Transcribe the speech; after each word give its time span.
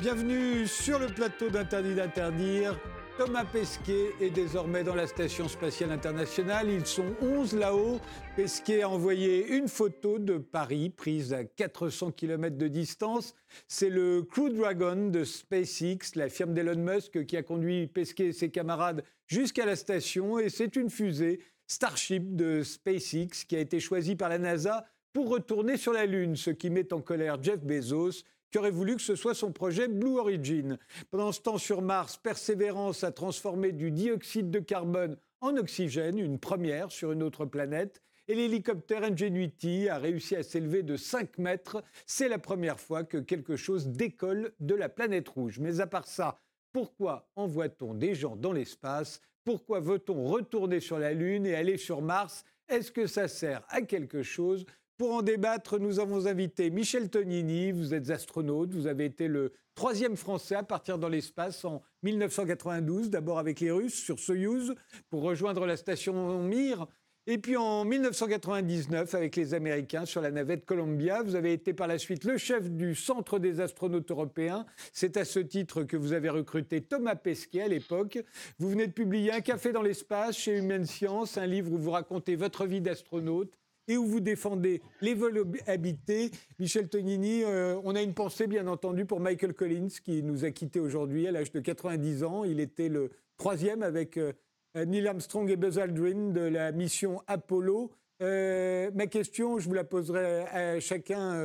Bienvenue 0.00 0.64
sur 0.68 1.00
le 1.00 1.08
plateau 1.08 1.50
d'Interdit 1.50 1.96
d'interdire. 1.96 2.78
Thomas 3.18 3.44
Pesquet 3.44 4.12
est 4.20 4.30
désormais 4.30 4.84
dans 4.84 4.94
la 4.94 5.08
Station 5.08 5.48
spatiale 5.48 5.90
internationale. 5.90 6.70
Ils 6.70 6.86
sont 6.86 7.16
11 7.20 7.56
là-haut. 7.56 7.98
Pesquet 8.36 8.82
a 8.82 8.88
envoyé 8.90 9.48
une 9.48 9.66
photo 9.66 10.20
de 10.20 10.38
Paris 10.38 10.90
prise 10.90 11.32
à 11.32 11.42
400 11.42 12.12
km 12.12 12.56
de 12.56 12.68
distance. 12.68 13.34
C'est 13.66 13.90
le 13.90 14.22
Crew 14.22 14.50
Dragon 14.50 15.08
de 15.10 15.24
SpaceX, 15.24 16.14
la 16.14 16.28
firme 16.28 16.54
d'Elon 16.54 16.76
Musk, 16.76 17.26
qui 17.26 17.36
a 17.36 17.42
conduit 17.42 17.88
Pesquet 17.88 18.26
et 18.26 18.32
ses 18.32 18.50
camarades 18.50 19.02
jusqu'à 19.26 19.66
la 19.66 19.74
station. 19.74 20.38
Et 20.38 20.48
c'est 20.48 20.76
une 20.76 20.90
fusée 20.90 21.40
Starship 21.66 22.36
de 22.36 22.62
SpaceX 22.62 23.44
qui 23.48 23.56
a 23.56 23.58
été 23.58 23.80
choisie 23.80 24.14
par 24.14 24.28
la 24.28 24.38
NASA 24.38 24.86
pour 25.12 25.28
retourner 25.28 25.76
sur 25.76 25.92
la 25.92 26.06
Lune, 26.06 26.36
ce 26.36 26.50
qui 26.50 26.70
met 26.70 26.92
en 26.92 27.00
colère 27.00 27.42
Jeff 27.42 27.64
Bezos 27.64 28.22
qui 28.50 28.58
aurait 28.58 28.70
voulu 28.70 28.96
que 28.96 29.02
ce 29.02 29.14
soit 29.14 29.34
son 29.34 29.52
projet 29.52 29.88
Blue 29.88 30.18
Origin. 30.18 30.78
Pendant 31.10 31.32
ce 31.32 31.40
temps, 31.40 31.58
sur 31.58 31.82
Mars, 31.82 32.16
Persévérance 32.16 33.04
a 33.04 33.12
transformé 33.12 33.72
du 33.72 33.90
dioxyde 33.90 34.50
de 34.50 34.58
carbone 34.58 35.16
en 35.40 35.56
oxygène, 35.56 36.18
une 36.18 36.38
première 36.38 36.90
sur 36.90 37.12
une 37.12 37.22
autre 37.22 37.44
planète. 37.44 38.02
Et 38.26 38.34
l'hélicoptère 38.34 39.04
Ingenuity 39.04 39.88
a 39.88 39.98
réussi 39.98 40.36
à 40.36 40.42
s'élever 40.42 40.82
de 40.82 40.96
5 40.96 41.38
mètres. 41.38 41.82
C'est 42.04 42.28
la 42.28 42.38
première 42.38 42.78
fois 42.78 43.02
que 43.02 43.16
quelque 43.16 43.56
chose 43.56 43.88
décolle 43.88 44.52
de 44.60 44.74
la 44.74 44.90
planète 44.90 45.28
rouge. 45.28 45.58
Mais 45.60 45.80
à 45.80 45.86
part 45.86 46.06
ça, 46.06 46.38
pourquoi 46.72 47.30
envoie-t-on 47.36 47.94
des 47.94 48.14
gens 48.14 48.36
dans 48.36 48.52
l'espace? 48.52 49.22
Pourquoi 49.44 49.80
veut-on 49.80 50.26
retourner 50.26 50.80
sur 50.80 50.98
la 50.98 51.14
Lune 51.14 51.46
et 51.46 51.54
aller 51.54 51.78
sur 51.78 52.02
Mars? 52.02 52.44
Est-ce 52.68 52.92
que 52.92 53.06
ça 53.06 53.28
sert 53.28 53.64
à 53.70 53.80
quelque 53.80 54.22
chose? 54.22 54.66
Pour 54.98 55.12
en 55.12 55.22
débattre, 55.22 55.78
nous 55.78 56.00
avons 56.00 56.26
invité 56.26 56.70
Michel 56.70 57.08
Tonini. 57.08 57.70
Vous 57.70 57.94
êtes 57.94 58.10
astronaute, 58.10 58.74
vous 58.74 58.88
avez 58.88 59.04
été 59.04 59.28
le 59.28 59.52
troisième 59.76 60.16
Français 60.16 60.56
à 60.56 60.64
partir 60.64 60.98
dans 60.98 61.08
l'espace 61.08 61.64
en 61.64 61.82
1992, 62.02 63.08
d'abord 63.08 63.38
avec 63.38 63.60
les 63.60 63.70
Russes 63.70 63.94
sur 63.94 64.18
Soyouz 64.18 64.74
pour 65.08 65.22
rejoindre 65.22 65.66
la 65.66 65.76
station 65.76 66.42
Mir. 66.42 66.88
Et 67.28 67.38
puis 67.38 67.56
en 67.56 67.84
1999, 67.84 69.14
avec 69.14 69.36
les 69.36 69.54
Américains 69.54 70.04
sur 70.04 70.20
la 70.20 70.32
navette 70.32 70.64
Columbia, 70.64 71.22
vous 71.22 71.36
avez 71.36 71.52
été 71.52 71.74
par 71.74 71.86
la 71.86 71.98
suite 71.98 72.24
le 72.24 72.36
chef 72.36 72.68
du 72.68 72.96
Centre 72.96 73.38
des 73.38 73.60
astronautes 73.60 74.10
européens. 74.10 74.66
C'est 74.92 75.16
à 75.16 75.24
ce 75.24 75.38
titre 75.38 75.84
que 75.84 75.96
vous 75.96 76.12
avez 76.12 76.30
recruté 76.30 76.80
Thomas 76.80 77.16
Pesquet 77.16 77.60
à 77.60 77.68
l'époque. 77.68 78.18
Vous 78.58 78.70
venez 78.70 78.88
de 78.88 78.92
publier 78.92 79.30
Un 79.30 79.42
café 79.42 79.70
dans 79.70 79.82
l'espace 79.82 80.38
chez 80.38 80.56
Humaine 80.56 80.86
Science, 80.86 81.38
un 81.38 81.46
livre 81.46 81.70
où 81.70 81.78
vous 81.78 81.90
racontez 81.92 82.34
votre 82.34 82.66
vie 82.66 82.80
d'astronaute 82.80 83.57
et 83.88 83.96
où 83.96 84.06
vous 84.06 84.20
défendez 84.20 84.82
les 85.00 85.14
vols 85.14 85.44
habités. 85.66 86.30
Michel 86.58 86.88
Tonini, 86.88 87.42
euh, 87.42 87.80
on 87.84 87.96
a 87.96 88.02
une 88.02 88.14
pensée 88.14 88.46
bien 88.46 88.66
entendu 88.66 89.06
pour 89.06 89.18
Michael 89.18 89.54
Collins 89.54 89.88
qui 90.04 90.22
nous 90.22 90.44
a 90.44 90.50
quittés 90.50 90.78
aujourd'hui 90.78 91.26
à 91.26 91.32
l'âge 91.32 91.50
de 91.50 91.60
90 91.60 92.22
ans. 92.22 92.44
Il 92.44 92.60
était 92.60 92.88
le 92.88 93.10
troisième 93.38 93.82
avec 93.82 94.18
euh, 94.18 94.32
Neil 94.74 95.08
Armstrong 95.08 95.50
et 95.50 95.56
Buzz 95.56 95.78
Aldrin 95.78 96.30
de 96.30 96.42
la 96.42 96.70
mission 96.70 97.22
Apollo. 97.26 97.90
Euh, 98.22 98.90
ma 98.94 99.06
question, 99.06 99.58
je 99.58 99.66
vous 99.68 99.74
la 99.74 99.84
poserai 99.84 100.42
à 100.42 100.80
chacun 100.80 101.42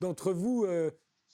d'entre 0.00 0.32
vous. 0.32 0.66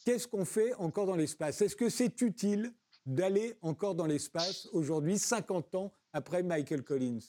Qu'est-ce 0.05 0.27
qu'on 0.27 0.45
fait 0.45 0.73
encore 0.75 1.07
dans 1.07 1.17
l'espace? 1.17 1.61
Est-ce 1.61 1.77
que 1.77 1.89
c'est 1.89 2.21
utile 2.23 2.73
d'aller 3.05 3.55
encore 3.61 3.95
dans 3.95 4.07
l'espace 4.07 4.69
aujourd'hui, 4.73 5.19
50 5.19 5.75
ans 5.75 5.93
après 6.13 6.43
Michael 6.43 6.83
Collins? 6.83 7.21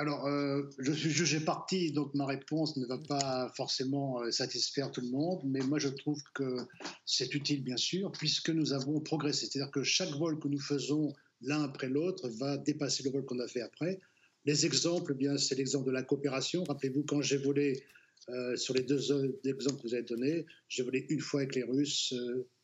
Alors, 0.00 0.26
euh, 0.26 0.62
je 0.78 0.92
suis 0.92 1.10
jugé 1.10 1.40
parti, 1.40 1.92
donc 1.92 2.14
ma 2.14 2.24
réponse 2.24 2.74
ne 2.78 2.86
va 2.86 2.96
pas 2.96 3.52
forcément 3.54 4.22
euh, 4.22 4.30
satisfaire 4.30 4.90
tout 4.90 5.02
le 5.02 5.10
monde, 5.10 5.42
mais 5.44 5.60
moi 5.60 5.78
je 5.78 5.88
trouve 5.88 6.18
que 6.32 6.56
c'est 7.04 7.34
utile, 7.34 7.62
bien 7.62 7.76
sûr, 7.76 8.10
puisque 8.12 8.48
nous 8.48 8.72
avons 8.72 8.98
progressé. 9.00 9.44
C'est-à-dire 9.44 9.70
que 9.70 9.82
chaque 9.82 10.08
vol 10.12 10.38
que 10.38 10.48
nous 10.48 10.58
faisons 10.58 11.12
l'un 11.42 11.64
après 11.64 11.90
l'autre 11.90 12.30
va 12.30 12.56
dépasser 12.56 13.02
le 13.02 13.10
vol 13.10 13.26
qu'on 13.26 13.40
a 13.40 13.46
fait 13.46 13.60
après. 13.60 14.00
Les 14.46 14.64
exemples, 14.64 15.12
eh 15.14 15.18
bien, 15.18 15.36
c'est 15.36 15.54
l'exemple 15.54 15.88
de 15.88 15.92
la 15.92 16.02
coopération. 16.02 16.64
Rappelez-vous, 16.64 17.02
quand 17.02 17.20
j'ai 17.20 17.36
volé 17.36 17.84
euh, 18.30 18.56
sur 18.56 18.72
les 18.72 18.82
deux 18.82 19.12
exemples 19.44 19.82
que 19.82 19.88
vous 19.88 19.94
avez 19.94 20.04
donnés, 20.04 20.46
j'ai 20.68 20.82
volé 20.82 21.04
une 21.10 21.20
fois 21.20 21.40
avec 21.40 21.54
les 21.54 21.62
Russes, 21.62 22.14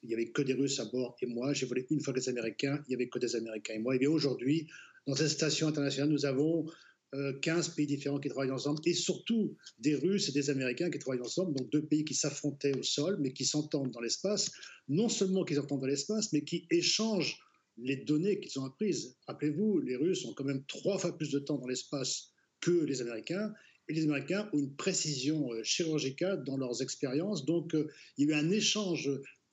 il 0.02 0.08
n'y 0.08 0.14
avait 0.14 0.30
que 0.30 0.40
des 0.40 0.54
Russes 0.54 0.80
à 0.80 0.86
bord 0.86 1.18
et 1.20 1.26
moi. 1.26 1.52
J'ai 1.52 1.66
volé 1.66 1.86
une 1.90 2.00
fois 2.00 2.14
avec 2.14 2.24
les 2.24 2.30
Américains, 2.30 2.82
il 2.86 2.88
n'y 2.88 2.94
avait 2.94 3.10
que 3.10 3.18
des 3.18 3.36
Américains 3.36 3.74
et 3.74 3.78
moi. 3.78 3.94
Et 3.94 3.98
bien 3.98 4.08
aujourd'hui, 4.08 4.68
dans 5.06 5.14
cette 5.14 5.28
station 5.28 5.68
internationale, 5.68 6.08
nous 6.08 6.24
avons 6.24 6.66
15 7.12 7.68
euh, 7.68 7.72
pays 7.74 7.86
différents 7.86 8.18
qui 8.18 8.28
travaillent 8.28 8.50
ensemble, 8.50 8.80
et 8.84 8.94
surtout 8.94 9.56
des 9.78 9.94
Russes 9.94 10.28
et 10.28 10.32
des 10.32 10.50
Américains 10.50 10.90
qui 10.90 10.98
travaillent 10.98 11.22
ensemble, 11.22 11.54
donc 11.54 11.70
deux 11.70 11.84
pays 11.84 12.04
qui 12.04 12.14
s'affrontaient 12.14 12.76
au 12.76 12.82
sol, 12.82 13.16
mais 13.20 13.32
qui 13.32 13.44
s'entendent 13.44 13.90
dans 13.90 14.00
l'espace. 14.00 14.50
Non 14.88 15.08
seulement 15.08 15.44
qu'ils 15.44 15.56
s'entendent 15.56 15.80
dans 15.80 15.86
l'espace, 15.86 16.32
mais 16.32 16.42
qui 16.42 16.66
échangent 16.70 17.38
les 17.78 17.96
données 17.96 18.40
qu'ils 18.40 18.58
ont 18.58 18.64
apprises. 18.64 19.16
Rappelez-vous, 19.26 19.80
les 19.80 19.96
Russes 19.96 20.24
ont 20.24 20.32
quand 20.32 20.44
même 20.44 20.64
trois 20.66 20.98
fois 20.98 21.16
plus 21.16 21.30
de 21.30 21.38
temps 21.38 21.58
dans 21.58 21.66
l'espace 21.66 22.30
que 22.60 22.70
les 22.70 23.00
Américains, 23.02 23.52
et 23.88 23.94
les 23.94 24.04
Américains 24.04 24.48
ont 24.52 24.58
une 24.58 24.74
précision 24.74 25.52
euh, 25.52 25.62
chirurgicale 25.62 26.42
dans 26.44 26.56
leurs 26.56 26.82
expériences. 26.82 27.44
Donc, 27.44 27.74
euh, 27.74 27.88
il 28.18 28.28
y 28.28 28.32
a 28.32 28.36
eu 28.36 28.38
un 28.38 28.50
échange 28.50 29.08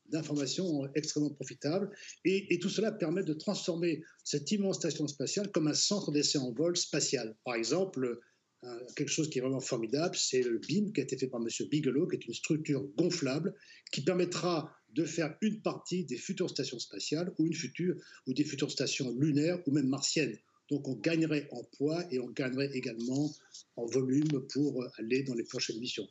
d'informations 0.09 0.88
extrêmement 0.96 1.31
profitables. 1.31 1.90
Et, 2.25 2.59
tout 2.59 2.69
cela 2.69 2.91
permet 2.91 3.24
de 3.24 3.34
transformer 3.34 4.03
cette 4.24 4.52
immense 4.52 4.78
station 4.78 5.08
spatiale 5.08 5.52
comme 5.52 5.68
un 5.68 5.74
centre 5.74 6.12
d'essai 6.12 6.38
en 6.38 6.52
vol 6.52 6.78
spatial. 6.78 7.36
Par 7.44 7.56
exemple, 7.56 8.19
euh, 8.64 8.80
quelque 8.96 9.09
chose 9.09 9.30
qui 9.30 9.40
est 9.40 9.41
vraiment 9.41 9.59
formidable, 9.59 10.16
c'est 10.16 10.41
le 10.41 10.59
BIM 10.59 10.91
qui 10.94 11.02
a 11.02 11.03
été 11.03 11.18
fait 11.18 11.28
par 11.28 11.41
M. 11.41 11.47
Bigelow, 11.69 12.08
qui 12.08 12.16
est 12.16 12.25
une 12.25 12.34
structure 12.34 12.84
gonflable 12.96 13.53
qui 13.91 14.02
permettra 14.02 14.72
de 14.94 15.06
faire 15.06 15.36
une 15.41 15.62
partie 15.62 16.06
des 16.06 16.18
futures 16.18 16.50
stations 16.50 16.80
spatiales 16.80 17.34
ou 17.38 17.47
une 17.47 17.53
future 17.53 17.96
ou 18.28 18.34
des 18.34 18.44
futures 18.44 18.72
stations 18.72 19.12
lunaires 19.18 19.59
ou 19.68 19.72
même 19.72 19.88
martiennes. 19.88 20.38
Donc 20.70 20.88
on 20.88 20.96
gagnerait 20.96 21.47
en 21.52 21.64
poids 21.78 22.03
et 22.12 22.20
on 22.20 22.30
gagnerait 22.30 22.72
également 22.74 23.31
en 23.75 23.85
volume 23.85 24.47
pour 24.53 24.85
aller 24.97 25.24
dans 25.24 25.34
les 25.34 25.44
prochaines 25.44 25.80
missions. 25.80 26.08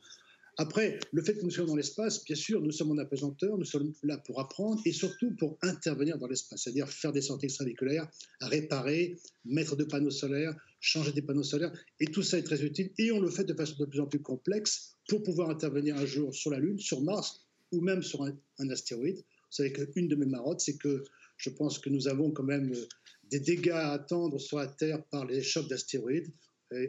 Après, 0.57 0.99
le 1.11 1.23
fait 1.23 1.35
que 1.35 1.43
nous 1.43 1.49
soyons 1.49 1.67
dans 1.67 1.75
l'espace, 1.75 2.23
bien 2.23 2.35
sûr, 2.35 2.61
nous 2.61 2.71
sommes 2.71 2.91
en 2.91 2.97
apesanteur, 2.99 3.57
nous 3.57 3.65
sommes 3.65 3.91
là 4.03 4.19
pour 4.19 4.39
apprendre 4.39 4.79
et 4.85 4.91
surtout 4.91 5.35
pour 5.35 5.57
intervenir 5.63 6.19
dans 6.19 6.27
l'espace, 6.27 6.61
c'est-à-dire 6.63 6.87
faire 6.89 7.11
des 7.11 7.21
sorties 7.21 7.45
extravéhiculaires, 7.45 8.07
réparer, 8.39 9.17
mettre 9.45 9.75
des 9.75 9.85
panneaux 9.85 10.11
solaires, 10.11 10.55
changer 10.79 11.11
des 11.11 11.23
panneaux 11.23 11.43
solaires, 11.43 11.73
et 11.99 12.05
tout 12.05 12.21
ça 12.21 12.37
est 12.37 12.43
très 12.43 12.63
utile. 12.63 12.91
Et 12.99 13.11
on 13.11 13.19
le 13.19 13.31
fait 13.31 13.45
de 13.45 13.53
façon 13.55 13.75
de 13.79 13.85
plus 13.85 13.99
en 13.99 14.05
plus 14.05 14.21
complexe 14.21 14.95
pour 15.07 15.23
pouvoir 15.23 15.49
intervenir 15.49 15.97
un 15.97 16.05
jour 16.05 16.33
sur 16.35 16.51
la 16.51 16.59
Lune, 16.59 16.77
sur 16.77 17.01
Mars 17.01 17.47
ou 17.71 17.81
même 17.81 18.03
sur 18.03 18.23
un, 18.23 18.69
astéroïde. 18.69 19.17
Vous 19.17 19.55
savez 19.57 19.73
qu'une 19.73 20.07
de 20.07 20.15
mes 20.15 20.27
marottes, 20.27 20.61
c'est 20.61 20.77
que 20.77 21.03
je 21.37 21.49
pense 21.49 21.79
que 21.79 21.89
nous 21.89 22.07
avons 22.07 22.29
quand 22.29 22.43
même 22.43 22.71
des 23.31 23.39
dégâts 23.39 23.71
à 23.71 23.93
attendre 23.93 24.39
sur 24.39 24.59
la 24.59 24.67
Terre 24.67 25.03
par 25.05 25.25
les 25.25 25.41
chocs 25.41 25.67
d'astéroïdes 25.67 26.31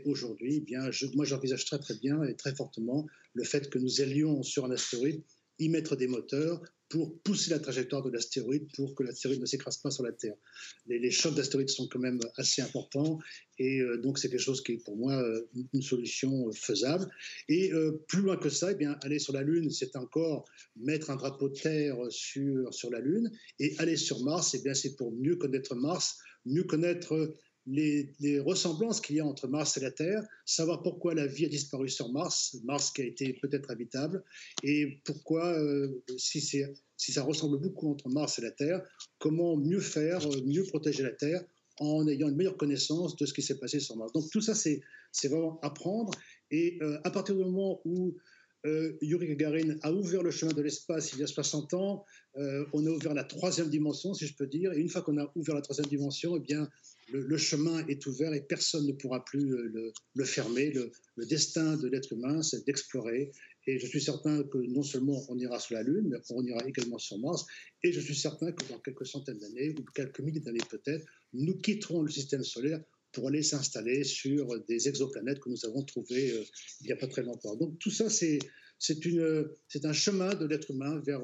aujourd'hui, 0.05 0.56
eh 0.56 0.61
bien, 0.61 0.91
moi 1.15 1.25
j'envisage 1.25 1.65
très 1.65 1.78
très 1.78 1.95
bien 1.95 2.22
et 2.25 2.34
très 2.34 2.55
fortement 2.55 3.06
le 3.34 3.45
fait 3.45 3.71
que 3.71 3.78
nous 3.78 4.00
allions 4.00 4.43
sur 4.43 4.65
un 4.65 4.71
astéroïde 4.71 5.22
y 5.59 5.69
mettre 5.69 5.97
des 5.97 6.06
moteurs 6.06 6.61
pour 6.89 7.19
pousser 7.22 7.50
la 7.50 7.59
trajectoire 7.59 8.03
de 8.03 8.11
l'astéroïde 8.11 8.69
pour 8.75 8.94
que 8.94 9.03
l'astéroïde 9.03 9.41
ne 9.41 9.47
s'écrase 9.47 9.78
pas 9.78 9.91
sur 9.91 10.05
la 10.05 10.12
Terre. 10.12 10.37
Les, 10.87 11.11
chocs 11.11 11.34
d'astéroïdes 11.34 11.71
sont 11.71 11.89
quand 11.89 11.99
même 11.99 12.21
assez 12.37 12.62
importants 12.62 13.19
et 13.59 13.81
euh, 13.81 13.97
donc 13.97 14.19
c'est 14.19 14.28
quelque 14.28 14.41
chose 14.41 14.62
qui 14.62 14.73
est 14.73 14.84
pour 14.84 14.97
moi 14.97 15.15
euh, 15.15 15.49
une 15.73 15.83
solution 15.83 16.49
euh, 16.49 16.53
faisable. 16.53 17.11
Et 17.49 17.73
plus 18.06 18.20
loin 18.20 18.37
que 18.37 18.49
ça, 18.49 18.73
eh 18.73 18.75
bien, 18.75 18.97
aller 19.03 19.19
sur 19.19 19.32
la 19.32 19.43
Lune, 19.43 19.70
c'est 19.70 19.97
encore 19.97 20.44
mettre 20.76 21.11
un 21.11 21.17
drapeau 21.17 21.49
de 21.49 21.59
terre 21.59 21.97
sur, 22.11 22.73
sur 22.73 22.91
la 22.91 23.00
Lune 23.00 23.31
et 23.59 23.75
aller 23.79 23.97
sur 23.97 24.23
Mars, 24.23 24.55
eh 24.55 24.62
bien, 24.62 24.75
c'est 24.75 24.94
pour 24.94 25.12
mieux 25.12 25.37
connaître 25.37 25.75
Mars, 25.75 26.19
mieux 26.44 26.64
connaître 26.64 27.35
les, 27.66 28.40
ressemblances 28.40 29.00
qu'il 29.00 29.16
y 29.16 29.20
a 29.20 29.26
entre 29.26 29.49
Mars 29.49 29.76
et 29.76 29.81
la 29.81 29.90
Terre, 29.90 30.22
savoir 30.44 30.82
pourquoi 30.82 31.14
la 31.14 31.26
vie 31.26 31.46
a 31.46 31.49
disparu 31.49 31.88
sur 31.88 32.11
Mars, 32.12 32.56
Mars 32.64 32.90
qui 32.90 33.02
a 33.02 33.05
été 33.05 33.32
peut-être 33.34 33.70
habitable, 33.70 34.22
et 34.62 35.00
pourquoi, 35.05 35.46
euh, 35.58 36.02
si, 36.19 36.40
ça 36.96 37.22
ressemble 37.22 37.58
beaucoup 37.58 37.90
entre 37.90 38.08
Mars 38.08 38.38
et 38.38 38.43
la 38.43 38.50
Terre, 38.50 38.82
comment 39.19 39.56
mieux 39.56 39.81
faire, 39.81 40.26
euh, 40.26 40.43
mieux 40.44 40.64
protéger 40.64 41.02
la 41.02 41.12
Terre 41.12 41.44
en 41.78 42.06
ayant 42.06 42.28
une 42.28 42.37
meilleure 42.37 42.56
connaissance 42.56 43.16
de 43.16 43.26
ce 43.26 43.34
qui 43.34 43.43
s'est 43.43 43.58
passé 43.58 43.81
sur 43.81 43.96
Mars. 43.96 44.12
Donc 44.12 44.31
tout 44.31 44.40
ça, 44.40 44.55
c'est 44.55 44.81
vraiment 45.28 45.58
apprendre, 45.62 46.12
et 46.50 46.78
euh, 46.82 46.99
à 47.05 47.11
partir 47.11 47.34
du 47.34 47.43
moment 47.43 47.81
où 47.84 48.16
Yuri 49.02 49.28
Gagarin 49.28 49.76
a 49.82 49.93
ouvert 49.93 50.22
le 50.22 50.31
chemin 50.31 50.52
de 50.52 50.62
l'espace 50.62 51.12
il 51.12 51.19
y 51.19 51.22
a 51.22 51.26
60 51.26 51.75
ans. 51.75 52.05
on 52.37 52.87
a 52.87 52.90
ouvert 52.90 53.14
la 53.14 53.25
troisième 53.25 53.69
dimension, 53.69 54.14
si 54.14 54.26
je 54.26 54.34
peux 54.34 54.46
dire. 54.46 54.72
Et 54.72 54.81
une 54.81 54.88
fois 54.88 55.02
qu'on 55.02 55.19
a 55.19 55.31
ouvert 55.34 55.55
la 55.55 55.61
troisième 55.61 55.87
dimension, 55.87 56.37
eh 56.37 56.40
bien, 56.40 56.69
le, 57.12 57.37
chemin 57.37 57.87
est 57.87 58.06
ouvert 58.06 58.32
et 58.32 58.40
personne 58.40 58.87
ne 58.87 58.93
pourra 58.93 59.25
plus 59.25 59.44
le, 60.14 60.25
fermer. 60.25 60.70
Le, 60.72 61.26
destin 61.26 61.76
de 61.76 61.88
l'être 61.88 62.12
humain, 62.12 62.43
c'est 62.43 62.64
d'explorer. 62.66 63.32
Et 63.66 63.78
je 63.78 63.87
suis 63.87 64.00
certain 64.00 64.43
que 64.43 64.58
non 64.58 64.82
seulement 64.82 65.25
on 65.28 65.38
ira 65.38 65.58
sur 65.58 65.75
la 65.75 65.82
Lune, 65.82 66.08
mais 66.11 66.19
on 66.31 66.44
ira 66.44 66.66
également 66.66 66.99
sur 66.99 67.19
Mars. 67.19 67.46
Et 67.82 67.93
je 67.93 68.00
suis 68.00 68.16
certain 68.16 68.52
que 68.52 68.66
dans 68.69 68.78
quelques 68.78 69.06
centaines 69.06 69.38
d'années, 69.38 69.75
ou 69.78 69.84
quelques 69.94 70.20
milliers 70.20 70.40
d'années 70.40 70.58
peut-être, 70.70 71.06
nous 71.32 71.56
quitterons 71.58 72.02
le 72.02 72.11
système 72.11 72.44
solaire 72.44 72.82
pour 73.14 73.28
aller 73.28 73.43
s'installer 73.43 74.05
sur 74.05 74.61
des 74.69 74.88
exoplanètes 74.88 75.40
que 75.40 75.49
nous 75.49 75.64
avons 75.64 75.82
trouvées 75.84 76.32
euh, 76.32 76.44
il 76.81 76.87
n'y 76.87 76.93
a 76.93 76.96
pas 76.96 77.06
très 77.06 77.22
longtemps. 77.22 77.56
Donc 77.56 77.78
tout 77.78 77.90
ça, 77.90 78.11
c'est 78.11 78.38
un 79.84 79.93
chemin 79.93 80.34
de 80.34 80.44
l'être 80.44 80.70
humain 80.70 81.00
vers, 81.06 81.22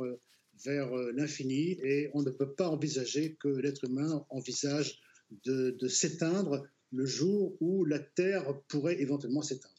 vers 0.65 0.95
l'infini 1.13 1.79
et 1.83 2.11
on 2.15 2.23
ne 2.23 2.31
peut 2.31 2.55
pas 2.55 2.69
envisager 2.69 3.37
que 3.41 3.49
l'être 3.49 3.85
humain 3.85 4.25
envisage 4.31 5.01
de, 5.45 5.77
de 5.79 5.89
s'éteindre 5.89 6.67
le 6.93 7.07
jour 7.07 7.57
où 7.61 7.85
la 7.85 7.99
Terre 7.99 8.55
pourrait 8.69 9.01
éventuellement 9.01 9.43
s'éteindre. 9.43 9.75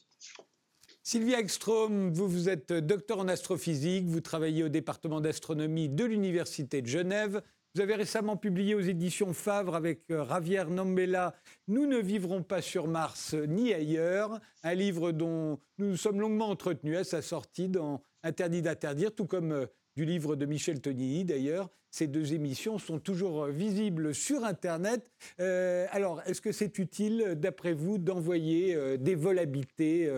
Sylvia 1.04 1.40
Ekstrom, 1.40 2.12
vous, 2.12 2.28
vous 2.28 2.48
êtes 2.48 2.72
docteur 2.72 3.18
en 3.18 3.26
astrophysique, 3.26 4.06
vous 4.06 4.20
travaillez 4.20 4.62
au 4.62 4.68
département 4.68 5.20
d'astronomie 5.20 5.88
de 5.88 6.04
l'Université 6.04 6.80
de 6.80 6.86
Genève. 6.86 7.42
Vous 7.74 7.80
avez 7.80 7.94
récemment 7.94 8.36
publié 8.36 8.74
aux 8.74 8.80
éditions 8.80 9.32
Favre 9.32 9.74
avec 9.74 10.02
euh, 10.10 10.26
Javier 10.28 10.64
Nambella 10.64 11.34
Nous 11.68 11.86
ne 11.86 11.98
vivrons 11.98 12.42
pas 12.42 12.60
sur 12.60 12.86
Mars 12.86 13.34
ni 13.34 13.72
ailleurs, 13.72 14.40
un 14.62 14.74
livre 14.74 15.12
dont 15.12 15.58
nous 15.78 15.88
nous 15.88 15.96
sommes 15.96 16.20
longuement 16.20 16.50
entretenus 16.50 16.98
à 16.98 17.04
sa 17.04 17.22
sortie 17.22 17.68
dans 17.68 18.02
Interdit 18.24 18.62
d'interdire, 18.62 19.14
tout 19.14 19.26
comme 19.26 19.52
euh, 19.52 19.66
du 19.96 20.04
livre 20.04 20.36
de 20.36 20.46
Michel 20.46 20.80
Tonini 20.80 21.24
d'ailleurs. 21.24 21.68
Ces 21.92 22.06
deux 22.06 22.32
émissions 22.32 22.78
sont 22.78 22.98
toujours 22.98 23.46
visibles 23.48 24.14
sur 24.14 24.44
Internet. 24.44 25.06
Euh, 25.40 25.86
alors, 25.90 26.22
est-ce 26.24 26.40
que 26.40 26.50
c'est 26.50 26.78
utile, 26.78 27.34
d'après 27.36 27.74
vous, 27.74 27.98
d'envoyer 27.98 28.74
euh, 28.74 28.96
des 28.96 29.14
vols 29.14 29.38
habités 29.38 30.10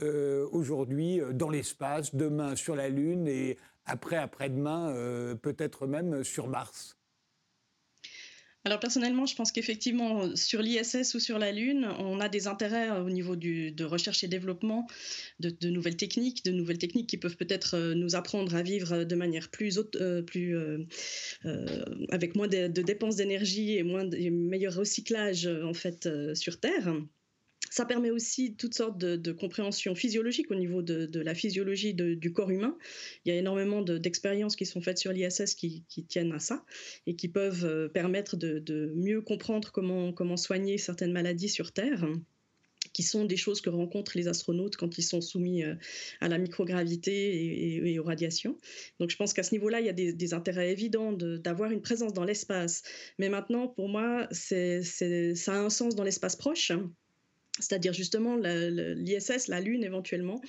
euh, 0.00 0.46
aujourd'hui 0.52 1.20
dans 1.32 1.50
l'espace, 1.50 2.14
demain 2.14 2.54
sur 2.54 2.76
la 2.76 2.88
Lune 2.88 3.26
et 3.26 3.58
après, 3.86 4.16
après-demain, 4.16 4.94
peut-être 5.42 5.86
même 5.86 6.22
sur 6.22 6.48
Mars? 6.48 6.95
Alors 8.66 8.80
personnellement, 8.80 9.26
je 9.26 9.36
pense 9.36 9.52
qu'effectivement, 9.52 10.34
sur 10.34 10.60
l'ISS 10.60 11.14
ou 11.14 11.20
sur 11.20 11.38
la 11.38 11.52
Lune, 11.52 11.86
on 12.00 12.18
a 12.18 12.28
des 12.28 12.48
intérêts 12.48 12.90
au 12.98 13.08
niveau 13.08 13.36
de 13.36 13.84
recherche 13.84 14.24
et 14.24 14.26
développement 14.26 14.88
de, 15.38 15.68
nouvelles 15.68 15.96
techniques, 15.96 16.44
de 16.44 16.50
nouvelles 16.50 16.78
techniques 16.78 17.08
qui 17.08 17.16
peuvent 17.16 17.36
peut-être 17.36 17.76
euh, 17.76 17.94
nous 17.94 18.16
apprendre 18.16 18.56
à 18.56 18.62
vivre 18.62 19.04
de 19.04 19.14
manière 19.14 19.50
plus, 19.50 19.78
euh, 20.00 20.20
plus 20.20 20.56
euh, 20.56 20.84
avec 22.10 22.34
moins 22.34 22.48
de, 22.48 22.66
dépenses 22.66 23.14
d'énergie 23.14 23.76
et 23.76 23.84
moins 23.84 24.04
de, 24.04 24.16
meilleur 24.30 24.74
recyclage 24.74 25.46
en 25.46 25.72
fait 25.72 26.08
sur 26.34 26.58
Terre. 26.58 26.92
Ça 27.70 27.84
permet 27.84 28.10
aussi 28.10 28.54
toutes 28.54 28.74
sortes 28.74 28.98
de, 28.98 29.32
compréhensions 29.32 29.94
physiologiques 29.94 30.50
au 30.50 30.54
niveau 30.54 30.82
de, 30.82 31.20
la 31.20 31.34
physiologie 31.34 31.94
du 31.94 32.32
corps 32.32 32.50
humain. 32.50 32.76
Il 33.24 33.32
y 33.32 33.36
a 33.36 33.38
énormément 33.38 33.82
d'expériences 33.82 34.56
qui 34.56 34.66
sont 34.66 34.80
faites 34.80 34.98
sur 34.98 35.12
l'ISS 35.12 35.54
qui, 35.54 35.84
tiennent 36.08 36.32
à 36.32 36.38
ça 36.38 36.64
et 37.06 37.16
qui 37.16 37.28
peuvent 37.28 37.64
euh, 37.64 37.88
permettre 37.88 38.36
de, 38.36 38.92
mieux 38.94 39.20
comprendre 39.20 39.72
comment, 39.72 40.36
soigner 40.36 40.78
certaines 40.78 41.12
maladies 41.12 41.48
sur 41.48 41.72
Terre 41.72 42.06
qui 42.92 43.02
sont 43.02 43.26
des 43.26 43.36
choses 43.36 43.60
que 43.60 43.68
rencontrent 43.68 44.16
les 44.16 44.26
astronautes 44.26 44.76
quand 44.76 44.96
ils 44.96 45.02
sont 45.02 45.20
soumis 45.20 45.62
euh, 45.62 45.74
à 46.20 46.28
la 46.28 46.38
microgravité 46.38 47.84
et, 47.86 47.98
aux 47.98 48.04
radiations. 48.04 48.56
Donc 49.00 49.10
je 49.10 49.16
pense 49.16 49.34
qu'à 49.34 49.42
ce 49.42 49.52
niveau-là, 49.52 49.80
il 49.80 49.86
y 49.86 49.90
a 49.90 49.92
des, 49.92 50.34
intérêts 50.34 50.72
évidents 50.72 51.12
d'avoir 51.12 51.70
une 51.72 51.82
présence 51.82 52.14
dans 52.14 52.24
l'espace. 52.24 52.82
Mais 53.18 53.28
maintenant, 53.28 53.68
pour 53.68 53.90
moi, 53.90 54.26
ça 54.30 54.56
a 54.56 55.58
un 55.58 55.68
sens 55.68 55.94
dans 55.94 56.04
l'espace 56.04 56.36
proche 56.36 56.72
c'est-à-dire 57.58 57.92
justement 57.92 58.36
l'ISS, 58.36 59.48
la 59.48 59.60
Lune 59.60 59.84
éventuellement. 59.84 60.40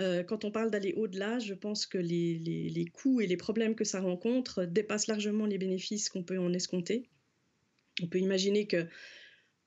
Euh, 0.00 0.22
quand 0.22 0.44
on 0.44 0.50
parle 0.50 0.70
d'aller 0.70 0.92
au-delà, 0.94 1.38
je 1.38 1.54
pense 1.54 1.86
que 1.86 1.98
les, 1.98 2.86
coûts 2.92 3.20
et 3.20 3.26
les 3.26 3.36
problèmes 3.36 3.74
que 3.74 3.84
ça 3.84 4.00
rencontre 4.00 4.64
dépassent 4.64 5.08
largement 5.08 5.46
les 5.46 5.58
bénéfices 5.58 6.08
qu'on 6.08 6.22
peut 6.22 6.38
en 6.38 6.52
escompter. 6.52 7.08
On 8.02 8.06
peut 8.06 8.18
imaginer 8.18 8.66
que 8.66 8.86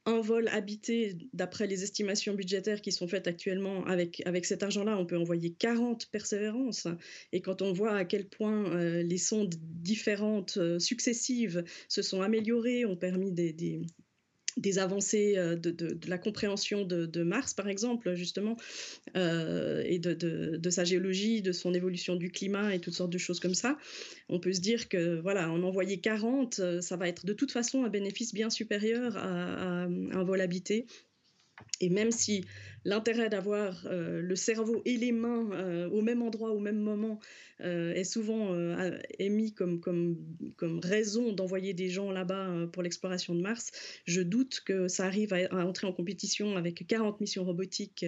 un 0.05 0.19
vol 0.19 0.49
habité, 0.49 1.15
d'après 1.31 1.65
les 1.65 1.83
estimations 1.83 2.33
budgétaires 2.33 2.81
qui 2.81 2.91
sont 2.91 3.07
faites 3.07 3.27
actuellement, 3.27 3.85
avec, 3.85 4.21
avec 4.25 4.45
cet 4.45 4.61
argent-là, 4.61 4.97
on 4.97 5.05
peut 5.05 5.17
envoyer 5.17 5.53
40 5.53 6.07
persévérances. 6.07 6.87
Et 7.31 7.39
quand 7.39 7.61
on 7.61 7.71
voit 7.71 7.95
à 7.95 8.03
quel 8.03 8.27
point 8.27 8.69
euh, 8.75 9.01
les 9.01 9.17
sondes 9.17 9.55
différentes, 9.61 10.57
euh, 10.57 10.77
successives, 10.77 11.63
se 11.87 12.01
sont 12.01 12.21
améliorées, 12.21 12.83
ont 12.83 12.97
permis 12.97 13.31
des, 13.31 13.53
des 13.53 13.81
avancées 14.77 15.37
euh, 15.37 15.55
de, 15.55 15.97
la 16.07 16.17
compréhension 16.17 16.85
de, 16.85 17.23
Mars, 17.23 17.53
par 17.53 17.67
exemple, 17.67 18.15
justement, 18.15 18.57
euh, 19.15 19.83
et 19.85 19.99
de, 19.99 20.69
sa 20.69 20.83
géologie, 20.83 21.41
de 21.41 21.51
son 21.51 21.73
évolution 21.73 22.15
du 22.15 22.31
climat 22.31 22.75
et 22.75 22.79
toutes 22.79 22.93
sortes 22.93 23.11
de 23.11 23.17
choses 23.17 23.39
comme 23.39 23.55
ça, 23.55 23.77
on 24.29 24.39
peut 24.39 24.53
se 24.53 24.61
dire 24.61 24.89
que, 24.89 25.19
voilà, 25.21 25.51
en 25.51 25.63
envoyer 25.63 25.99
40, 25.99 26.59
euh, 26.59 26.81
ça 26.81 26.97
va 26.97 27.07
être 27.07 27.25
de 27.25 27.33
toute 27.33 27.51
façon 27.51 27.83
un 27.83 27.89
bénéfice 27.89 28.33
bien 28.33 28.49
supérieur 28.49 29.17
à 29.17 29.83
un 29.83 30.23
vol 30.23 30.41
habité. 30.41 30.85
Et 31.79 31.89
même 31.89 32.11
si 32.11 32.45
l'intérêt 32.85 33.29
d'avoir 33.29 33.85
euh, 33.85 34.21
le 34.21 34.35
cerveau 34.35 34.81
et 34.85 34.97
les 34.97 35.11
mains 35.11 35.49
euh, 35.51 35.89
au 35.89 36.01
même 36.01 36.21
endroit, 36.21 36.51
au 36.51 36.59
même 36.59 36.79
moment, 36.79 37.19
euh, 37.61 37.93
est 37.93 38.03
souvent 38.03 38.55
émis 39.19 39.53
comme, 39.53 39.81
raison 40.83 41.31
d'envoyer 41.31 41.73
des 41.73 41.89
gens 41.89 42.11
là-bas 42.11 42.67
pour 42.71 42.83
l'exploration 42.83 43.35
de 43.35 43.41
Mars, 43.41 43.71
je 44.05 44.21
doute 44.21 44.61
que 44.65 44.87
ça 44.87 45.05
arrive 45.05 45.33
à, 45.33 45.65
entrer 45.65 45.87
en 45.87 45.93
compétition 45.93 46.57
avec 46.57 46.85
40 46.87 47.21
missions 47.21 47.43
robotiques 47.43 48.05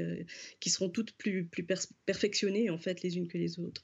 qui 0.59 0.69
seront 0.69 0.89
toutes 0.89 1.13
plus, 1.13 1.49
perfectionnées 2.05 2.69
en 2.69 2.77
fait 2.77 3.01
les 3.01 3.17
unes 3.17 3.27
que 3.27 3.37
les 3.37 3.59
autres. 3.59 3.83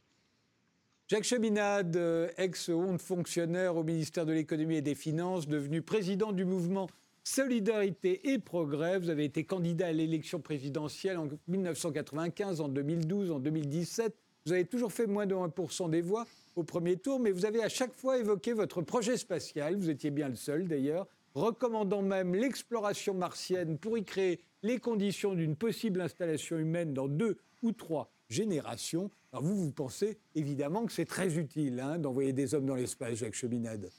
Jacques 1.08 1.26
Cheminade, 1.26 2.00
ex-haut 2.38 2.98
fonctionnaire 2.98 3.76
au 3.76 3.84
ministère 3.84 4.26
de 4.26 4.34
l'économie 4.34 4.78
et 4.78 4.82
des 4.82 4.96
finances, 4.96 5.48
devenu 5.48 5.82
président 5.82 6.32
du 6.32 6.46
mouvement 6.46 6.88
Solidarité 7.34 8.30
et 8.34 8.40
Progrès, 8.40 9.00
vous 9.00 9.10
avez 9.10 9.24
été 9.24 9.46
candidat 9.46 9.88
à 9.88 9.92
l'élection 9.94 10.42
présidentielle 10.42 11.18
en 11.18 11.30
1995, 11.48 12.60
en 12.60 12.68
2012, 12.68 13.32
en 13.32 13.40
2017. 13.40 14.14
Vous 14.46 14.52
avez 14.52 14.66
toujours 14.66 14.92
fait 14.92 15.08
moins 15.08 15.26
de 15.26 15.34
1% 15.34 15.90
des 15.90 16.02
voix 16.02 16.26
au 16.58 16.64
premier 16.64 16.98
tour, 16.98 17.22
mais 17.22 17.32
vous 17.32 17.46
avez 17.46 17.64
à 17.64 17.70
chaque 17.70 17.94
fois 17.94 18.18
évoqué 18.18 18.52
votre 18.52 18.82
projet 18.82 19.16
spatial, 19.16 19.78
vous 19.78 19.90
étiez 19.90 20.12
bien 20.12 20.28
le 20.28 20.36
seul 20.36 20.68
d'ailleurs, 20.68 21.08
recommandant 21.34 22.02
même 22.02 22.36
l'exploration 22.36 23.14
martienne 23.14 23.78
pour 23.78 23.98
y 23.98 24.04
créer 24.04 24.42
les 24.62 24.80
conditions 24.80 25.34
d'une 25.34 25.56
possible 25.56 26.02
installation 26.02 26.58
humaine 26.58 26.94
dans 26.94 27.08
deux 27.08 27.38
ou 27.62 27.72
trois 27.72 28.12
générations. 28.28 29.10
Alors 29.32 29.46
vous, 29.46 29.56
vous 29.56 29.72
pensez 29.72 30.18
évidemment 30.36 30.86
que 30.86 30.92
c'est 30.92 31.06
très 31.06 31.38
utile 31.38 31.80
hein, 31.80 31.98
d'envoyer 31.98 32.34
des 32.34 32.56
hommes 32.56 32.66
dans 32.66 32.76
l'espace, 32.76 33.20
Jacques 33.20 33.36
Cheminade. 33.36 33.90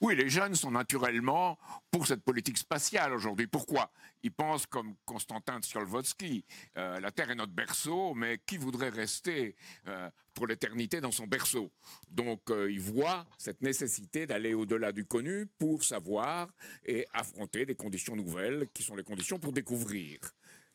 Oui, 0.00 0.14
les 0.14 0.28
jeunes 0.28 0.54
sont 0.54 0.70
naturellement 0.70 1.58
pour 1.90 2.06
cette 2.06 2.22
politique 2.22 2.56
spatiale 2.56 3.12
aujourd'hui. 3.12 3.48
Pourquoi? 3.48 3.90
Ils 4.22 4.30
pensent 4.30 4.64
comme 4.66 4.94
Konstantin 5.04 5.60
Tsiolkovsky, 5.60 6.44
euh, 6.76 7.00
la 7.00 7.10
Terre 7.10 7.30
est 7.30 7.34
notre 7.34 7.52
berceau, 7.52 8.14
mais 8.14 8.38
qui 8.46 8.58
voudrait 8.58 8.90
rester 8.90 9.56
euh, 9.88 10.08
pour 10.34 10.46
l'éternité 10.46 11.00
dans 11.00 11.10
son 11.10 11.26
berceau? 11.26 11.72
Donc 12.08 12.48
euh, 12.50 12.70
ils 12.70 12.80
voient 12.80 13.26
cette 13.38 13.60
nécessité 13.60 14.24
d'aller 14.24 14.54
au-delà 14.54 14.92
du 14.92 15.04
connu 15.04 15.46
pour 15.58 15.82
savoir 15.82 16.48
et 16.86 17.04
affronter 17.12 17.66
des 17.66 17.74
conditions 17.74 18.14
nouvelles 18.14 18.68
qui 18.72 18.84
sont 18.84 18.94
les 18.94 19.04
conditions 19.04 19.40
pour 19.40 19.52
découvrir. 19.52 20.20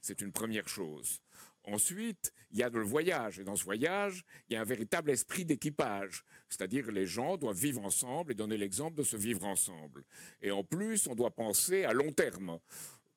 C'est 0.02 0.20
une 0.20 0.34
première 0.34 0.68
chose. 0.68 1.22
Ensuite, 1.66 2.34
il 2.52 2.60
y 2.60 2.64
a 2.64 2.70
le 2.70 2.84
voyage. 2.84 3.40
Et 3.40 3.44
dans 3.44 3.56
ce 3.56 3.64
voyage, 3.64 4.24
il 4.50 4.54
y 4.54 4.56
a 4.56 4.62
un 4.62 4.66
véritable 4.66 5.12
esprit 5.12 5.46
d'équipage. 5.46 6.24
C'est-à-dire 6.50 6.92
les 6.92 7.06
gens 7.06 7.38
doivent 7.38 7.58
vivre 7.58 7.84
ensemble 7.84 8.32
et 8.32 8.36
donner 8.36 8.58
l'exemple 8.58 8.98
de 8.98 9.04
se 9.04 9.18
vivre 9.18 9.46
ensemble. 9.46 10.04
Et 10.42 10.52
en 10.52 10.64
plus, 10.64 11.08
on 11.08 11.16
doit 11.16 11.32
penser 11.32 11.84
à 11.84 11.94
long 11.94 12.12
terme. 12.12 12.60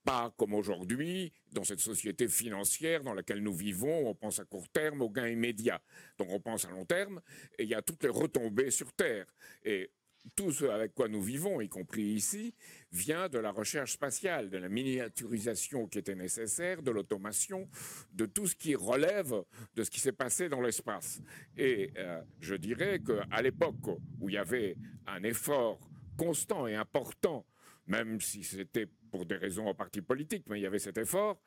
Pas 0.05 0.33
comme 0.37 0.55
aujourd'hui, 0.55 1.33
dans 1.50 1.65
cette 1.65 1.81
société 1.81 2.29
financière 2.29 3.03
dans 3.03 3.15
laquelle 3.15 3.43
nous 3.43 3.53
vivons, 3.53 4.09
on 4.09 4.15
pense 4.15 4.38
à 4.38 4.45
court 4.45 4.69
terme, 4.69 5.03
aux 5.03 5.11
gains 5.11 5.29
immédiats. 5.29 5.83
Donc 6.17 6.29
on 6.31 6.38
pense 6.38 6.65
à 6.65 6.71
long 6.71 6.85
terme, 6.85 7.21
et 7.59 7.65
il 7.65 7.69
y 7.69 7.75
a 7.75 7.83
toutes 7.83 8.05
les 8.05 8.09
retombées 8.09 8.71
sur 8.71 8.93
Terre. 8.93 9.26
Et 9.65 9.91
tout 10.35 10.52
ce 10.52 10.64
avec 10.64 10.95
quoi 10.95 11.09
nous 11.09 11.23
vivons, 11.23 11.61
y 11.61 11.68
compris 11.68 12.02
ici, 12.02 12.54
vient 12.92 13.28
de 13.28 13.38
la 13.38 13.50
recherche 13.50 13.92
spatiale, 13.92 14.50
de 14.50 14.59
la 14.59 14.68
miniaturisation 14.68 15.87
qui 15.87 15.99
était 15.99 16.14
nécessaire, 16.14 16.83
de 16.83 16.90
l'automation, 16.90 17.68
de 18.12 18.26
tout 18.26 18.47
ce 18.47 18.56
qui 18.56 18.75
relève 18.75 19.45
de 19.75 19.85
ce 19.85 19.90
qui 19.90 20.00
s'est 20.00 20.12
passé 20.12 20.49
dans 20.49 20.61
l'espace. 20.61 21.21
Et 21.56 21.92
euh, 21.97 22.21
je 22.40 22.54
dirais 22.54 23.00
qu'à 23.00 23.42
l'époque 23.42 23.99
où 24.21 24.28
il 24.28 24.35
y 24.35 24.38
avait 24.38 24.76
un 25.06 25.23
effort 25.23 25.78
constant 26.16 26.66
et 26.66 26.75
important, 26.75 27.47
même 27.87 28.21
si 28.21 28.42
c'était 28.42 28.88
pour 29.11 29.26
des 29.26 29.37
raisons 29.37 29.66
en 29.66 29.75
partie 29.75 30.00
politiques, 30.00 30.45
mais 30.49 30.59
il 30.59 30.62
y 30.62 30.66
avait 30.66 30.78
cet 30.78 30.99
effort, 30.99 31.40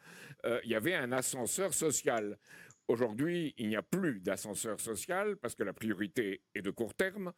euh, 0.46 0.60
il 0.64 0.72
y 0.72 0.76
avait 0.76 0.96
un 0.96 1.12
ascenseur 1.12 1.74
social. 1.74 2.38
Aujourd'hui, 2.90 3.54
il 3.60 3.70
n'y 3.70 3.76
a 3.76 3.84
plus 3.84 4.20
d'ascenseur 4.20 4.80
social 4.80 5.38
parce 5.38 5.54
que 5.54 5.62
la 5.62 5.74
priorité 5.74 6.42
est 6.56 6.64
de 6.64 6.72
court 6.72 6.96
terme, 6.96 7.34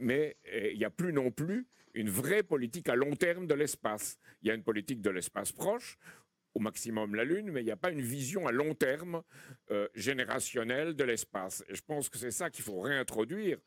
mais 0.00 0.36
eh, 0.44 0.70
il 0.70 0.78
n'y 0.78 0.84
a 0.84 0.90
plus 0.90 1.12
non 1.12 1.32
plus 1.32 1.66
une 1.94 2.08
vraie 2.08 2.44
politique 2.44 2.88
à 2.88 2.94
long 2.94 3.16
terme 3.16 3.48
de 3.48 3.54
l'espace. 3.54 4.20
Il 4.42 4.48
y 4.48 4.52
a 4.52 4.54
une 4.54 4.62
politique 4.62 5.00
de 5.00 5.10
l'espace 5.10 5.50
proche, 5.50 5.98
au 6.54 6.60
maximum 6.60 7.16
la 7.16 7.24
Lune, 7.24 7.50
mais 7.50 7.62
il 7.62 7.64
n'y 7.64 7.72
a 7.72 7.76
pas 7.76 7.90
une 7.90 8.00
vision 8.00 8.46
à 8.46 8.52
long 8.52 8.76
terme 8.76 9.24
euh, 9.72 9.88
générationnelle 9.96 10.94
de 10.94 11.02
l'espace. 11.02 11.64
Et 11.68 11.74
je 11.74 11.82
pense 11.82 12.08
que 12.08 12.16
c'est 12.16 12.30
ça 12.30 12.48
qu'il 12.48 12.62
faut 12.62 12.80
réintroduire 12.80 13.58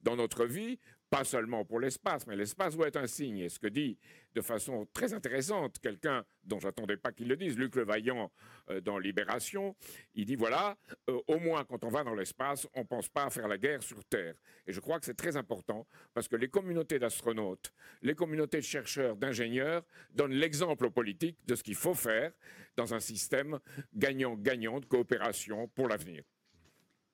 dans 0.00 0.14
notre 0.14 0.46
vie 0.46 0.78
pas 1.14 1.22
seulement 1.22 1.64
pour 1.64 1.78
l'espace, 1.78 2.26
mais 2.26 2.34
l'espace 2.34 2.74
doit 2.74 2.88
être 2.88 2.96
un 2.96 3.06
signe. 3.06 3.38
Et 3.38 3.48
ce 3.48 3.60
que 3.60 3.68
dit 3.68 3.96
de 4.34 4.40
façon 4.40 4.84
très 4.92 5.14
intéressante 5.14 5.78
quelqu'un 5.78 6.24
dont 6.42 6.58
j'attendais 6.58 6.96
pas 6.96 7.12
qu'il 7.12 7.28
le 7.28 7.36
dise, 7.36 7.56
Luc 7.56 7.76
Levaillant 7.76 8.32
euh, 8.70 8.80
dans 8.80 8.98
Libération, 8.98 9.76
il 10.14 10.24
dit 10.24 10.34
voilà, 10.34 10.76
euh, 11.08 11.20
au 11.28 11.38
moins 11.38 11.62
quand 11.62 11.84
on 11.84 11.88
va 11.88 12.02
dans 12.02 12.16
l'espace, 12.16 12.66
on 12.74 12.80
ne 12.80 12.86
pense 12.86 13.08
pas 13.08 13.26
à 13.26 13.30
faire 13.30 13.46
la 13.46 13.58
guerre 13.58 13.80
sur 13.80 14.04
Terre. 14.06 14.34
Et 14.66 14.72
je 14.72 14.80
crois 14.80 14.98
que 14.98 15.06
c'est 15.06 15.14
très 15.14 15.36
important 15.36 15.86
parce 16.14 16.26
que 16.26 16.34
les 16.34 16.48
communautés 16.48 16.98
d'astronautes, 16.98 17.72
les 18.02 18.16
communautés 18.16 18.58
de 18.58 18.64
chercheurs, 18.64 19.14
d'ingénieurs 19.16 19.84
donnent 20.10 20.34
l'exemple 20.34 20.86
aux 20.86 20.90
politiques 20.90 21.38
de 21.46 21.54
ce 21.54 21.62
qu'il 21.62 21.76
faut 21.76 21.94
faire 21.94 22.32
dans 22.76 22.92
un 22.92 23.00
système 23.00 23.60
gagnant-gagnant 23.94 24.80
de 24.80 24.86
coopération 24.86 25.68
pour 25.68 25.86
l'avenir. 25.86 26.24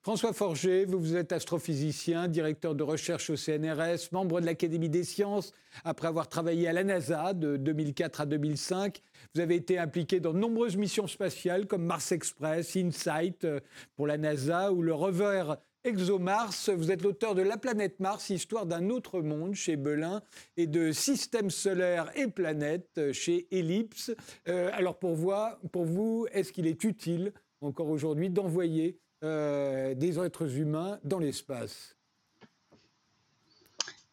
François 0.03 0.33
Forger, 0.33 0.87
vous, 0.87 0.99
vous 0.99 1.15
êtes 1.15 1.31
astrophysicien, 1.31 2.27
directeur 2.27 2.75
de 2.75 2.83
recherche 2.83 3.29
au 3.29 3.37
CNRS, 3.37 4.09
membre 4.13 4.41
de 4.41 4.47
l'Académie 4.47 4.89
des 4.89 5.05
sciences. 5.05 5.53
Après 5.85 6.09
avoir 6.09 6.27
travaillé 6.27 6.69
à 6.69 6.73
la 6.73 6.85
NASA 6.85 7.35
de 7.35 7.59
2004 7.59 8.23
à 8.23 8.27
2005, 8.27 9.03
vous 9.35 9.43
avez 9.43 9.57
été 9.57 9.77
impliqué 9.79 10.19
dans 10.19 10.33
de 10.33 10.39
nombreuses 10.39 10.79
missions 10.79 11.07
spatiales 11.07 11.67
comme 11.67 11.85
Mars 11.85 12.13
Express, 12.13 12.77
InSight 12.77 13.45
euh, 13.45 13.61
pour 13.95 14.07
la 14.07 14.17
NASA 14.17 14.73
ou 14.73 14.81
le 14.81 14.95
rover 14.95 15.53
ExoMars. 15.85 16.71
Vous 16.75 16.91
êtes 16.91 17.03
l'auteur 17.03 17.35
de 17.35 17.43
La 17.43 17.59
planète 17.59 18.01
Mars, 18.01 18.31
histoire 18.31 18.65
d'un 18.65 18.89
autre 18.89 19.21
monde 19.21 19.55
chez 19.55 19.77
Belin 19.77 20.23
et 20.57 20.67
de 20.67 20.93
Systèmes 20.93 21.51
solaires 21.51 22.11
et 22.15 22.27
planètes 22.27 22.97
euh, 22.97 23.13
chez 23.13 23.49
Ellipse. 23.51 24.13
Euh, 24.49 24.71
alors 24.73 24.99
pour 24.99 25.15
vous, 25.15 26.27
est-ce 26.33 26.55
qu'il 26.55 26.67
est 26.67 26.85
utile 26.85 27.35
encore 27.61 27.91
aujourd'hui 27.91 28.31
d'envoyer 28.31 28.99
euh, 29.23 29.95
des 29.95 30.19
êtres 30.19 30.57
humains 30.57 30.99
dans 31.05 31.19
l'espace 31.19 31.97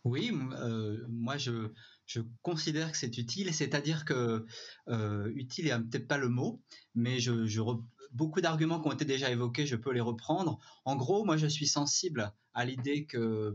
Oui, 0.04 0.32
euh, 0.62 0.98
moi 1.08 1.38
je, 1.38 1.70
je, 2.06 2.22
considère 2.42 2.92
que 2.92 2.98
c'est 2.98 3.18
utile, 3.18 3.54
c'est-à-dire 3.54 4.04
que 4.06 4.46
euh, 4.90 5.32
utile 5.36 5.68
est 5.68 5.80
peut-être 5.80 6.08
pas 6.08 6.18
le 6.18 6.30
mot, 6.30 6.62
mais 6.94 7.20
je, 7.20 7.32
beaucoup 8.12 8.42
d'arguments 8.42 8.82
qui 8.82 8.88
ont 8.90 8.94
été 8.94 9.06
déjà 9.06 9.32
évoqués, 9.32 9.66
je 9.66 9.76
peux 9.76 9.94
les 9.94 10.02
reprendre. 10.02 10.60
En 10.84 10.96
gros, 10.96 11.24
moi 11.24 11.38
je 11.38 11.48
suis 11.48 11.68
sensible 11.68 12.34
à 12.54 12.66
l'idée 12.66 13.06
que 13.06 13.54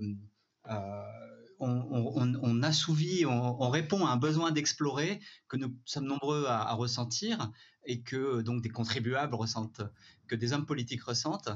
on, 1.62 2.62
assouvit, 2.62 3.24
on, 3.26 3.70
répond 3.70 4.06
à 4.06 4.10
un 4.10 4.16
besoin 4.16 4.50
d'explorer 4.50 5.20
que 5.48 5.56
nous 5.56 5.76
sommes 5.84 6.06
nombreux 6.06 6.46
à, 6.46 6.72
ressentir 6.74 7.50
et 7.86 8.00
que 8.00 8.40
donc 8.42 8.62
des 8.62 8.68
contribuables 8.68 9.34
ressentent, 9.34 9.82
que 10.26 10.34
des 10.34 10.52
hommes 10.52 10.66
politiques 10.66 11.02
ressentent. 11.02 11.50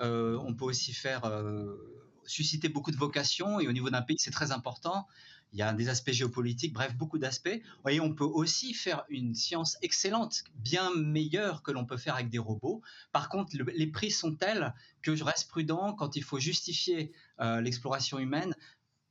Euh, 0.00 0.38
on 0.44 0.54
peut 0.54 0.64
aussi 0.64 0.92
faire 0.92 1.24
euh, 1.24 1.76
susciter 2.24 2.68
beaucoup 2.68 2.90
de 2.90 2.96
vocations 2.96 3.60
et 3.60 3.68
au 3.68 3.72
niveau 3.72 3.90
d'un 3.90 4.02
pays 4.02 4.16
c'est 4.18 4.30
très 4.30 4.52
important. 4.52 5.06
Il 5.52 5.58
y 5.58 5.62
a 5.62 5.72
des 5.72 5.88
aspects 5.88 6.12
géopolitiques, 6.12 6.72
bref, 6.72 6.94
beaucoup 6.94 7.18
d'aspects. 7.18 7.60
Et 7.88 8.00
on 8.00 8.14
peut 8.14 8.24
aussi 8.24 8.72
faire 8.72 9.04
une 9.08 9.34
science 9.34 9.76
excellente, 9.82 10.44
bien 10.54 10.94
meilleure 10.94 11.62
que 11.62 11.72
l'on 11.72 11.84
peut 11.84 11.96
faire 11.96 12.14
avec 12.14 12.28
des 12.28 12.38
robots. 12.38 12.82
Par 13.10 13.28
contre, 13.28 13.56
les 13.74 13.86
prix 13.88 14.12
sont 14.12 14.36
tels 14.36 14.72
que 15.02 15.16
je 15.16 15.24
reste 15.24 15.48
prudent 15.48 15.92
quand 15.94 16.14
il 16.14 16.22
faut 16.22 16.38
justifier 16.38 17.12
euh, 17.40 17.60
l'exploration 17.60 18.20
humaine 18.20 18.54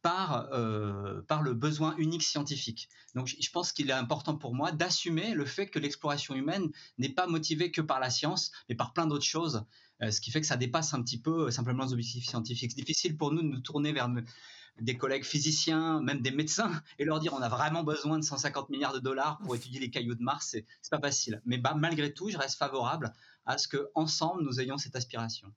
par, 0.01 0.50
euh, 0.53 1.22
par 1.24 1.41
le 1.41 1.53
besoin 1.53 1.96
unique 1.98 2.24
scientifique. 2.24 2.89
Donc 3.15 3.27
je 3.27 3.50
pense 3.51 3.72
qu'il 3.72 3.89
est 3.89 3.94
important 3.94 4.38
pour 4.38 4.56
moi 4.56 4.72
d'assumer 4.72 5.34
le 5.34 5.46
fait 5.46 5.68
que 5.68 5.79
l'exploration 5.79 6.36
humaine 6.36 6.70
n'est 6.98 7.10
pas 7.10 7.27
motivée 7.27 7.72
que 7.72 7.82
par 7.82 8.00
la 8.00 8.10
science, 8.10 8.51
mais 8.70 8.75
par 8.75 8.94
plein 8.94 9.08
d'autres 9.08 9.25
choses, 9.25 9.65
euh, 10.01 10.12
ce 10.12 10.22
qui 10.22 10.32
fait 10.32 10.41
que 10.41 10.48
ça 10.48 10.58
dépasse 10.58 10.94
un 10.94 11.01
petit 11.01 11.20
peu 11.20 11.48
euh, 11.48 11.51
simplement 11.51 11.84
les 11.84 11.94
objectifs 11.94 12.25
scientifiques. 12.25 12.72
C'est 12.72 12.82
difficile 12.82 13.18
pour 13.18 13.32
nous 13.32 13.41
de 13.41 13.48
nous 13.48 13.60
tourner 13.60 13.91
vers 13.91 14.10
des 14.79 14.98
collègues 14.98 15.25
physiciens, 15.25 16.01
même 16.01 16.22
des 16.22 16.32
médecins, 16.32 16.82
et 17.00 17.03
leur 17.03 17.20
dire 17.20 17.34
on 17.34 17.41
a 17.41 17.50
vraiment 17.50 17.84
besoin 17.84 18.18
de 18.18 18.24
150 18.24 18.70
milliards 18.70 18.94
de 18.94 19.00
dollars 19.00 19.39
pour 19.39 19.56
étudier 19.56 19.82
les 19.82 19.89
cailloux 19.89 20.15
de 20.15 20.24
Mars, 20.24 20.56
c'est 20.82 20.89
pas 20.89 21.01
facile. 21.01 21.41
Mais 21.46 21.58
bah, 21.58 21.74
malgré 21.75 22.13
tout, 22.13 22.29
je 22.29 22.38
reste 22.38 22.58
favorable 22.58 23.13
à 23.46 23.58
ce 23.58 23.68
qu'ensemble 23.68 24.44
nous 24.44 24.62
ayons 24.62 24.77
cette 24.77 24.96
aspiration. 24.96 25.53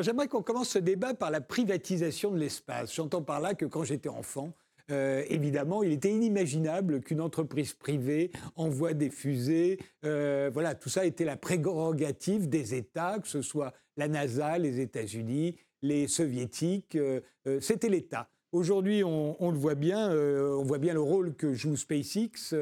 J'aimerais 0.00 0.28
qu'on 0.28 0.42
commence 0.42 0.70
ce 0.70 0.78
débat 0.78 1.14
par 1.14 1.30
la 1.30 1.40
privatisation 1.40 2.30
de 2.30 2.38
l'espace. 2.38 2.94
J'entends 2.94 3.22
par 3.22 3.40
là 3.40 3.54
que 3.54 3.64
quand 3.64 3.84
j'étais 3.84 4.10
enfant, 4.10 4.52
euh, 4.90 5.22
évidemment, 5.28 5.82
il 5.82 5.92
était 5.92 6.10
inimaginable 6.10 7.00
qu'une 7.00 7.20
entreprise 7.20 7.72
privée 7.72 8.30
envoie 8.56 8.92
des 8.92 9.10
fusées. 9.10 9.78
Euh, 10.04 10.50
voilà, 10.52 10.74
tout 10.74 10.90
ça 10.90 11.04
était 11.04 11.24
la 11.24 11.36
prérogative 11.36 12.48
des 12.48 12.74
États, 12.74 13.18
que 13.18 13.28
ce 13.28 13.42
soit 13.42 13.72
la 13.96 14.08
NASA, 14.08 14.58
les 14.58 14.80
États-Unis, 14.80 15.56
les 15.82 16.06
Soviétiques. 16.06 16.96
Euh, 16.96 17.20
c'était 17.60 17.88
l'État. 17.88 18.28
Aujourd'hui, 18.52 19.04
on, 19.04 19.42
on, 19.42 19.50
le 19.50 19.58
voit 19.58 19.74
bien, 19.74 20.10
on 20.10 20.62
voit 20.62 20.78
bien 20.78 20.94
le 20.94 21.02
rôle 21.02 21.34
que 21.34 21.52
joue 21.52 21.76
SpaceX 21.76 22.54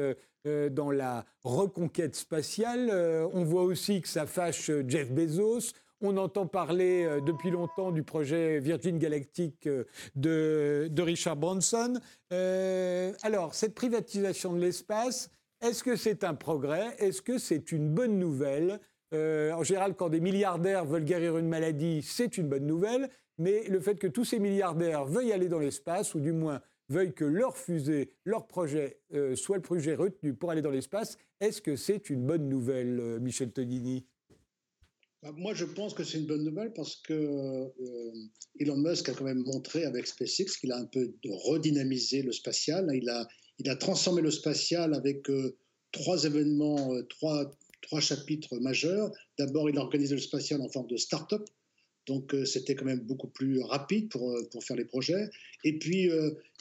dans 0.43 0.91
la 0.91 1.25
reconquête 1.43 2.15
spatiale. 2.15 2.89
on 3.33 3.45
voit 3.45 3.63
aussi 3.63 4.01
que 4.01 4.09
ça 4.09 4.25
fâche 4.25 4.69
Jeff 4.85 5.11
Bezos. 5.11 5.71
On 5.99 6.15
entend 6.17 6.45
parler 6.45 7.05
euh, 7.05 7.21
depuis 7.21 7.49
longtemps 7.49 7.91
du 7.91 8.03
projet 8.03 8.59
Virgin 8.59 8.99
Galactic 8.99 9.65
euh, 9.65 9.85
de, 10.15 11.01
Richard 11.01 11.37
Branson. 11.37 11.99
Euh, 12.31 13.13
alors, 13.23 13.55
cette 13.55 13.73
privatisation 13.73 14.53
de 14.53 14.59
l'espace, 14.59 15.31
est-ce 15.61 15.83
que 15.83 15.95
c'est 15.95 16.23
un 16.23 16.35
progrès? 16.35 16.95
Est-ce 16.99 17.23
que 17.23 17.39
c'est 17.39 17.71
une 17.71 17.89
bonne 17.89 18.19
nouvelle? 18.19 18.79
En 19.13 19.63
général, 19.63 19.95
quand 19.95 20.09
des 20.09 20.19
milliardaires 20.19 20.83
veulent 20.83 21.05
guérir 21.05 21.37
une 21.37 21.47
maladie, 21.47 22.01
c'est 22.01 22.37
une 22.37 22.49
bonne 22.49 22.65
nouvelle. 22.65 23.09
Mais 23.37 23.63
le 23.69 23.79
fait 23.79 23.95
que 23.95 24.07
tous 24.07 24.25
ces 24.25 24.37
milliardaires 24.37 25.05
veuillent 25.05 25.31
aller 25.31 25.47
dans 25.47 25.59
l'espace, 25.59 26.13
ou 26.13 26.19
du 26.19 26.33
moins 26.33 26.61
veuillent 26.89 27.13
que 27.13 27.23
leur 27.23 27.55
fusée, 27.55 28.11
leur 28.25 28.47
projet 28.47 28.99
soit 29.35 29.55
le 29.55 29.61
projet 29.61 29.95
retenu 29.95 30.33
pour 30.33 30.51
aller 30.51 30.61
dans 30.61 30.71
l'espace, 30.71 31.17
est-ce 31.39 31.61
que 31.61 31.77
c'est 31.77 32.09
une 32.09 32.25
bonne 32.25 32.49
nouvelle, 32.49 33.17
Michel 33.21 33.53
Tonini 33.53 34.05
moi, 35.35 35.53
je 35.53 35.65
pense 35.65 35.93
que 35.93 36.03
c'est 36.03 36.17
une 36.17 36.25
bonne 36.25 36.43
nouvelle 36.43 36.73
parce 36.73 36.95
que 36.97 37.13
euh, 37.13 38.11
Elon 38.59 38.77
Musk 38.77 39.09
a 39.09 39.13
quand 39.13 39.25
même 39.25 39.43
montré 39.43 39.83
avec 39.85 40.07
SpaceX 40.07 40.57
qu'il 40.59 40.71
a 40.71 40.77
un 40.77 40.85
peu 40.85 41.13
redynamisé 41.25 42.21
le 42.21 42.31
spatial. 42.31 42.87
Il 42.93 43.09
a, 43.09 43.27
il 43.59 43.69
a 43.69 43.75
transformé 43.75 44.21
le 44.21 44.31
spatial 44.31 44.93
avec 44.93 45.29
euh, 45.29 45.57
trois 45.91 46.23
événements, 46.25 46.93
euh, 46.93 47.03
trois, 47.03 47.51
trois 47.81 47.99
chapitres 47.99 48.57
majeurs. 48.59 49.11
D'abord, 49.37 49.69
il 49.69 49.77
a 49.77 49.81
organisé 49.81 50.15
le 50.15 50.21
spatial 50.21 50.61
en 50.61 50.69
forme 50.69 50.87
de 50.87 50.97
start-up. 50.97 51.45
Donc, 52.05 52.33
c'était 52.45 52.73
quand 52.73 52.85
même 52.85 53.01
beaucoup 53.01 53.27
plus 53.27 53.59
rapide 53.59 54.07
pour, 54.07 54.33
pour 54.51 54.63
faire 54.63 54.77
les 54.77 54.85
projets. 54.85 55.29
Et 55.65 55.77
puis, 55.77 56.09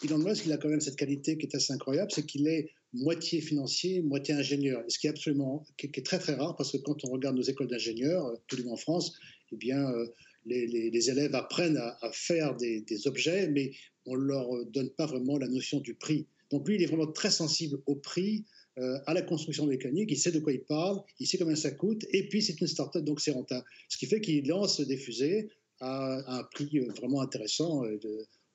Elon 0.05 0.19
Musk, 0.19 0.45
il 0.45 0.53
a 0.53 0.57
quand 0.57 0.69
même 0.69 0.81
cette 0.81 0.97
qualité 0.97 1.39
qui 1.39 1.47
est 1.47 1.55
assez 1.55 1.73
incroyable, 1.73 2.11
c'est 2.13 2.27
qu'il 2.27 2.49
est 2.49 2.69
moitié 2.93 3.41
financier, 3.41 4.03
moitié 4.03 4.35
ingénieur. 4.35 4.83
Ce 4.89 4.99
qui 4.99 5.07
est 5.07 5.11
absolument, 5.11 5.65
qui 5.77 5.87
est 5.87 6.05
très 6.05 6.19
très 6.19 6.35
rare 6.35 6.57
parce 6.57 6.73
que 6.73 6.79
quand 6.79 7.05
on 7.05 7.11
regarde 7.11 7.37
nos 7.37 7.43
écoles 7.43 7.69
d'ingénieurs, 7.69 8.27
euh, 8.27 8.37
tout 8.47 8.57
le 8.57 8.65
monde 8.65 8.75
en 8.75 8.77
France, 8.77 9.15
eh 9.53 9.57
bien, 9.57 9.91
euh, 9.91 10.07
les, 10.47 11.11
élèves 11.11 11.35
apprennent 11.35 11.77
à, 11.77 12.11
faire 12.13 12.57
des, 12.57 12.85
objets, 13.07 13.49
mais 13.49 13.73
on 14.07 14.17
ne 14.17 14.23
leur 14.23 14.65
donne 14.67 14.91
pas 14.91 15.07
vraiment 15.07 15.39
la 15.39 15.49
notion 15.49 15.81
du 15.81 15.95
prix. 15.95 16.27
Donc 16.51 16.69
lui, 16.69 16.77
il 16.77 16.83
est 16.83 16.87
vraiment 16.87 17.11
très 17.11 17.31
sensible 17.31 17.79
au 17.87 17.97
prix, 17.97 18.45
euh, 18.79 18.99
à 19.07 19.15
la 19.15 19.23
construction 19.23 19.67
mécanique, 19.67 20.11
il 20.13 20.17
sait 20.17 20.31
de 20.31 20.39
quoi 20.39 20.53
il 20.53 20.63
parle, 20.63 21.01
il 21.19 21.27
sait 21.27 21.39
combien 21.39 21.57
ça 21.57 21.73
coûte, 21.73 22.05
et 22.13 22.29
puis 22.29 22.43
c'est 22.43 22.61
une 22.61 22.69
start-up, 22.69 23.05
donc 23.05 23.21
c'est 23.21 23.33
rentable. 23.33 23.65
Ce 23.89 23.99
qui 23.99 24.07
fait 24.07 24.21
qu'il 24.21 24.47
lance 24.47 24.81
des 24.81 24.97
fusées 24.97 25.49
à, 25.81 26.39
un 26.39 26.45
prix 26.45 26.79
vraiment 26.97 27.23
intéressant 27.23 27.83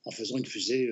en 0.05 0.11
faisant 0.11 0.37
une 0.37 0.45
fusée 0.45 0.87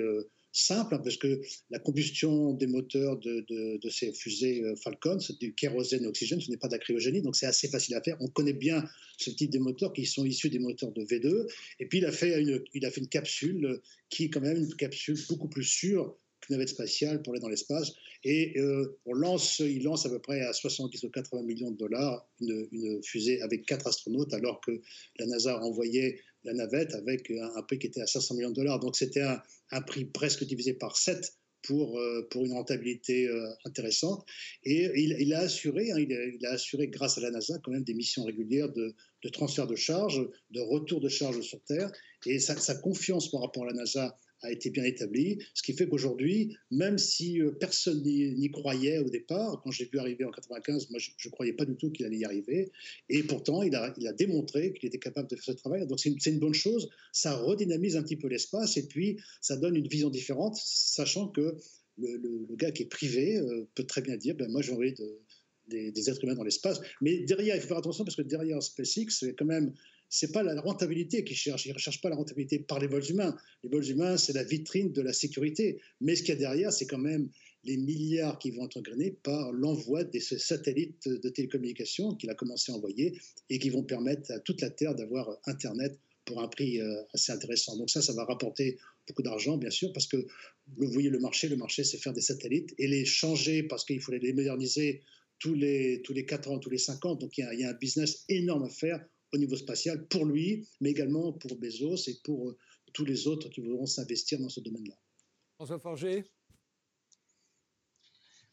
simple, 0.60 0.96
hein, 0.96 1.02
parce 1.04 1.18
que 1.18 1.42
la 1.70 1.80
combustion 1.80 2.54
des 2.54 2.68
moteurs 2.68 3.18
de, 3.18 3.80
ces 3.90 4.14
fusées 4.14 4.64
euh, 4.64 4.76
Falcon, 4.76 5.20
c'est 5.20 5.40
du 5.40 5.54
kérosène 5.54 6.04
et 6.04 6.08
oxygène, 6.08 6.42
ce 6.42 6.52
n'est 6.52 6.58
pas 6.58 6.68
d'acryogénie, 6.68 7.22
donc 7.22 7.36
c'est 7.36 7.46
assez 7.46 7.68
facile 7.68 7.96
à 7.96 8.02
faire. 8.02 8.18
On 8.20 8.28
connaît 8.28 8.54
bien 8.54 8.84
ce 9.18 9.30
type 9.30 9.52
de 9.52 9.60
moteurs 9.60 9.94
qui 9.94 10.06
sont 10.06 10.26
issus 10.26 10.50
des 10.50 10.60
moteurs 10.60 10.92
de 10.92 11.04
V2. 11.04 11.48
Et 11.80 11.86
puis 11.88 12.00
il 12.00 12.06
a 12.06 12.12
fait 12.12 12.42
une, 12.42 12.64
il 12.74 12.86
a 12.86 12.92
fait 12.92 13.02
une 13.02 13.10
capsule 13.10 13.82
qui 14.10 14.26
est 14.26 14.30
quand 14.30 14.42
même 14.42 14.58
une 14.58 14.76
capsule 14.76 15.18
beaucoup 15.28 15.50
plus 15.50 15.64
sûre 15.64 16.16
qu'une 16.42 16.56
navette 16.56 16.70
spatiale 16.70 17.22
pour 17.22 17.34
aller 17.34 17.42
dans 17.42 17.50
l'espace. 17.50 17.92
Et 18.24 18.60
euh, 18.60 18.98
on 19.06 19.14
lance, 19.14 19.60
il 19.60 19.84
lance 19.84 20.06
à 20.06 20.10
peu 20.10 20.20
près 20.20 20.42
à 20.42 20.54
70 20.54 21.04
ou 21.04 21.10
80 21.10 21.44
millions 21.44 21.72
de 21.72 21.78
dollars 21.78 22.28
une, 22.42 22.68
une 22.72 23.04
fusée 23.04 23.42
avec 23.42 23.66
quatre 23.66 23.88
astronautes, 23.88 24.34
alors 24.34 24.62
que 24.62 24.72
la 25.18 25.26
NASA 25.26 25.56
a 25.56 25.62
envoyé 25.62 26.20
la 26.44 26.54
navette 26.54 26.94
avec 26.96 27.32
un, 27.32 27.62
prix 27.64 27.80
qui 27.80 27.88
était 27.88 28.02
à 28.02 28.08
500 28.08 28.36
millions 28.36 28.50
de 28.50 28.56
dollars. 28.56 28.80
Donc 28.80 28.96
c'était 28.96 29.22
un, 29.22 29.82
prix 29.82 30.06
presque 30.06 30.44
divisé 30.44 30.74
par 30.74 30.98
7 30.98 31.34
pour, 31.62 32.00
euh, 32.00 32.28
pour 32.32 32.46
une 32.46 32.54
rentabilité 32.54 33.28
euh, 33.28 33.50
intéressante. 33.66 34.26
Et 34.64 34.90
il, 34.96 35.34
a 35.34 35.40
assuré, 35.40 35.92
hein, 35.92 35.98
il, 35.98 36.46
a, 36.46 36.52
assuré 36.52 36.88
grâce 36.88 37.18
à 37.18 37.22
la 37.22 37.32
NASA 37.32 37.58
quand 37.64 37.72
même 37.72 37.84
des 37.84 37.94
missions 37.94 38.24
régulières 38.24 38.72
de, 38.72 38.96
transfert 39.32 39.68
de 39.68 39.76
charges, 39.76 40.26
de 40.52 40.62
retour 40.62 41.02
de 41.02 41.10
charges 41.10 41.42
sur 41.42 41.62
Terre. 41.64 41.92
Et 42.26 42.40
sa, 42.40 42.76
confiance 42.76 43.30
par 43.30 43.42
rapport 43.42 43.64
à 43.64 43.68
la 43.68 43.74
NASA 43.74 44.18
a 44.42 44.52
été 44.52 44.70
bien 44.70 44.84
établie, 44.84 45.40
ce 45.54 45.64
qui 45.64 45.74
fait 45.74 45.88
qu'aujourd'hui, 45.88 46.56
même 46.72 46.98
si 46.98 47.42
euh, 47.42 47.52
personne 47.52 48.02
n'y 48.04 48.52
croyait 48.52 49.00
au 49.00 49.10
départ, 49.10 49.62
quand 49.64 49.72
j'ai 49.72 49.86
vu 49.86 50.00
arriver 50.00 50.26
en 50.26 50.32
95, 50.32 50.90
moi 50.90 51.00
je 51.00 51.12
ne 51.26 51.32
croyais 51.32 51.54
pas 51.54 51.66
du 51.66 51.76
tout 51.76 51.92
qu'il 51.92 52.06
allait 52.06 52.20
y 52.20 52.26
arriver, 52.26 52.72
et 53.10 53.24
pourtant 53.24 53.62
il 53.64 53.76
a, 53.76 53.94
démontré 54.14 54.74
qu'il 54.74 54.88
était 54.88 55.00
capable 55.00 55.30
de 55.30 55.36
faire 55.36 55.46
ce 55.46 55.52
travail. 55.52 55.86
Donc 55.88 56.00
c'est 56.00 56.10
une, 56.10 56.40
bonne 56.40 56.54
chose, 56.54 56.90
ça 57.12 57.36
redynamise 57.36 57.96
un 57.96 58.04
petit 58.04 58.18
peu 58.18 58.28
l'espace, 58.28 58.78
et 58.78 58.88
puis 58.88 59.18
ça 59.42 59.58
donne 59.58 59.76
une 59.76 59.88
vision 59.88 60.10
différente, 60.10 60.56
sachant 60.56 61.28
que 61.28 61.58
le, 61.98 62.56
gars 62.56 62.72
qui 62.72 62.84
est 62.84 62.90
privé 62.90 63.38
euh, 63.38 63.68
peut 63.76 63.84
très 63.84 64.02
bien 64.02 64.16
dire, 64.16 64.36
ben 64.36 64.50
moi 64.50 64.62
j'ai 64.62 64.72
envie 64.72 64.94
de, 64.94 65.20
des, 65.68 65.92
des, 65.92 66.10
êtres 66.10 66.24
humains 66.24 66.36
dans 66.36 66.44
l'espace, 66.44 66.80
mais 67.02 67.20
derrière, 67.20 67.56
il 67.56 67.62
faut 67.62 67.68
faire 67.68 67.78
attention 67.78 68.06
parce 68.06 68.16
que 68.16 68.22
derrière 68.22 68.62
SpaceX, 68.64 69.10
c'est 69.10 69.34
quand 69.36 69.46
même 69.46 69.74
c'est 70.10 70.32
pas 70.32 70.44
la 70.44 70.60
rentabilité 70.60 71.24
qu'ils 71.24 71.38
cherchent. 71.38 71.66
Ils 71.66 71.70
ne 71.70 71.76
recherchent 71.76 72.02
pas 72.02 72.10
la 72.10 72.16
rentabilité 72.16 72.60
par 72.60 72.80
les 72.80 72.88
vols 72.88 73.06
humains. 73.10 73.38
Les 73.64 73.70
vols 73.70 73.88
humains, 73.88 74.18
c'est 74.18 74.34
la 74.34 74.44
vitrine 74.44 74.92
de 74.92 75.02
la 75.02 75.14
sécurité. 75.14 75.80
Mais 76.02 76.16
ce 76.16 76.24
qu'il 76.24 76.34
y 76.34 76.38
a 76.38 76.40
derrière, 76.40 76.74
c'est 76.74 76.88
quand 76.88 76.98
même 76.98 77.30
les 77.64 77.78
milliards 77.78 78.40
qui 78.40 78.52
vont 78.52 78.66
être 78.66 78.78
engrainés 78.78 79.12
par 79.24 79.52
l'envoi 79.52 80.04
de 80.04 80.20
ces 80.20 80.40
satellites 80.40 81.08
de 81.08 81.30
télécommunications 81.30 82.16
qu'il 82.16 82.30
a 82.30 82.36
commencé 82.36 82.72
à 82.72 82.76
envoyer 82.76 83.20
et 83.50 83.60
qui 83.60 83.70
vont 83.70 83.84
permettre 83.84 84.32
à 84.32 84.40
toute 84.40 84.62
la 84.62 84.70
Terre 84.70 84.96
d'avoir 84.96 85.38
Internet 85.46 86.00
pour 86.26 86.42
un 86.42 86.48
prix 86.48 86.80
euh, 86.80 87.02
assez 87.14 87.32
intéressant. 87.32 87.78
Donc 87.78 87.90
ça, 87.90 88.02
ça 88.02 88.14
va 88.14 88.24
rapporter 88.24 88.78
beaucoup 89.08 89.24
d'argent, 89.24 89.58
bien 89.58 89.72
sûr, 89.72 89.92
parce 89.94 90.08
que 90.08 90.18
vous 90.78 90.92
voyez 90.92 91.10
le 91.10 91.20
marché, 91.20 91.50
le 91.50 91.58
marché, 91.58 91.84
c'est 91.84 91.98
faire 91.98 92.14
des 92.14 92.22
satellites 92.22 92.74
et 92.78 92.88
les 92.88 93.06
changer 93.06 93.64
parce 93.64 93.84
qu'il 93.84 94.00
faut 94.00 94.12
les 94.12 94.34
moderniser 94.34 95.02
tous 95.40 95.54
les, 95.54 96.02
tous 96.04 96.14
les 96.14 96.26
4 96.26 96.52
ans, 96.52 96.60
tous 96.60 96.70
les 96.70 96.78
5 96.78 97.06
ans. 97.06 97.16
Donc 97.16 97.38
il 97.38 97.60
y 97.60 97.64
a 97.64 97.70
un 97.70 97.74
business 97.74 98.26
énorme 98.30 98.64
à 98.64 98.70
faire 98.70 99.04
au 99.34 99.38
niveau 99.38 99.56
spatial 99.56 100.08
pour 100.08 100.26
lui, 100.26 100.68
mais 100.82 100.92
également 100.92 101.34
pour 101.34 101.58
Bezos 101.58 102.08
et 102.08 102.20
pour 102.24 102.50
euh, 102.50 102.58
tous 102.94 103.06
les 103.06 103.28
autres 103.28 103.50
qui 103.50 103.62
voudront 103.62 103.86
s'investir 103.86 104.40
dans 104.40 104.50
ce 104.50 104.60
domaine-là. 104.60 104.96
François 105.56 105.80
Forger 105.80 106.26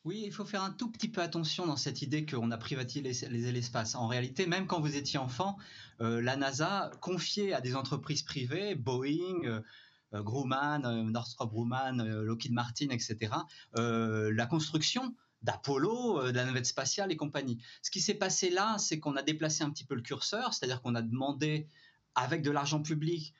oui, 0.04 0.22
il 0.24 0.30
faut 0.30 0.44
faire 0.44 0.62
un 0.62 0.70
tout 0.70 0.88
petit 0.88 1.08
peu 1.08 1.20
attention 1.20 1.66
dans 1.66 1.76
cette 1.76 2.00
idée 2.00 2.24
qu'on 2.24 2.52
a 2.52 2.56
privatisé 2.56 3.02
l'espace. 3.50 3.96
En 3.96 4.06
réalité, 4.06 4.46
même 4.46 4.68
quand 4.68 4.80
vous 4.80 4.94
étiez 4.94 5.18
enfant, 5.18 5.56
euh, 6.00 6.22
la 6.22 6.36
NASA 6.36 6.92
confiait 7.00 7.52
à 7.52 7.60
des 7.60 7.74
entreprises 7.74 8.22
privées, 8.22 8.76
Boeing, 8.76 9.42
euh, 9.42 9.60
Grumman, 10.22 11.10
Northrop 11.10 11.48
Grumman, 11.48 12.04
Lockheed 12.22 12.52
Martin, 12.52 12.90
etc., 12.90 13.32
la 13.74 14.46
construction 14.46 15.12
d'Apollo, 15.42 16.20
euh, 16.20 16.32
de 16.32 16.36
la 16.36 16.44
navette 16.44 16.66
spatiale 16.66 17.12
et 17.12 17.16
compagnie. 17.16 17.62
Ce 17.82 17.90
qui 17.90 18.00
s'est 18.00 18.14
passé 18.14 18.50
là, 18.50 18.76
c'est 18.78 18.98
qu'on 18.98 19.16
a 19.16 19.22
déplacé 19.22 19.64
un 19.64 19.70
petit 19.70 19.84
peu 19.84 19.94
le 19.94 20.02
curseur, 20.02 20.54
c'est-à-dire 20.54 20.82
qu'on 20.82 20.94
a 20.94 21.02
demandé, 21.02 21.68
avec 22.14 22.42
de 22.42 22.50
l'argent 22.50 22.82
public, 22.82 23.34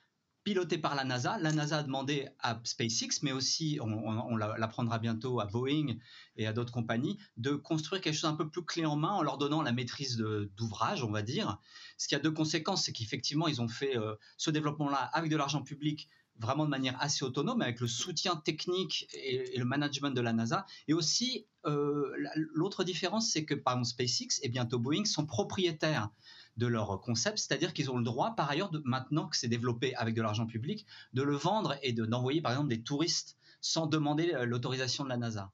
piloté 0.47 0.79
par 0.79 0.95
la 0.95 1.03
NASA. 1.03 1.39
La 1.39 1.51
NASA 1.51 1.79
a 1.79 1.83
demandé 1.83 2.29
à 2.39 2.61
SpaceX, 2.63 3.23
mais 3.23 3.33
aussi, 3.33 3.81
on, 3.83 4.37
l'apprendra 4.37 5.01
bientôt 5.01 5.41
à 5.41 5.47
Boeing 5.47 5.97
et 6.37 6.47
à 6.47 6.53
d'autres 6.53 6.73
compagnies, 6.73 7.19
de 7.37 7.57
construire 7.57 8.01
quelque 8.01 8.15
chose 8.15 8.31
un 8.31 8.37
peu 8.37 8.49
plus 8.49 8.65
clé 8.65 8.87
en 8.87 8.95
main 8.95 9.11
en 9.11 9.23
leur 9.23 9.39
donnant 9.39 9.63
la 9.63 9.73
maîtrise 9.73 10.17
d'ouvrage, 10.57 11.03
on 11.03 11.11
va 11.11 11.23
dire. 11.23 11.59
Ce 11.99 12.07
qui 12.07 12.15
a 12.15 12.21
deux 12.21 12.31
conséquences, 12.31 12.85
c'est 12.85 12.93
qu'effectivement, 12.93 13.49
ils 13.49 13.61
ont 13.61 13.67
fait 13.67 13.97
euh, 13.97 14.15
ce 14.37 14.53
développement-là 14.53 15.11
avec 15.13 15.33
de 15.33 15.37
l'argent 15.37 15.63
public 15.63 16.09
vraiment 16.39 16.65
de 16.65 16.71
manière 16.71 17.01
assez 17.01 17.25
autonome 17.25 17.63
avec 17.63 17.81
le 17.81 17.87
soutien 17.87 18.37
technique 18.37 19.09
et, 19.15 19.59
le 19.59 19.65
management 19.65 20.11
de 20.11 20.21
la 20.21 20.33
NASA. 20.33 20.67
Et 20.89 20.95
aussi, 20.95 21.47
euh, 21.67 22.13
l'autre 22.35 22.85
différence, 22.85 23.31
c'est 23.31 23.45
que 23.45 23.55
par 23.55 23.75
exemple 23.75 23.89
SpaceX 23.89 24.41
et 24.43 24.49
bientôt 24.49 24.79
Boeing 24.79 25.05
sont 25.05 25.27
propriétaires 25.27 26.11
de 26.57 26.67
leur 26.67 27.01
concept, 27.01 27.39
c'est-à-dire 27.39 27.73
qu'ils 27.75 27.91
ont 27.91 27.99
le 27.99 28.05
droit, 28.05 28.35
par 28.35 28.51
ailleurs, 28.51 28.71
maintenant 28.85 29.29
que 29.29 29.37
c'est 29.37 29.49
développé 29.49 29.95
avec 29.95 30.15
de 30.15 30.23
l'argent 30.23 30.47
public, 30.47 30.87
de 31.13 31.23
le 31.23 31.35
vendre 31.35 31.77
et 31.83 31.93
d'envoyer 31.93 32.41
par 32.41 32.53
exemple 32.53 32.69
des 32.69 32.83
touristes 32.83 33.37
sans 33.61 33.87
demander 33.87 34.33
euh, 34.33 34.45
l'autorisation 34.47 35.05
de 35.05 35.09
la 35.09 35.17
NASA 35.17 35.53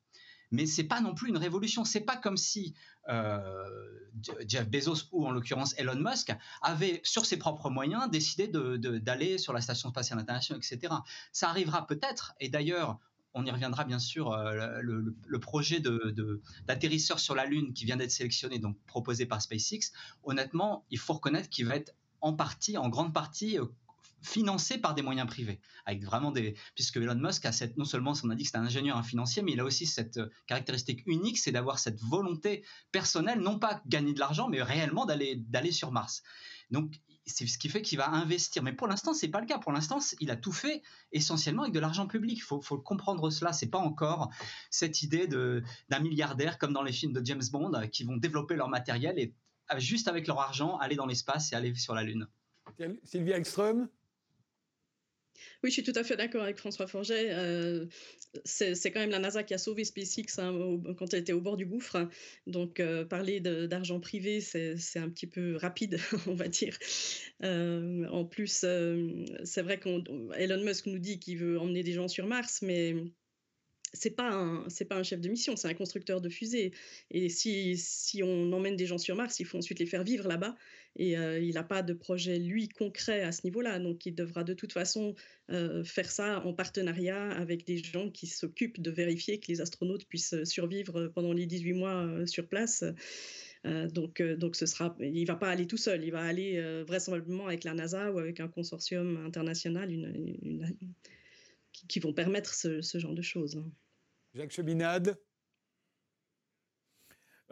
mais 0.52 0.66
c'est 0.66 0.84
pas 0.84 1.00
non 1.00 1.14
plus 1.14 1.30
une 1.30 1.38
révolution. 1.38 1.84
C'est 1.84 2.02
pas 2.02 2.16
comme 2.16 2.36
si 2.36 2.74
euh, 3.08 3.38
Jeff 4.46 4.68
Bezos 4.68 5.08
ou 5.10 5.26
en 5.26 5.32
l'occurrence 5.32 5.74
Elon 5.78 5.96
Musk 5.96 6.32
avait 6.60 7.00
sur 7.02 7.26
ses 7.26 7.38
propres 7.38 7.70
moyens 7.70 8.08
décidé 8.10 8.46
d'aller 8.46 9.38
sur 9.38 9.52
la 9.52 9.60
station 9.60 9.88
spatiale 9.88 10.20
internationale, 10.20 10.62
etc. 10.64 10.94
Ça 11.32 11.48
arrivera 11.48 11.86
peut-être, 11.86 12.34
et 12.38 12.48
d'ailleurs 12.48 13.00
on 13.34 13.46
y 13.46 13.50
reviendra 13.50 13.84
bien 13.84 13.98
sûr, 13.98 14.32
euh, 14.32 14.80
le, 14.82 15.40
projet 15.40 15.80
d'atterrisseur 16.66 17.18
sur 17.18 17.34
la 17.34 17.46
Lune 17.46 17.72
qui 17.72 17.84
vient 17.84 17.96
d'être 17.96 18.10
sélectionné, 18.10 18.58
donc 18.58 18.76
proposé 18.86 19.26
par 19.26 19.40
SpaceX, 19.40 19.92
honnêtement, 20.22 20.84
il 20.90 20.98
faut 20.98 21.14
reconnaître 21.14 21.48
qu'il 21.48 21.66
va 21.66 21.76
être 21.76 21.94
en 22.20 22.34
partie, 22.34 22.76
en 22.76 22.88
grande 22.88 23.12
partie, 23.12 23.58
euh, 23.58 23.64
financé 24.22 24.78
par 24.78 24.94
des 24.94 25.02
moyens 25.02 25.26
privés, 25.26 25.60
avec 25.84 26.04
vraiment 26.04 26.30
des, 26.30 26.54
puisque 26.74 26.96
Elon 26.96 27.14
Musk 27.14 27.44
a 27.44 27.52
cette, 27.52 27.76
non 27.76 27.84
seulement 27.84 28.12
on 28.22 28.30
a 28.30 28.34
dit 28.34 28.44
que 28.44 28.50
c'est 28.50 28.56
un 28.56 28.64
ingénieur, 28.64 28.96
un 28.96 29.02
financier, 29.02 29.42
mais 29.42 29.52
il 29.52 29.60
a 29.60 29.64
aussi 29.64 29.86
cette 29.86 30.18
euh, 30.18 30.28
caractéristique 30.46 31.02
unique, 31.06 31.38
c'est 31.38 31.52
d'avoir 31.52 31.78
cette 31.78 32.00
volonté 32.00 32.64
personnelle, 32.92 33.40
non 33.40 33.58
pas 33.58 33.82
gagner 33.86 34.12
de 34.12 34.20
l'argent, 34.20 34.48
mais 34.48 34.62
réellement 34.62 35.06
d'aller 35.06 35.36
d'aller 35.36 35.72
sur 35.72 35.92
Mars. 35.92 36.22
Donc 36.70 37.00
c'est 37.26 37.46
ce 37.46 37.58
qui 37.58 37.68
fait 37.68 37.82
qu'il 37.82 37.98
va 37.98 38.10
investir. 38.10 38.62
Mais 38.62 38.72
pour 38.72 38.88
l'instant, 38.88 39.14
c'est 39.14 39.28
pas 39.28 39.40
le 39.40 39.46
cas. 39.46 39.58
Pour 39.58 39.72
l'instant, 39.72 39.98
il 40.20 40.30
a 40.30 40.36
tout 40.36 40.52
fait 40.52 40.82
essentiellement 41.12 41.62
avec 41.62 41.74
de 41.74 41.80
l'argent 41.80 42.06
public. 42.06 42.38
Il 42.38 42.42
faut, 42.42 42.60
comprendre 42.78 43.30
cela. 43.30 43.52
C'est 43.52 43.68
pas 43.68 43.78
encore 43.78 44.30
cette 44.70 45.02
idée 45.02 45.26
d'un 45.28 46.00
milliardaire 46.00 46.58
comme 46.58 46.72
dans 46.72 46.82
les 46.82 46.92
films 46.92 47.12
de 47.12 47.24
James 47.24 47.42
Bond 47.50 47.74
euh, 47.74 47.86
qui 47.86 48.04
vont 48.04 48.16
développer 48.16 48.56
leur 48.56 48.68
matériel 48.68 49.18
et 49.18 49.34
euh, 49.72 49.78
juste 49.78 50.08
avec 50.08 50.26
leur 50.26 50.40
argent 50.40 50.76
aller 50.78 50.96
dans 50.96 51.06
l'espace 51.06 51.52
et 51.52 51.56
aller 51.56 51.74
sur 51.74 51.94
la 51.94 52.02
Lune. 52.02 52.26
Sylvia 53.04 53.36
Ekström 53.36 53.88
oui, 55.62 55.70
je 55.70 55.74
suis 55.74 55.82
tout 55.82 55.92
à 55.94 56.02
fait 56.02 56.16
d'accord 56.16 56.42
avec 56.42 56.58
François 56.58 56.86
Forget. 56.86 57.28
Euh, 57.30 57.86
c'est 58.44 58.90
quand 58.90 59.00
même 59.00 59.10
la 59.10 59.20
NASA 59.20 59.42
qui 59.44 59.54
a 59.54 59.58
sauvé 59.58 59.84
SpaceX 59.84 60.38
hein, 60.38 60.80
quand 60.98 61.14
elle 61.14 61.20
était 61.20 61.32
au 61.32 61.40
bord 61.40 61.56
du 61.56 61.66
gouffre. 61.66 62.08
Donc, 62.46 62.80
euh, 62.80 63.04
parler 63.04 63.40
d'argent 63.40 64.00
privé, 64.00 64.40
c'est 64.40 64.98
un 64.98 65.08
petit 65.08 65.26
peu 65.26 65.56
rapide, 65.56 65.98
on 66.26 66.34
va 66.34 66.48
dire. 66.48 66.76
Euh, 67.44 68.06
en 68.08 68.24
plus, 68.24 68.64
c'est 69.44 69.62
vrai 69.62 69.78
qu'Elon 69.78 70.64
Musk 70.64 70.86
nous 70.86 70.98
dit 70.98 71.20
qu'il 71.20 71.38
veut 71.38 71.58
emmener 71.60 71.82
des 71.82 71.92
gens 71.92 72.08
sur 72.08 72.26
Mars, 72.26 72.62
mais 72.62 72.94
c'est 73.92 74.16
pas 74.16 74.30
un 74.30 74.68
c'est 74.68 74.84
pas 74.84 74.96
un 74.96 75.02
chef 75.02 75.20
de 75.20 75.28
mission, 75.28 75.56
c'est 75.56 75.68
un 75.68 75.74
constructeur 75.74 76.20
de 76.20 76.28
fusées. 76.28 76.72
Et 77.10 77.28
si, 77.28 77.76
si 77.76 78.22
on 78.22 78.52
emmène 78.52 78.76
des 78.76 78.86
gens 78.86 78.98
sur 78.98 79.16
Mars, 79.16 79.40
il 79.40 79.46
faut 79.46 79.58
ensuite 79.58 79.78
les 79.78 79.86
faire 79.86 80.04
vivre 80.04 80.28
là-bas. 80.28 80.56
Et 80.96 81.16
euh, 81.16 81.40
il 81.40 81.54
n'a 81.54 81.62
pas 81.62 81.82
de 81.82 81.94
projet 81.94 82.38
lui 82.38 82.68
concret 82.68 83.22
à 83.22 83.32
ce 83.32 83.42
niveau-là, 83.44 83.78
donc 83.78 84.04
il 84.04 84.14
devra 84.14 84.44
de 84.44 84.52
toute 84.52 84.72
façon 84.72 85.14
euh, 85.50 85.84
faire 85.84 86.10
ça 86.10 86.44
en 86.44 86.52
partenariat 86.52 87.30
avec 87.30 87.66
des 87.66 87.78
gens 87.78 88.10
qui 88.10 88.26
s'occupent 88.26 88.80
de 88.80 88.90
vérifier 88.90 89.40
que 89.40 89.46
les 89.48 89.62
astronautes 89.62 90.04
puissent 90.04 90.44
survivre 90.44 91.08
pendant 91.14 91.32
les 91.32 91.46
18 91.46 91.72
mois 91.72 92.04
euh, 92.04 92.26
sur 92.26 92.46
place. 92.46 92.84
donc, 93.64 94.20
donc 94.20 94.56
ce 94.56 94.66
sera, 94.66 94.96
il 95.00 95.24
va 95.24 95.36
pas 95.36 95.48
aller 95.48 95.66
tout 95.68 95.76
seul, 95.76 96.04
il 96.04 96.10
va 96.10 96.22
aller 96.22 96.60
vraisemblablement 96.84 97.46
avec 97.46 97.62
la 97.62 97.74
NASA 97.74 98.10
ou 98.10 98.18
avec 98.18 98.40
un 98.40 98.48
consortium 98.48 99.24
international 99.24 99.92
une, 99.92 100.66
qui, 101.88 102.00
vont 102.00 102.12
permettre 102.12 102.54
ce, 102.54 102.80
ce 102.80 102.98
genre 102.98 103.14
de 103.14 103.22
choses. 103.22 103.62
Jacques 104.34 104.52
Cheminade 104.52 105.18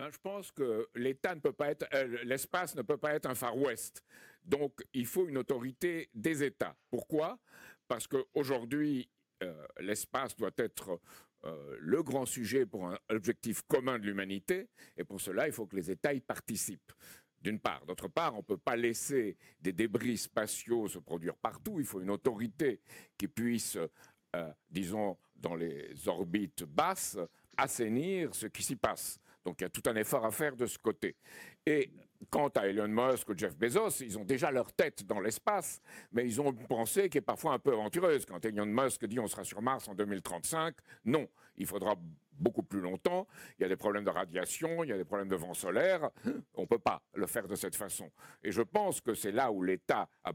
ben, 0.01 0.11
je 0.11 0.19
pense 0.23 0.51
que 0.51 0.89
l'État 0.95 1.35
ne 1.35 1.41
peut 1.41 1.53
pas 1.53 1.71
être, 1.71 1.87
euh, 1.93 2.17
l'espace 2.25 2.75
ne 2.75 2.81
peut 2.81 2.97
pas 2.97 3.13
être 3.13 3.27
un 3.27 3.35
Far 3.35 3.55
West. 3.55 4.03
Donc, 4.43 4.81
il 4.95 5.05
faut 5.05 5.29
une 5.29 5.37
autorité 5.37 6.09
des 6.15 6.43
États. 6.43 6.75
Pourquoi? 6.89 7.39
Parce 7.87 8.07
qu'aujourd'hui, 8.07 9.11
euh, 9.43 9.67
l'espace 9.79 10.35
doit 10.35 10.53
être 10.57 10.99
euh, 11.45 11.77
le 11.79 12.03
grand 12.03 12.25
sujet 12.25 12.65
pour 12.65 12.87
un 12.87 12.99
objectif 13.11 13.61
commun 13.69 13.99
de 13.99 14.07
l'humanité, 14.07 14.71
et 14.97 15.05
pour 15.05 15.21
cela, 15.21 15.47
il 15.47 15.53
faut 15.53 15.67
que 15.67 15.77
les 15.77 15.91
États 15.91 16.15
y 16.15 16.21
participent. 16.21 16.93
D'une 17.43 17.61
part. 17.61 17.85
D'autre 17.87 18.09
part, 18.09 18.35
on 18.35 18.39
ne 18.39 18.43
peut 18.43 18.59
pas 18.59 18.77
laisser 18.77 19.37
des 19.61 19.73
débris 19.73 20.19
spatiaux 20.19 20.89
se 20.89 20.99
produire 20.99 21.37
partout. 21.37 21.81
Il 21.81 21.87
faut 21.87 22.03
une 22.03 22.11
autorité 22.11 22.83
qui 23.17 23.29
puisse 23.29 23.79
euh, 24.37 24.51
disons, 24.71 25.17
dans 25.37 25.55
les 25.55 25.93
orbites 26.07 26.65
basses, 26.65 27.19
assainir 27.57 28.35
ce 28.35 28.47
qui 28.47 28.63
s'y 28.63 28.77
passe. 28.77 29.19
Donc 29.45 29.61
il 29.61 29.65
y 29.65 29.67
a 29.67 29.71
tout 29.71 29.83
un 29.87 29.97
effort 29.97 30.25
à 30.25 30.31
faire 30.31 30.55
de 30.55 30.67
ce 30.67 30.79
côté. 30.79 31.17
Et 31.65 31.91
quant 32.29 32.49
à 32.49 32.67
Elon 32.67 32.89
Musk 32.89 33.29
ou 33.31 33.35
Jeff 33.37 33.57
Bezos, 33.57 34.03
ils 34.03 34.19
ont 34.19 34.25
déjà 34.25 34.51
leur 34.51 34.73
tête 34.73 35.05
dans 35.05 35.21
l'espace, 35.21 35.81
mais 36.13 36.27
ils 36.27 36.41
ont 36.41 36.53
une 36.53 36.67
pensée 36.67 37.09
qui 37.09 37.19
est 37.19 37.23
parfois 37.23 37.55
un 37.55 37.59
peu 37.59 37.73
aventureuse. 37.73 38.27
Quand 38.27 38.45
Elon 38.45 38.67
Musk 38.67 39.07
dit 39.07 39.19
on 39.19 39.27
sera 39.27 39.45
sur 39.45 39.63
Mars 39.63 39.89
en 39.89 39.95
2035, 39.95 40.75
non, 41.07 41.27
il 41.57 41.67
faudra 41.67 41.95
beaucoup 42.33 42.63
plus 42.63 42.81
longtemps. 42.81 43.27
Il 43.59 43.63
y 43.63 43.65
a 43.65 43.69
des 43.69 43.77
problèmes 43.77 44.05
de 44.05 44.11
radiation, 44.11 44.85
il 44.85 44.91
y 44.91 44.93
a 44.93 44.97
des 44.97 45.05
problèmes 45.05 45.29
de 45.29 45.37
vent 45.37 45.55
solaire. 45.55 46.11
On 46.55 46.63
ne 46.63 46.67
peut 46.67 46.79
pas 46.79 47.03
le 47.15 47.27
faire 47.27 47.47
de 47.47 47.55
cette 47.55 47.77
façon. 47.77 48.11
Et 48.43 48.53
je 48.53 48.63
pense 48.63 49.01
que 49.01 49.15
c'est 49.15 49.33
là 49.33 49.51
où 49.53 49.63
l'État 49.63 50.09
a 50.25 50.33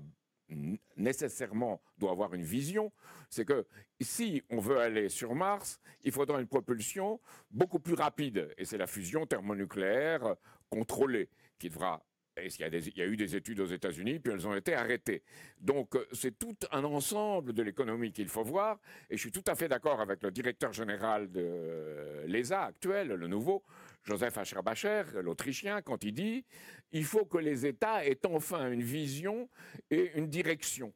nécessairement 0.96 1.82
doit 1.98 2.12
avoir 2.12 2.34
une 2.34 2.44
vision, 2.44 2.92
c'est 3.30 3.46
que 3.46 3.66
si 4.00 4.44
on 4.50 4.60
veut 4.60 4.80
aller 4.80 5.10
sur 5.10 5.36
Mars, 5.36 5.80
il 6.04 6.12
faudra 6.12 6.40
une 6.40 6.48
propulsion 6.48 7.20
beaucoup 7.52 7.80
plus 7.80 7.96
rapide, 7.96 8.54
et 8.58 8.66
c'est 8.66 8.78
la 8.78 8.88
fusion 8.88 9.26
thermonucléaire 9.26 10.36
contrôlée 10.70 11.30
qui 11.58 11.70
devra 11.70 12.04
il, 12.44 12.60
y 12.60 12.64
a 12.64 12.68
il 12.68 12.98
y 12.98 13.02
a 13.02 13.06
eu 13.06 13.16
des 13.16 13.36
études 13.36 13.60
aux 13.62 13.66
États-Unis, 13.66 14.20
puis 14.20 14.34
elles 14.34 14.48
ont 14.48 14.56
été 14.56 14.74
arrêtées. 14.74 15.24
Donc, 15.60 15.96
euh, 15.96 16.06
c'est 16.12 16.38
tout 16.38 16.56
un 16.72 16.84
ensemble 16.84 17.54
de 17.54 17.64
l'économie 17.64 18.12
qu'il 18.12 18.28
faut 18.28 18.44
voir. 18.44 18.80
Et 19.10 19.16
je 19.16 19.22
suis 19.22 19.32
tout 19.32 19.44
à 19.48 19.56
fait 19.56 19.68
d'accord 19.68 20.02
avec 20.02 20.22
le 20.22 20.32
directeur 20.32 20.74
général 20.74 21.32
de 21.32 22.24
l'ESA 22.28 22.64
actuel, 22.64 23.08
le 23.08 23.28
nouveau, 23.28 23.64
Joseph 24.06 24.38
Ascherbacher, 24.38 25.04
l'Autrichien, 25.22 25.82
quand 25.82 26.04
il 26.04 26.14
dit 26.14 26.46
il 26.92 27.04
faut 27.04 27.26
que 27.26 27.38
les 27.38 27.66
États 27.66 28.06
aient 28.06 28.26
enfin 28.26 28.72
une 28.72 28.84
vision 28.84 29.50
et 29.90 30.12
une 30.16 30.28
direction. 30.28 30.94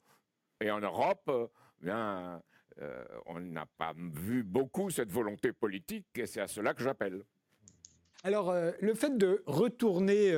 Et 0.62 0.72
en 0.72 0.80
Europe, 0.80 1.24
euh, 1.30 1.48
bien, 1.82 2.41
euh, 2.82 3.04
on 3.26 3.39
n'a 3.39 3.65
pas 3.78 3.93
vu 3.98 4.43
beaucoup 4.43 4.89
cette 4.89 5.12
volonté 5.12 5.52
politique, 5.52 6.06
et 6.15 6.26
c'est 6.26 6.41
à 6.41 6.48
cela 6.48 6.74
que 6.74 6.84
j'appelle. 6.84 7.24
Alors, 8.24 8.52
euh, 8.52 8.72
le 8.82 8.93
fait 8.93 9.17
de 9.17 9.43
retourner 9.45 10.34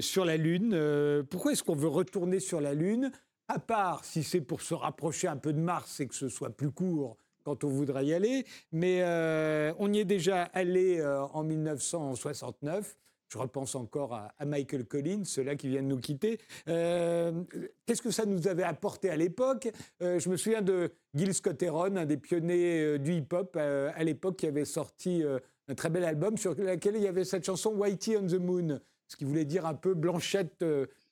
sur 0.00 0.24
la 0.24 0.36
Lune, 0.36 1.24
pourquoi 1.30 1.52
est-ce 1.52 1.62
qu'on 1.62 1.76
veut 1.76 1.88
retourner 1.88 2.40
sur 2.40 2.60
la 2.60 2.74
Lune 2.74 3.10
À 3.48 3.58
part 3.58 4.04
si 4.04 4.22
c'est 4.22 4.40
pour 4.40 4.62
se 4.62 4.74
rapprocher 4.74 5.28
un 5.28 5.36
peu 5.36 5.52
de 5.52 5.60
Mars 5.60 6.00
et 6.00 6.06
que 6.06 6.14
ce 6.14 6.28
soit 6.28 6.50
plus 6.50 6.70
court 6.70 7.16
quand 7.44 7.64
on 7.64 7.68
voudrait 7.68 8.06
y 8.06 8.14
aller. 8.14 8.44
Mais 8.72 9.00
euh, 9.02 9.72
on 9.78 9.92
y 9.92 10.00
est 10.00 10.04
déjà 10.04 10.42
allé 10.42 10.98
euh, 11.00 11.22
en 11.32 11.42
1969. 11.42 12.96
Je 13.28 13.38
repense 13.38 13.76
encore 13.76 14.12
à, 14.12 14.44
Michael 14.44 14.86
Collins, 14.86 15.22
ceux-là 15.24 15.54
qui 15.54 15.68
viennent 15.68 15.86
nous 15.86 16.00
quitter. 16.00 16.40
Euh, 16.66 17.44
qu'est-ce 17.86 18.02
que 18.02 18.10
ça 18.10 18.26
nous 18.26 18.48
avait 18.48 18.64
apporté 18.64 19.08
à 19.08 19.14
l'époque? 19.14 19.68
Je 20.00 20.28
me 20.28 20.36
souviens 20.36 20.62
de 20.62 20.92
Gil 21.14 21.32
Scott-Heron, 21.32 21.94
un 21.94 22.06
des 22.06 22.16
pionniers 22.16 22.98
du 22.98 23.12
hip-hop 23.12 23.56
à 23.56 24.02
l'époque, 24.02 24.34
qui 24.34 24.48
avait 24.48 24.64
sorti 24.64 25.22
un 25.68 25.74
très 25.76 25.90
bel 25.90 26.02
album 26.02 26.36
sur 26.38 26.56
lequel 26.56 26.96
il 26.96 27.02
y 27.02 27.06
avait 27.06 27.24
cette 27.24 27.46
chanson 27.46 27.70
Whitey 27.70 28.16
on 28.16 28.26
the 28.26 28.34
Moon, 28.34 28.80
ce 29.06 29.14
qui 29.14 29.24
voulait 29.24 29.44
dire 29.44 29.64
un 29.64 29.74
peu 29.74 29.94
Blanchette 29.94 30.64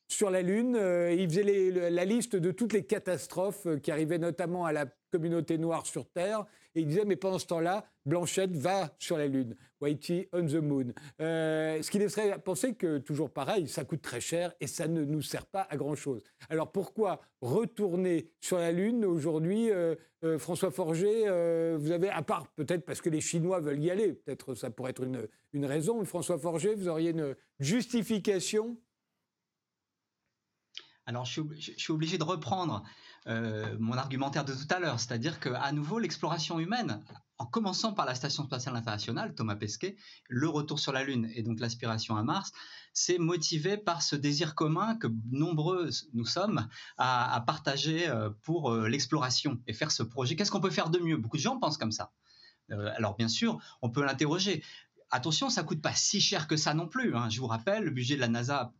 sur 0.08 0.30
la 0.30 0.42
Lune. 0.42 0.76
il 1.10 1.28
faisait 1.28 1.90
la 1.90 2.04
liste 2.04 2.34
de 2.34 2.50
toutes 2.50 2.72
les 2.72 2.84
catastrophes 2.84 3.66
qui 3.82 3.90
arrivaient 3.90 4.18
notamment 4.18 4.64
à 4.64 4.72
la 4.72 4.86
communauté 5.10 5.58
noire 5.58 5.86
sur 5.86 6.08
Terre. 6.08 6.44
Et 6.74 6.80
il 6.80 6.86
disait, 6.86 7.04
mais 7.04 7.16
pendant 7.16 7.38
ce 7.38 7.46
temps-là, 7.46 7.86
Blanchette 8.04 8.56
va 8.56 8.94
sur 8.98 9.18
la 9.18 9.26
Lune, 9.26 9.56
Whitey 9.80 10.28
on 10.32 10.46
the 10.46 10.54
Moon. 10.54 10.92
Euh, 11.20 11.82
ce 11.82 11.90
qui 11.90 11.98
laisserait 11.98 12.38
penser 12.38 12.74
que, 12.74 12.98
toujours 12.98 13.30
pareil, 13.30 13.68
ça 13.68 13.84
coûte 13.84 14.02
très 14.02 14.20
cher 14.20 14.54
et 14.60 14.66
ça 14.66 14.86
ne 14.86 15.04
nous 15.04 15.22
sert 15.22 15.46
pas 15.46 15.66
à 15.70 15.76
grand-chose. 15.76 16.22
Alors 16.48 16.70
pourquoi 16.70 17.20
retourner 17.40 18.30
sur 18.40 18.58
la 18.58 18.72
Lune 18.72 19.04
aujourd'hui 19.04 19.70
euh, 19.70 19.94
euh, 20.24 20.38
François 20.38 20.70
Forger, 20.70 21.22
vous 21.78 21.90
avez, 21.90 22.10
à 22.10 22.22
part 22.22 22.48
peut-être 22.56 22.84
parce 22.84 23.00
que 23.00 23.10
les 23.10 23.20
Chinois 23.20 23.60
veulent 23.60 23.82
y 23.82 23.90
aller, 23.90 24.12
peut-être 24.12 24.54
ça 24.54 24.70
pourrait 24.70 24.90
être 24.90 25.04
une, 25.04 25.26
une 25.52 25.64
raison, 25.64 26.04
François 26.04 26.38
Forger, 26.38 26.74
vous 26.74 26.88
auriez 26.88 27.10
une 27.10 27.34
justification 27.60 28.76
alors, 31.08 31.24
je 31.24 31.40
suis, 31.78 31.90
obligé 31.90 32.18
de 32.18 32.22
reprendre 32.22 32.82
euh, 33.28 33.74
mon 33.80 33.94
argumentaire 33.94 34.44
de 34.44 34.52
tout 34.52 34.66
à 34.68 34.78
l'heure, 34.78 35.00
c'est-à-dire 35.00 35.40
qu'à 35.40 35.72
nouveau, 35.72 35.98
l'exploration 35.98 36.60
humaine, 36.60 37.02
en 37.38 37.46
commençant 37.46 37.94
par 37.94 38.04
la 38.04 38.14
Station 38.14 38.44
spatiale 38.44 38.76
internationale, 38.76 39.34
Thomas 39.34 39.56
Pesquet, 39.56 39.96
le 40.28 40.50
retour 40.50 40.78
sur 40.78 40.92
la 40.92 41.04
Lune 41.04 41.30
et 41.34 41.42
donc 41.42 41.60
l'aspiration 41.60 42.14
à 42.18 42.22
Mars, 42.22 42.52
c'est 42.92 43.16
motivé 43.16 43.78
par 43.78 44.02
ce 44.02 44.16
désir 44.16 44.54
commun 44.54 44.96
que 44.96 45.06
nombreux 45.30 45.88
nous 46.12 46.26
sommes 46.26 46.68
à, 46.98 47.42
partager 47.46 48.06
euh, 48.06 48.28
pour 48.42 48.70
euh, 48.70 48.86
l'exploration 48.86 49.62
et 49.66 49.72
faire 49.72 49.90
ce 49.90 50.02
projet. 50.02 50.36
Qu'est-ce 50.36 50.50
qu'on 50.50 50.60
peut 50.60 50.68
faire 50.68 50.90
de 50.90 50.98
mieux? 50.98 51.16
Beaucoup 51.16 51.38
de 51.38 51.42
gens 51.42 51.58
pensent 51.58 51.78
comme 51.78 51.92
ça. 51.92 52.12
alors 52.70 53.16
bien 53.16 53.28
sûr, 53.28 53.58
on 53.80 53.88
peut 53.88 54.04
l'interroger 54.04 54.62
attention, 55.10 55.50
ça 55.50 55.62
coûte 55.62 55.80
pas 55.80 55.94
si 55.94 56.20
cher 56.20 56.46
que 56.46 56.56
ça 56.56 56.74
non 56.74 56.86
plus. 56.86 57.16
Hein. 57.16 57.28
Je 57.30 57.40
vous 57.40 57.46
rappelle, 57.46 57.84
le 57.84 57.90
budget 57.90 58.16
de 58.16 58.20
la 58.20 58.28
NASA, 58.28 58.74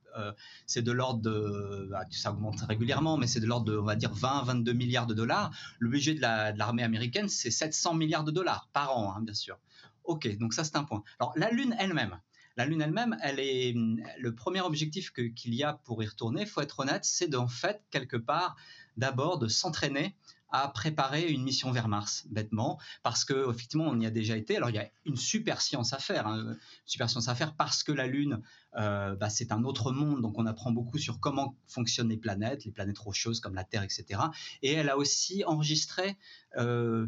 c'est 0.66 0.83
de 0.83 0.92
l'ordre 0.92 1.21
de, 1.21 1.88
bah, 1.90 2.05
ça 2.11 2.33
augmente 2.33 2.61
régulièrement, 2.62 3.16
mais 3.16 3.27
c'est 3.27 3.40
de 3.40 3.47
l'ordre 3.47 3.66
de, 3.66 3.79
on 3.79 3.85
va 3.85 3.97
dire, 3.97 4.12
20-22 4.12 4.73
milliards 4.73 5.07
de 5.07 5.14
dollars. 5.14 5.51
Le 5.79 5.88
budget 5.88 6.14
de 6.14 6.21
l'armée 6.21 6.83
américaine, 6.83 7.29
c'est 7.29 7.51
700 7.51 7.94
milliards 7.94 8.25
de 8.25 8.31
dollars 8.31 8.68
par 8.73 8.97
an, 8.97 9.14
hein, 9.14 9.23
bien 9.23 9.35
sûr. 9.35 9.59
Ok, 10.05 10.38
donc 10.38 10.55
ça 10.55 10.64
c'est 10.64 10.77
un 10.77 10.85
point. 10.85 11.03
Alors 11.21 11.33
la 11.37 11.51
Lune 11.51 11.77
elle-même, 11.79 12.18
la 12.57 12.64
Lune 12.64 12.81
elle-même, 12.81 13.16
elle 13.23 13.38
est 13.38 13.75
le 14.18 14.35
premier 14.35 14.62
objectif 14.62 15.12
qu'il 15.12 15.55
y 15.55 15.62
a 15.62 15.75
pour 15.75 16.03
y 16.03 16.07
retourner. 16.07 16.47
Faut 16.47 16.61
être 16.61 16.81
honnête, 16.81 17.05
c'est 17.05 17.29
d'en 17.29 17.47
fait 17.47 17.83
quelque 17.90 18.16
part 18.16 18.57
d'abord 18.97 19.38
de 19.38 19.49
s'entraîner 19.49 20.16
à 20.50 20.68
préparer 20.68 21.28
une 21.28 21.42
mission 21.42 21.70
vers 21.70 21.88
Mars, 21.88 22.26
bêtement, 22.30 22.78
parce 23.02 23.24
que 23.24 23.50
effectivement 23.50 23.87
on 23.87 23.98
y 24.00 24.06
a 24.06 24.11
déjà 24.11 24.37
été. 24.37 24.56
Alors 24.56 24.70
il 24.70 24.76
y 24.76 24.78
a 24.78 24.88
une 25.04 25.16
super 25.16 25.61
science 25.61 25.92
à 25.92 25.98
faire, 25.98 26.26
hein, 26.26 26.56
super 26.87 27.11
science 27.11 27.28
à 27.28 27.34
faire 27.34 27.54
parce 27.54 27.82
que 27.82 27.92
la 27.92 28.06
Lune, 28.06 28.40
euh, 28.76 29.16
bah, 29.16 29.30
c'est 29.30 29.52
un 29.52 29.64
autre 29.64 29.92
monde, 29.92 30.22
donc 30.22 30.38
on 30.38 30.46
apprend 30.46 30.70
beaucoup 30.70 30.98
sur 30.98 31.20
comment 31.20 31.56
fonctionnent 31.66 32.08
les 32.08 32.16
planètes, 32.16 32.64
les 32.64 32.70
planètes 32.70 32.98
rocheuses 32.98 33.40
comme 33.40 33.54
la 33.54 33.64
Terre, 33.64 33.82
etc. 33.82 34.20
Et 34.62 34.72
elle 34.72 34.88
a 34.88 34.96
aussi 34.96 35.44
enregistré, 35.44 36.16
euh, 36.56 37.06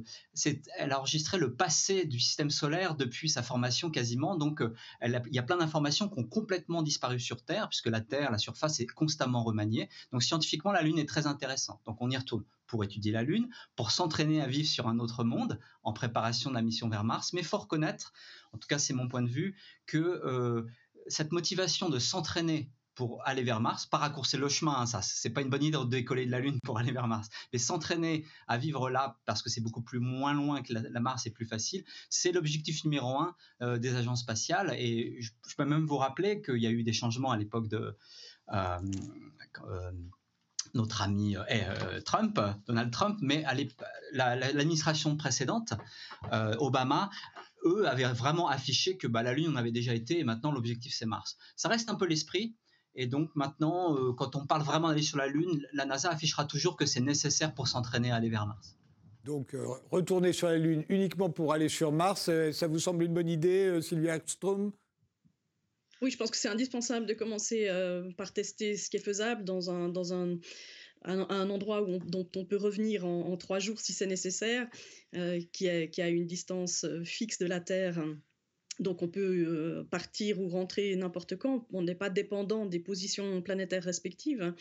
elle 0.78 0.92
a 0.92 0.98
enregistré 0.98 1.38
le 1.38 1.54
passé 1.54 2.04
du 2.06 2.20
système 2.20 2.50
solaire 2.50 2.94
depuis 2.94 3.28
sa 3.28 3.42
formation 3.42 3.90
quasiment. 3.90 4.36
Donc 4.36 4.60
euh, 4.60 4.74
il 5.02 5.34
y 5.34 5.38
a 5.38 5.42
plein 5.42 5.58
d'informations 5.58 6.08
qui 6.08 6.18
ont 6.18 6.24
complètement 6.24 6.82
disparu 6.82 7.20
sur 7.20 7.42
Terre, 7.42 7.68
puisque 7.68 7.86
la 7.86 8.00
Terre, 8.00 8.30
la 8.30 8.38
surface 8.38 8.80
est 8.80 8.86
constamment 8.86 9.42
remaniée. 9.42 9.88
Donc 10.12 10.22
scientifiquement, 10.22 10.72
la 10.72 10.82
Lune 10.82 10.98
est 10.98 11.08
très 11.08 11.26
intéressante. 11.26 11.80
Donc 11.86 11.98
on 12.00 12.10
y 12.10 12.16
retourne 12.16 12.44
pour 12.70 12.84
étudier 12.84 13.10
la 13.10 13.24
Lune, 13.24 13.48
pour 13.74 13.90
s'entraîner 13.90 14.40
à 14.40 14.46
vivre 14.46 14.68
sur 14.68 14.86
un 14.86 15.00
autre 15.00 15.24
monde 15.24 15.58
en 15.82 15.92
préparation 15.92 16.50
de 16.50 16.54
la 16.54 16.62
mission 16.62 16.88
vers 16.88 17.02
Mars. 17.02 17.32
Mais 17.32 17.42
faut 17.42 17.58
reconnaître, 17.58 18.12
en 18.52 18.58
tout 18.58 18.68
cas 18.68 18.78
c'est 18.78 18.94
mon 18.94 19.08
point 19.08 19.22
de 19.22 19.28
vue, 19.28 19.56
que 19.86 19.98
euh, 19.98 20.66
cette 21.08 21.32
motivation 21.32 21.88
de 21.88 21.98
s'entraîner 21.98 22.70
pour 22.94 23.26
aller 23.26 23.42
vers 23.42 23.60
Mars, 23.60 23.86
pas 23.86 23.98
raccourcir 23.98 24.38
le 24.38 24.48
chemin, 24.48 24.74
hein, 24.76 24.86
ça, 24.86 25.02
c'est 25.02 25.30
pas 25.30 25.40
une 25.40 25.48
bonne 25.48 25.64
idée 25.64 25.78
de 25.78 25.84
décoller 25.84 26.26
de 26.26 26.30
la 26.30 26.38
Lune 26.38 26.60
pour 26.62 26.78
aller 26.78 26.92
vers 26.92 27.08
Mars, 27.08 27.28
mais 27.52 27.58
s'entraîner 27.58 28.24
à 28.46 28.56
vivre 28.56 28.88
là 28.88 29.18
parce 29.24 29.42
que 29.42 29.50
c'est 29.50 29.62
beaucoup 29.62 29.82
plus 29.82 29.98
moins 29.98 30.34
loin 30.34 30.62
que 30.62 30.72
la, 30.72 31.00
Mars 31.00 31.26
et 31.26 31.30
plus 31.30 31.46
facile, 31.46 31.82
c'est 32.08 32.30
l'objectif 32.30 32.84
numéro 32.84 33.18
un 33.18 33.34
euh, 33.62 33.78
des 33.78 33.96
agences 33.96 34.20
spatiales. 34.20 34.74
Et 34.78 35.16
je, 35.20 35.32
peux 35.56 35.64
même 35.64 35.86
vous 35.86 35.96
rappeler 35.96 36.40
qu'il 36.40 36.58
y 36.58 36.66
a 36.66 36.70
eu 36.70 36.84
des 36.84 36.92
changements 36.92 37.32
à 37.32 37.36
l'époque 37.36 37.68
de 37.68 37.96
euh, 38.52 38.78
notre 40.74 41.02
ami 41.02 41.36
euh, 41.36 41.42
eh, 41.48 41.62
euh, 41.64 42.00
Trump, 42.00 42.40
Donald 42.66 42.90
Trump, 42.90 43.18
mais 43.20 43.44
l'administration 44.12 45.16
précédente, 45.16 45.72
euh, 46.32 46.54
Obama, 46.58 47.10
eux 47.64 47.88
avaient 47.88 48.04
vraiment 48.04 48.48
affiché 48.48 48.96
que 48.96 49.06
bah, 49.06 49.22
la 49.22 49.32
Lune, 49.32 49.48
on 49.52 49.56
avait 49.56 49.72
déjà 49.72 49.94
été, 49.94 50.18
et 50.18 50.24
maintenant 50.24 50.52
l'objectif 50.52 50.94
c'est 50.94 51.06
Mars. 51.06 51.36
Ça 51.56 51.68
reste 51.68 51.90
un 51.90 51.94
peu 51.94 52.06
l'esprit, 52.06 52.56
et 52.94 53.06
donc 53.06 53.30
maintenant, 53.34 53.96
quand 54.14 54.34
on 54.34 54.46
parle 54.46 54.62
vraiment 54.62 54.88
d'aller 54.88 55.02
sur 55.02 55.18
la 55.18 55.28
Lune, 55.28 55.64
la 55.72 55.84
NASA 55.84 56.10
affichera 56.10 56.44
toujours 56.44 56.76
que 56.76 56.86
c'est 56.86 57.00
nécessaire 57.00 57.54
pour 57.54 57.68
s'entraîner 57.68 58.10
à 58.10 58.16
aller 58.16 58.30
vers 58.30 58.46
Mars. 58.46 58.76
Donc 59.24 59.54
retourner 59.92 60.32
sur 60.32 60.48
la 60.48 60.56
Lune 60.56 60.84
uniquement 60.88 61.30
pour 61.30 61.52
aller 61.52 61.68
sur 61.68 61.92
Mars, 61.92 62.30
ça 62.52 62.66
vous 62.66 62.80
semble 62.80 63.04
une 63.04 63.14
bonne 63.14 63.28
idée, 63.28 63.80
Sylvia 63.80 64.16
Ekstrom 64.16 64.72
oui, 66.02 66.10
je 66.10 66.16
pense 66.16 66.30
que 66.30 66.36
c'est 66.36 66.48
indispensable 66.48 67.06
de 67.06 67.12
commencer 67.12 67.66
euh, 67.68 68.10
par 68.12 68.32
tester 68.32 68.76
ce 68.76 68.88
qui 68.88 68.96
est 68.96 69.00
faisable 69.00 69.44
dans 69.44 69.70
un, 69.70 69.88
dans 69.90 70.14
un, 70.14 70.38
un, 71.04 71.50
endroit 71.50 71.82
où 71.82 71.98
dont 71.98 72.28
on 72.36 72.44
peut 72.44 72.56
revenir 72.56 73.06
en, 73.06 73.36
trois 73.36 73.58
jours 73.58 73.80
si 73.80 73.92
c'est 73.92 74.06
nécessaire, 74.06 74.66
euh, 75.14 75.40
qui, 75.52 75.68
a, 75.68 75.86
qui, 75.86 76.00
a, 76.00 76.08
une 76.08 76.26
distance 76.26 76.84
euh, 76.84 77.04
fixe 77.04 77.38
de 77.38 77.46
la 77.46 77.60
Terre. 77.60 78.02
Donc 78.78 79.02
on 79.02 79.08
peut 79.08 79.86
partir 79.90 80.40
ou 80.40 80.48
rentrer 80.48 80.96
n'importe 80.96 81.36
quand. 81.36 81.66
On 81.70 81.82
n'est 81.82 81.94
pas 81.94 82.08
dépendant 82.08 82.64
des 82.64 82.78
positions 82.78 83.42
planétaires 83.42 83.84
respectives. 83.84 84.54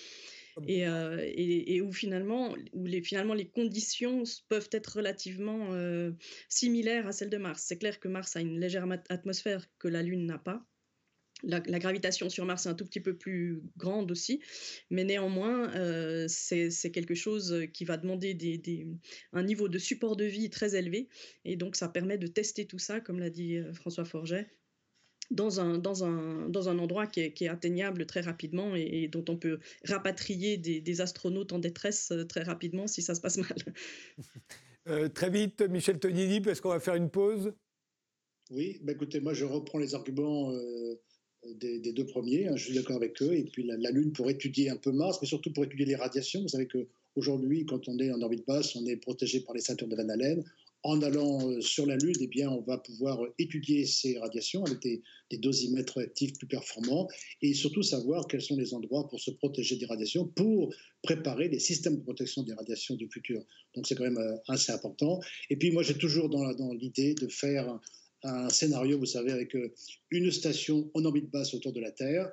Et, 0.67 0.81
et, 0.81 1.79
où 1.79 1.93
finalement, 1.93 2.53
où 2.73 2.85
les, 2.85 3.01
finalement 3.01 3.33
les 3.33 3.47
conditions 3.47 4.23
peuvent 4.49 4.67
être 4.73 4.97
relativement 4.97 5.69
similaires 6.49 7.07
à 7.07 7.13
celles 7.13 7.29
de 7.29 7.37
Mars. 7.37 7.63
C'est 7.65 7.77
clair 7.77 7.97
que 8.01 8.09
Mars 8.09 8.35
a 8.35 8.41
une 8.41 8.59
légère 8.59 8.85
atmosphère 9.07 9.65
que 9.77 9.87
la 9.87 10.03
Lune 10.03 10.25
n'a 10.25 10.37
pas. 10.37 10.65
La, 11.43 11.59
gravitation 11.59 12.29
sur 12.29 12.45
Mars 12.45 12.65
est 12.65 12.69
un 12.69 12.73
tout 12.73 12.85
petit 12.85 12.99
peu 12.99 13.15
plus 13.15 13.61
grande 13.77 14.11
aussi, 14.11 14.41
mais 14.89 15.03
néanmoins, 15.03 15.73
euh, 15.75 16.25
c'est 16.27 16.91
quelque 16.91 17.15
chose 17.15 17.63
qui 17.73 17.85
va 17.85 17.97
demander 17.97 18.37
un 19.33 19.43
niveau 19.43 19.69
de 19.69 19.77
support 19.77 20.15
de 20.15 20.25
vie 20.25 20.49
très 20.49 20.75
élevé. 20.75 21.07
Et 21.45 21.55
donc, 21.55 21.75
ça 21.75 21.87
permet 21.87 22.17
de 22.17 22.27
tester 22.27 22.65
tout 22.65 22.79
ça, 22.79 22.99
comme 22.99 23.19
l'a 23.19 23.29
dit 23.29 23.57
euh, 23.57 23.73
François 23.73 24.05
Forget, 24.05 24.47
dans 25.31 25.61
un, 25.61 25.77
dans 25.77 26.03
un, 26.03 26.49
dans 26.49 26.67
un 26.67 26.77
endroit 26.79 27.07
qui 27.07 27.21
est, 27.21 27.47
atteignable 27.47 28.05
très 28.05 28.21
rapidement 28.21 28.75
et, 28.75 29.07
dont 29.07 29.25
on 29.29 29.37
peut 29.37 29.59
rapatrier 29.85 30.57
des, 30.57 31.01
astronautes 31.01 31.53
en 31.53 31.59
détresse 31.59 32.11
euh, 32.11 32.25
très 32.25 32.43
rapidement 32.43 32.87
si 32.87 33.01
ça 33.01 33.15
se 33.15 33.21
passe 33.21 33.37
mal. 33.37 33.55
très 35.13 35.29
vite, 35.29 35.61
Michel 35.61 35.99
Tonini, 35.99 36.41
parce 36.41 36.59
qu'on 36.59 36.69
va 36.69 36.79
faire 36.79 36.95
une 36.95 37.09
pause? 37.09 37.53
Oui, 38.49 38.79
bah 38.81 38.93
écoutez, 38.93 39.19
moi 39.19 39.33
je 39.33 39.45
reprends 39.45 39.77
les 39.77 39.93
arguments 39.93 40.51
des, 41.45 41.93
deux 41.93 42.05
premiers, 42.05 42.47
hein, 42.47 42.55
je 42.55 42.65
suis 42.65 42.73
d'accord 42.73 42.97
avec 42.97 43.21
eux, 43.21 43.33
et 43.33 43.43
puis 43.43 43.63
la, 43.63 43.91
Lune 43.91 44.11
pour 44.11 44.29
étudier 44.29 44.69
un 44.69 44.75
peu 44.75 44.91
Mars, 44.91 45.19
mais 45.21 45.27
surtout 45.27 45.51
pour 45.51 45.63
étudier 45.63 45.85
les 45.85 45.95
radiations. 45.95 46.41
Vous 46.41 46.49
savez 46.49 46.67
qu'aujourd'hui, 46.67 47.65
quand 47.65 47.87
on 47.87 47.97
est 47.99 48.11
en 48.11 48.21
orbite 48.21 48.45
basse, 48.45 48.75
on 48.75 48.85
est 48.85 48.97
protégé 48.97 49.39
par 49.41 49.55
les 49.55 49.61
ceintures 49.61 49.87
de 49.87 49.95
Van 49.95 50.09
Allen. 50.09 50.43
en 50.83 51.01
allant 51.01 51.49
euh, 51.49 51.59
sur 51.61 51.85
la 51.85 51.97
Lune, 51.97 52.15
eh 52.21 52.27
bien, 52.27 52.49
on 52.49 52.61
va 52.61 52.77
pouvoir 52.77 53.19
étudier 53.37 53.85
ces 53.85 54.17
radiations 54.17 54.63
avec 54.65 54.81
des, 54.81 55.01
dosimètres 55.37 55.99
actifs 55.99 56.33
plus 56.33 56.47
performants 56.47 57.07
et 57.41 57.53
surtout 57.53 57.83
savoir 57.83 58.27
quels 58.27 58.41
sont 58.41 58.57
les 58.57 58.73
endroits 58.73 59.07
pour 59.07 59.19
se 59.19 59.31
protéger 59.31 59.75
des 59.75 59.85
radiations, 59.85 60.25
pour 60.25 60.73
préparer 61.01 61.49
des 61.49 61.59
systèmes 61.59 61.97
de 61.97 62.01
protection 62.01 62.43
des 62.43 62.53
radiations 62.53 62.95
du 62.95 63.09
futur. 63.09 63.41
Donc 63.75 63.87
c'est 63.87 63.95
quand 63.95 64.05
même 64.05 64.17
euh, 64.17 64.35
assez 64.47 64.71
important. 64.71 65.19
Et 65.49 65.55
puis 65.55 65.71
moi, 65.71 65.83
j'ai 65.83 65.97
toujours 65.97 66.29
dans 66.29 66.73
l'idée 66.73 67.13
de 67.13 67.27
faire 67.27 67.79
un 68.23 68.49
scénario, 68.49 68.97
vous 68.97 69.05
savez, 69.05 69.31
avec 69.31 69.55
euh, 69.55 69.73
une 70.11 70.31
station 70.31 70.89
en 70.93 71.05
orbite 71.05 71.31
basse 71.31 71.53
autour 71.53 71.73
de 71.73 71.79
la 71.79 71.91
Terre, 71.91 72.31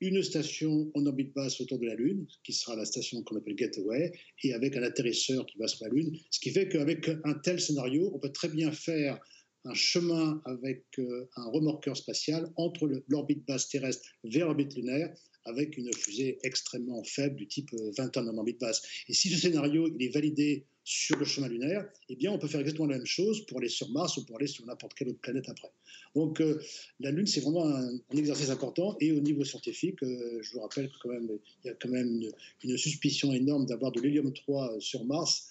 une 0.00 0.22
station 0.22 0.90
en 0.94 1.06
orbite 1.06 1.34
basse 1.34 1.60
autour 1.60 1.78
de 1.78 1.86
la 1.86 1.94
Lune, 1.94 2.26
qui 2.44 2.52
sera 2.52 2.76
la 2.76 2.84
station 2.84 3.22
qu'on 3.22 3.36
appelle 3.36 3.56
Gateway, 3.56 4.12
et 4.44 4.54
avec 4.54 4.76
un 4.76 4.82
atterrisseur 4.82 5.44
qui 5.46 5.58
va 5.58 5.66
sur 5.66 5.84
la 5.86 5.92
Lune. 5.92 6.16
Ce 6.30 6.38
qui 6.40 6.50
fait 6.50 6.68
qu'avec 6.68 7.08
un 7.24 7.34
tel 7.34 7.60
scénario, 7.60 8.10
on 8.14 8.18
peut 8.18 8.32
très 8.32 8.48
bien 8.48 8.70
faire 8.70 9.18
un 9.64 9.74
chemin 9.74 10.40
avec 10.44 10.84
euh, 10.98 11.28
un 11.36 11.50
remorqueur 11.50 11.96
spatial 11.96 12.50
entre 12.56 12.88
l'orbite 13.08 13.44
basse 13.46 13.68
terrestre 13.68 14.08
vers 14.24 14.46
l'orbite 14.46 14.74
lunaire 14.74 15.12
avec 15.44 15.76
une 15.76 15.92
fusée 15.92 16.38
extrêmement 16.42 17.02
faible 17.04 17.36
du 17.36 17.48
type 17.48 17.70
20 17.72 18.04
euh, 18.04 18.08
tonnes 18.10 18.28
en 18.28 18.36
orbite 18.36 18.60
basse. 18.60 18.82
Et 19.08 19.14
si 19.14 19.30
ce 19.30 19.38
scénario 19.38 19.88
est 19.98 20.12
validé 20.12 20.66
sur 20.88 21.18
le 21.18 21.26
chemin 21.26 21.48
lunaire, 21.48 21.86
eh 22.08 22.16
bien, 22.16 22.32
on 22.32 22.38
peut 22.38 22.48
faire 22.48 22.60
exactement 22.60 22.86
la 22.86 22.96
même 22.96 23.06
chose 23.06 23.44
pour 23.46 23.58
aller 23.58 23.68
sur 23.68 23.90
Mars 23.90 24.16
ou 24.16 24.24
pour 24.24 24.36
aller 24.36 24.46
sur 24.46 24.64
n'importe 24.64 24.94
quelle 24.94 25.10
autre 25.10 25.20
planète 25.20 25.46
après. 25.48 25.70
Donc, 26.14 26.40
euh, 26.40 26.62
la 27.00 27.10
Lune, 27.10 27.26
c'est 27.26 27.40
vraiment 27.40 27.66
un, 27.66 27.98
exercice 28.16 28.48
important. 28.48 28.96
Et 29.00 29.12
au 29.12 29.20
niveau 29.20 29.44
scientifique, 29.44 30.02
euh, 30.02 30.38
je 30.40 30.52
vous 30.54 30.60
rappelle 30.60 30.90
qu'il 31.02 31.38
y 31.64 31.68
a 31.68 31.74
quand 31.74 31.90
même 31.90 32.22
une, 32.64 32.78
suspicion 32.78 33.34
énorme 33.34 33.66
d'avoir 33.66 33.92
de 33.92 34.00
l'hélium 34.00 34.32
3 34.32 34.76
sur 34.80 35.04
Mars. 35.04 35.50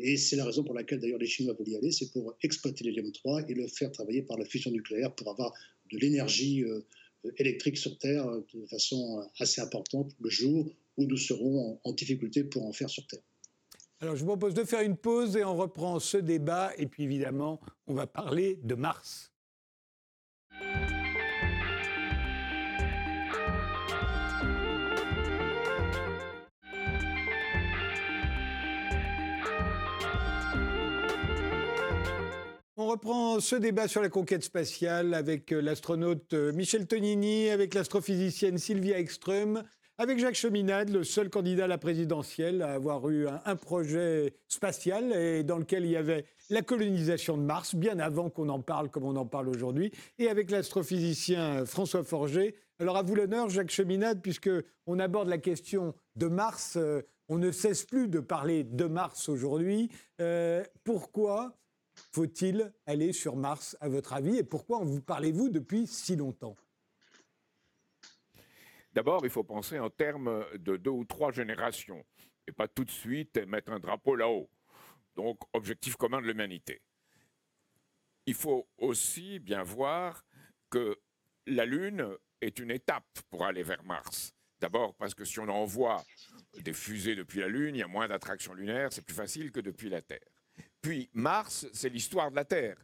et 0.00 0.18
c'est 0.18 0.36
la 0.36 0.44
raison 0.44 0.62
pour 0.62 0.74
laquelle, 0.74 1.00
d'ailleurs, 1.00 1.20
les 1.20 1.26
Chinois 1.26 1.54
veulent 1.58 1.68
y 1.68 1.76
aller. 1.76 1.90
C'est 1.90 2.12
pour 2.12 2.36
exploiter 2.42 2.84
l'hélium 2.84 3.10
3 3.12 3.48
et 3.48 3.54
le 3.54 3.66
faire 3.68 3.90
travailler 3.92 4.22
par 4.22 4.36
la 4.36 4.44
fusion 4.44 4.70
nucléaire 4.70 5.14
pour 5.14 5.30
avoir 5.30 5.54
de 5.90 5.98
l'énergie 5.98 6.64
électrique 7.38 7.76
sur 7.76 7.98
Terre 7.98 8.26
euh, 8.26 8.46
de 8.54 8.66
façon 8.66 9.20
euh, 9.20 9.24
assez 9.38 9.60
importante 9.60 10.12
le 10.20 10.30
jour 10.30 10.70
où 10.96 11.04
nous 11.04 11.16
serons 11.16 11.78
en, 11.84 11.92
difficulté 11.92 12.44
pour 12.44 12.66
en 12.66 12.72
faire 12.72 12.88
sur 12.88 13.06
Terre. 13.06 13.20
Alors 14.00 14.14
je 14.14 14.20
vous 14.20 14.26
propose 14.26 14.52
de 14.52 14.64
faire 14.64 14.82
une 14.82 14.96
pause 14.96 15.36
et 15.36 15.44
on 15.44 15.56
reprend 15.56 15.98
ce 16.00 16.18
débat 16.18 16.72
et 16.76 16.86
puis 16.86 17.04
évidemment 17.04 17.60
on 17.86 17.94
va 17.94 18.06
parler 18.06 18.60
de 18.62 18.74
Mars. 18.74 19.32
On 32.78 32.88
reprend 32.88 33.40
ce 33.40 33.56
débat 33.56 33.88
sur 33.88 34.02
la 34.02 34.10
conquête 34.10 34.44
spatiale 34.44 35.14
avec 35.14 35.50
euh, 35.50 35.60
l'astronaute 35.60 36.34
euh, 36.34 36.52
Michel 36.52 36.86
Tonini, 36.86 37.48
avec 37.48 37.72
l'astrophysicienne 37.72 38.58
Sylvia 38.58 38.98
Ekström, 38.98 39.62
avec 39.98 40.18
Jacques 40.18 40.34
Cheminade, 40.34 40.90
le 40.90 41.04
seul 41.04 41.30
candidat 41.30 41.64
à 41.64 41.68
la 41.68 41.78
présidentielle 41.78 42.60
à 42.60 42.74
avoir 42.74 43.08
eu 43.08 43.26
un, 43.28 43.56
projet 43.56 44.34
spatial 44.46 45.12
et 45.12 45.42
dans 45.42 45.56
lequel 45.56 45.86
il 45.86 45.92
y 45.92 45.96
avait 45.96 46.26
la 46.50 46.60
colonisation 46.60 47.38
de 47.38 47.42
Mars, 47.42 47.74
bien 47.74 47.98
avant 47.98 48.28
qu'on 48.28 48.50
en 48.50 48.60
parle 48.60 48.90
comme 48.90 49.04
on 49.04 49.16
en 49.16 49.24
parle 49.24 49.48
aujourd'hui, 49.48 49.92
et 50.18 50.28
avec 50.28 50.50
l'astrophysicien 50.50 51.64
François 51.64 52.04
Forger. 52.04 52.54
Alors 52.78 52.98
à 52.98 53.02
vous 53.02 53.14
l'honneur, 53.14 53.48
Jacques 53.48 53.70
Cheminade, 53.70 54.20
puisque 54.20 54.50
on 54.86 54.98
aborde 54.98 55.28
la 55.28 55.38
question 55.38 55.94
de 56.14 56.26
Mars, 56.26 56.76
euh, 56.76 57.00
on 57.28 57.38
ne 57.38 57.50
cesse 57.50 57.84
plus 57.84 58.08
de 58.08 58.20
parler 58.20 58.64
de 58.64 58.84
Mars 58.84 59.28
aujourd'hui. 59.28 59.90
pourquoi 60.84 61.56
faut-il 62.12 62.72
aller 62.84 63.12
sur 63.12 63.36
Mars, 63.36 63.76
à 63.80 63.88
votre 63.88 64.12
avis 64.12 64.36
Et 64.36 64.42
pourquoi 64.42 64.78
en 64.78 64.84
vous 64.84 65.00
parlez-vous 65.00 65.48
depuis 65.48 65.86
si 65.86 66.14
longtemps? 66.14 66.56
D'abord, 68.96 69.26
il 69.26 69.30
faut 69.30 69.44
penser 69.44 69.78
en 69.78 69.90
termes 69.90 70.46
de 70.54 70.78
deux 70.78 70.90
ou 70.90 71.04
trois 71.04 71.30
générations, 71.30 72.02
et 72.48 72.52
pas 72.52 72.66
tout 72.66 72.82
de 72.82 72.90
suite 72.90 73.36
mettre 73.46 73.70
un 73.70 73.78
drapeau 73.78 74.16
là-haut. 74.16 74.48
Donc, 75.16 75.38
objectif 75.52 75.96
commun 75.96 76.22
de 76.22 76.26
l'humanité. 76.26 76.80
Il 78.24 78.32
faut 78.32 78.66
aussi 78.78 79.38
bien 79.38 79.62
voir 79.62 80.24
que 80.70 80.98
la 81.46 81.66
Lune 81.66 82.08
est 82.40 82.58
une 82.58 82.70
étape 82.70 83.04
pour 83.28 83.44
aller 83.44 83.62
vers 83.62 83.84
Mars. 83.84 84.34
D'abord 84.60 84.94
parce 84.94 85.14
que 85.14 85.26
si 85.26 85.40
on 85.40 85.48
envoie 85.50 86.02
des 86.62 86.72
fusées 86.72 87.14
depuis 87.14 87.40
la 87.40 87.48
Lune, 87.48 87.74
il 87.74 87.80
y 87.80 87.82
a 87.82 87.88
moins 87.88 88.08
d'attraction 88.08 88.54
lunaire, 88.54 88.94
c'est 88.94 89.04
plus 89.04 89.14
facile 89.14 89.52
que 89.52 89.60
depuis 89.60 89.90
la 89.90 90.00
Terre. 90.00 90.24
Puis 90.80 91.10
Mars, 91.12 91.66
c'est 91.74 91.90
l'histoire 91.90 92.30
de 92.30 92.36
la 92.36 92.46
Terre. 92.46 92.78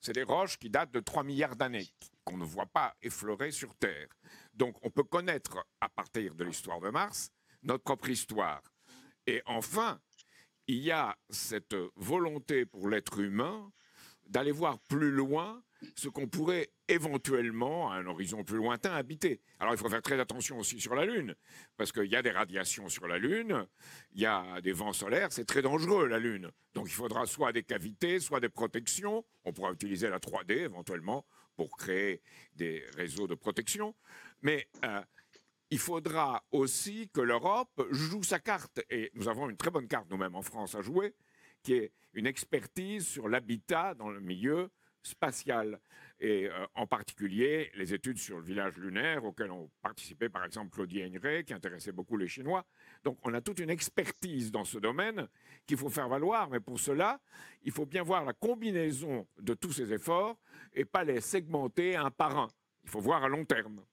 C'est 0.00 0.14
des 0.14 0.22
roches 0.22 0.58
qui 0.58 0.70
datent 0.70 0.92
de 0.92 1.00
3 1.00 1.24
milliards 1.24 1.56
d'années, 1.56 1.88
qu'on 2.24 2.38
ne 2.38 2.44
voit 2.44 2.66
pas 2.66 2.96
effleurer 3.02 3.50
sur 3.50 3.74
Terre. 3.74 4.08
Donc 4.58 4.76
on 4.82 4.90
peut 4.90 5.04
connaître, 5.04 5.64
à 5.80 5.88
partir 5.88 6.34
de 6.34 6.42
l'histoire 6.42 6.80
de 6.80 6.90
Mars, 6.90 7.30
notre 7.62 7.84
propre 7.84 8.10
histoire. 8.10 8.60
Et 9.24 9.40
enfin, 9.46 10.00
il 10.66 10.78
y 10.78 10.90
a 10.90 11.16
cette 11.30 11.76
volonté 11.94 12.66
pour 12.66 12.88
l'être 12.88 13.20
humain 13.20 13.70
d'aller 14.26 14.50
voir 14.50 14.80
plus 14.80 15.12
loin 15.12 15.62
ce 15.94 16.08
qu'on 16.08 16.26
pourrait 16.26 16.70
éventuellement, 16.88 17.90
à 17.90 17.96
un 17.96 18.06
horizon 18.06 18.44
plus 18.44 18.56
lointain, 18.56 18.92
habiter. 18.92 19.40
Alors 19.60 19.74
il 19.74 19.78
faut 19.78 19.88
faire 19.88 20.02
très 20.02 20.18
attention 20.18 20.58
aussi 20.58 20.80
sur 20.80 20.94
la 20.94 21.04
Lune, 21.04 21.34
parce 21.76 21.92
qu'il 21.92 22.06
y 22.06 22.16
a 22.16 22.22
des 22.22 22.30
radiations 22.30 22.88
sur 22.88 23.06
la 23.06 23.18
Lune, 23.18 23.66
il 24.12 24.20
y 24.20 24.26
a 24.26 24.60
des 24.60 24.72
vents 24.72 24.92
solaires, 24.92 25.32
c'est 25.32 25.44
très 25.44 25.62
dangereux 25.62 26.06
la 26.06 26.18
Lune. 26.18 26.50
Donc 26.74 26.86
il 26.86 26.94
faudra 26.94 27.26
soit 27.26 27.52
des 27.52 27.62
cavités, 27.62 28.20
soit 28.20 28.40
des 28.40 28.48
protections. 28.48 29.24
On 29.44 29.52
pourra 29.52 29.72
utiliser 29.72 30.08
la 30.08 30.18
3D 30.18 30.52
éventuellement 30.52 31.26
pour 31.56 31.76
créer 31.76 32.22
des 32.54 32.84
réseaux 32.94 33.26
de 33.26 33.34
protection. 33.34 33.94
Mais 34.42 34.68
euh, 34.84 35.02
il 35.70 35.78
faudra 35.78 36.44
aussi 36.52 37.10
que 37.10 37.20
l'Europe 37.20 37.86
joue 37.90 38.22
sa 38.22 38.38
carte. 38.38 38.80
Et 38.90 39.10
nous 39.14 39.28
avons 39.28 39.50
une 39.50 39.56
très 39.56 39.70
bonne 39.70 39.88
carte 39.88 40.08
nous-mêmes 40.10 40.36
en 40.36 40.42
France 40.42 40.74
à 40.74 40.82
jouer, 40.82 41.14
qui 41.62 41.74
est 41.74 41.92
une 42.14 42.26
expertise 42.26 43.06
sur 43.06 43.28
l'habitat 43.28 43.94
dans 43.94 44.08
le 44.08 44.20
milieu 44.20 44.70
spatiale, 45.02 45.80
et 46.20 46.48
euh, 46.48 46.66
en 46.74 46.86
particulier 46.86 47.70
les 47.76 47.94
études 47.94 48.18
sur 48.18 48.38
le 48.38 48.44
village 48.44 48.76
lunaire 48.76 49.24
auxquelles 49.24 49.50
ont 49.50 49.70
participé 49.82 50.28
par 50.28 50.44
exemple 50.44 50.70
Claudie 50.70 51.00
Aigneret, 51.00 51.44
qui 51.44 51.54
intéressait 51.54 51.92
beaucoup 51.92 52.16
les 52.16 52.28
Chinois. 52.28 52.64
Donc 53.04 53.18
on 53.24 53.34
a 53.34 53.40
toute 53.40 53.60
une 53.60 53.70
expertise 53.70 54.50
dans 54.50 54.64
ce 54.64 54.78
domaine 54.78 55.28
qu'il 55.66 55.76
faut 55.76 55.88
faire 55.88 56.08
valoir, 56.08 56.50
mais 56.50 56.60
pour 56.60 56.80
cela, 56.80 57.20
il 57.62 57.72
faut 57.72 57.86
bien 57.86 58.02
voir 58.02 58.24
la 58.24 58.32
combinaison 58.32 59.26
de 59.38 59.54
tous 59.54 59.72
ces 59.72 59.92
efforts 59.92 60.36
et 60.74 60.84
pas 60.84 61.04
les 61.04 61.20
segmenter 61.20 61.96
un 61.96 62.10
par 62.10 62.36
un. 62.36 62.48
Il 62.84 62.90
faut 62.90 63.00
voir 63.00 63.22
à 63.22 63.28
long 63.28 63.44
terme. 63.44 63.84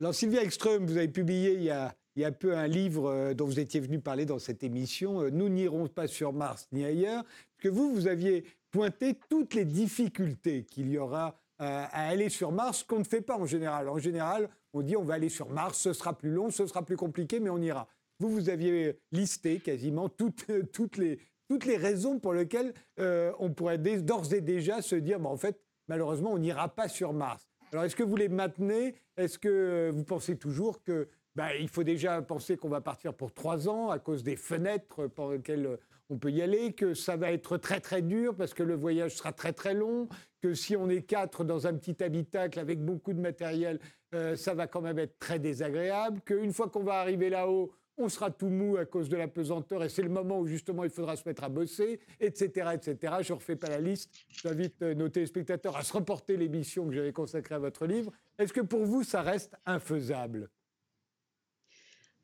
Alors 0.00 0.14
Sylvia 0.14 0.42
Ekström, 0.42 0.86
vous 0.86 0.96
avez 0.96 1.08
publié 1.08 1.54
il 1.54 1.62
y 1.62 1.70
a, 1.70 1.94
il 2.16 2.22
y 2.22 2.24
a 2.24 2.32
peu 2.32 2.56
un 2.56 2.66
livre 2.66 3.06
euh, 3.06 3.34
dont 3.34 3.46
vous 3.46 3.60
étiez 3.60 3.80
venu 3.80 4.00
parler 4.00 4.26
dans 4.26 4.38
cette 4.38 4.62
émission, 4.62 5.22
euh, 5.22 5.30
Nous 5.30 5.48
n'irons 5.48 5.86
pas 5.86 6.08
sur 6.08 6.32
Mars 6.32 6.68
ni 6.72 6.84
ailleurs, 6.84 7.24
que 7.58 7.68
vous, 7.68 7.94
vous 7.94 8.08
aviez 8.08 8.44
pointer 8.72 9.14
toutes 9.28 9.54
les 9.54 9.64
difficultés 9.64 10.64
qu'il 10.64 10.88
y 10.88 10.98
aura 10.98 11.38
euh, 11.60 11.84
à 11.92 12.08
aller 12.08 12.28
sur 12.28 12.50
Mars, 12.50 12.82
qu'on 12.82 12.98
ne 12.98 13.04
fait 13.04 13.20
pas 13.20 13.36
en 13.36 13.46
général. 13.46 13.88
En 13.88 13.98
général, 13.98 14.48
on 14.72 14.82
dit 14.82 14.96
on 14.96 15.04
va 15.04 15.14
aller 15.14 15.28
sur 15.28 15.48
Mars, 15.48 15.78
ce 15.78 15.92
sera 15.92 16.18
plus 16.18 16.32
long, 16.32 16.50
ce 16.50 16.66
sera 16.66 16.84
plus 16.84 16.96
compliqué, 16.96 17.38
mais 17.38 17.50
on 17.50 17.58
ira. 17.58 17.86
Vous, 18.18 18.30
vous 18.30 18.48
aviez 18.48 18.98
listé 19.12 19.60
quasiment 19.60 20.08
toutes, 20.08 20.46
toutes, 20.72 20.96
les, 20.96 21.20
toutes 21.48 21.66
les 21.66 21.76
raisons 21.76 22.18
pour 22.18 22.32
lesquelles 22.32 22.72
euh, 22.98 23.32
on 23.38 23.52
pourrait 23.52 23.78
d'ores 23.78 24.32
et 24.32 24.40
déjà 24.40 24.82
se 24.82 24.96
dire, 24.96 25.24
en 25.24 25.36
fait, 25.36 25.60
malheureusement, 25.86 26.32
on 26.32 26.38
n'ira 26.38 26.68
pas 26.68 26.88
sur 26.88 27.12
Mars. 27.12 27.46
Alors, 27.72 27.84
est-ce 27.84 27.96
que 27.96 28.02
vous 28.02 28.16
les 28.16 28.28
maintenez? 28.28 28.96
Est-ce 29.16 29.38
que 29.38 29.90
vous 29.94 30.04
pensez 30.04 30.36
toujours 30.36 30.82
que 30.82 31.08
bah, 31.34 31.54
il 31.54 31.68
faut 31.68 31.84
déjà 31.84 32.20
penser 32.20 32.56
qu'on 32.56 32.68
va 32.68 32.80
partir 32.80 33.14
pour 33.14 33.32
trois 33.32 33.68
ans 33.68 33.90
à 33.90 33.98
cause 33.98 34.22
des 34.22 34.36
fenêtres 34.36 35.06
pendant 35.06 35.32
lesquelles 35.32 35.78
on 36.12 36.18
peut 36.18 36.30
y 36.30 36.42
aller, 36.42 36.74
que 36.74 36.92
ça 36.92 37.16
va 37.16 37.32
être 37.32 37.56
très 37.56 37.80
très 37.80 38.02
dur 38.02 38.36
parce 38.36 38.52
que 38.52 38.62
le 38.62 38.74
voyage 38.74 39.16
sera 39.16 39.32
très 39.32 39.54
très 39.54 39.72
long, 39.72 40.08
que 40.42 40.52
si 40.52 40.76
on 40.76 40.90
est 40.90 41.02
quatre 41.02 41.42
dans 41.42 41.66
un 41.66 41.74
petit 41.74 42.02
habitacle 42.04 42.60
avec 42.60 42.84
beaucoup 42.84 43.14
de 43.14 43.20
matériel, 43.20 43.80
euh, 44.14 44.36
ça 44.36 44.52
va 44.52 44.66
quand 44.66 44.82
même 44.82 44.98
être 44.98 45.18
très 45.18 45.38
désagréable, 45.38 46.20
qu'une 46.20 46.52
fois 46.52 46.68
qu'on 46.68 46.84
va 46.84 47.00
arriver 47.00 47.30
là-haut, 47.30 47.72
on 47.96 48.10
sera 48.10 48.30
tout 48.30 48.48
mou 48.48 48.76
à 48.76 48.84
cause 48.84 49.08
de 49.08 49.16
la 49.16 49.26
pesanteur 49.28 49.82
et 49.84 49.88
c'est 49.88 50.02
le 50.02 50.10
moment 50.10 50.38
où 50.38 50.46
justement 50.46 50.84
il 50.84 50.90
faudra 50.90 51.16
se 51.16 51.26
mettre 51.26 51.44
à 51.44 51.48
bosser, 51.48 52.00
etc. 52.20 52.70
etc. 52.74 53.14
Je 53.22 53.32
ne 53.32 53.38
refais 53.38 53.56
pas 53.56 53.68
la 53.68 53.80
liste. 53.80 54.10
J'invite 54.28 54.82
euh, 54.82 54.94
nos 54.94 55.08
téléspectateurs 55.08 55.76
à 55.78 55.82
se 55.82 55.94
reporter 55.94 56.36
l'émission 56.36 56.86
que 56.86 56.94
j'avais 56.94 57.12
consacrée 57.12 57.54
à 57.54 57.58
votre 57.58 57.86
livre. 57.86 58.12
Est-ce 58.38 58.52
que 58.52 58.60
pour 58.60 58.84
vous, 58.84 59.02
ça 59.02 59.22
reste 59.22 59.56
infaisable? 59.64 60.50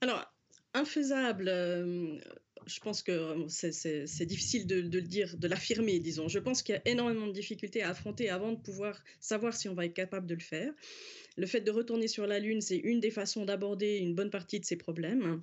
Alors, 0.00 0.30
infaisable, 0.74 1.48
euh, 1.48 2.18
je 2.66 2.80
pense 2.80 3.02
que 3.02 3.12
euh, 3.12 3.46
c'est 3.48 4.26
difficile 4.26 4.66
de, 4.66 4.80
le 4.80 5.02
dire, 5.02 5.36
de 5.36 5.48
l'affirmer, 5.48 5.98
disons. 6.00 6.28
Je 6.28 6.38
pense 6.38 6.62
qu'il 6.62 6.74
y 6.74 6.78
a 6.78 6.82
énormément 6.86 7.26
de 7.26 7.32
difficultés 7.32 7.82
à 7.82 7.90
affronter 7.90 8.28
avant 8.28 8.52
de 8.52 8.58
pouvoir 8.58 9.02
savoir 9.20 9.54
si 9.54 9.68
on 9.68 9.74
va 9.74 9.86
être 9.86 9.94
capable 9.94 10.26
de 10.26 10.34
le 10.34 10.40
faire. 10.40 10.72
Le 11.36 11.46
fait 11.46 11.60
de 11.60 11.70
retourner 11.70 12.08
sur 12.08 12.26
la 12.26 12.38
Lune, 12.38 12.60
c'est 12.60 12.76
une 12.76 13.00
des 13.00 13.10
façons 13.10 13.44
d'aborder 13.44 13.98
une 13.98 14.14
bonne 14.14 14.30
partie 14.30 14.60
de 14.60 14.64
ces 14.64 14.76
problèmes. 14.76 15.42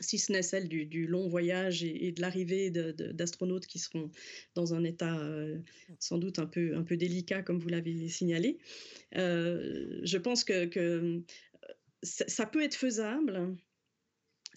si 0.00 0.18
ce 0.18 0.30
n'est 0.30 0.42
celle 0.42 0.68
du, 0.68 1.06
long 1.06 1.28
voyage 1.28 1.82
et, 1.82 2.12
de 2.12 2.20
l'arrivée 2.20 2.70
d'astronautes 2.70 3.66
qui 3.66 3.80
seront 3.80 4.10
dans 4.54 4.74
un 4.74 4.84
état 4.84 5.18
euh, 5.18 5.58
sans 5.98 6.18
doute 6.18 6.38
un 6.38 6.46
peu, 6.46 6.96
délicat, 6.96 7.42
comme 7.42 7.58
vous 7.58 7.68
l'avez 7.68 8.08
signalé. 8.08 8.58
Je 9.12 10.16
pense 10.16 10.44
que, 10.44 11.20
ça, 12.04 12.46
peut 12.46 12.62
être 12.62 12.76
faisable. 12.76 13.56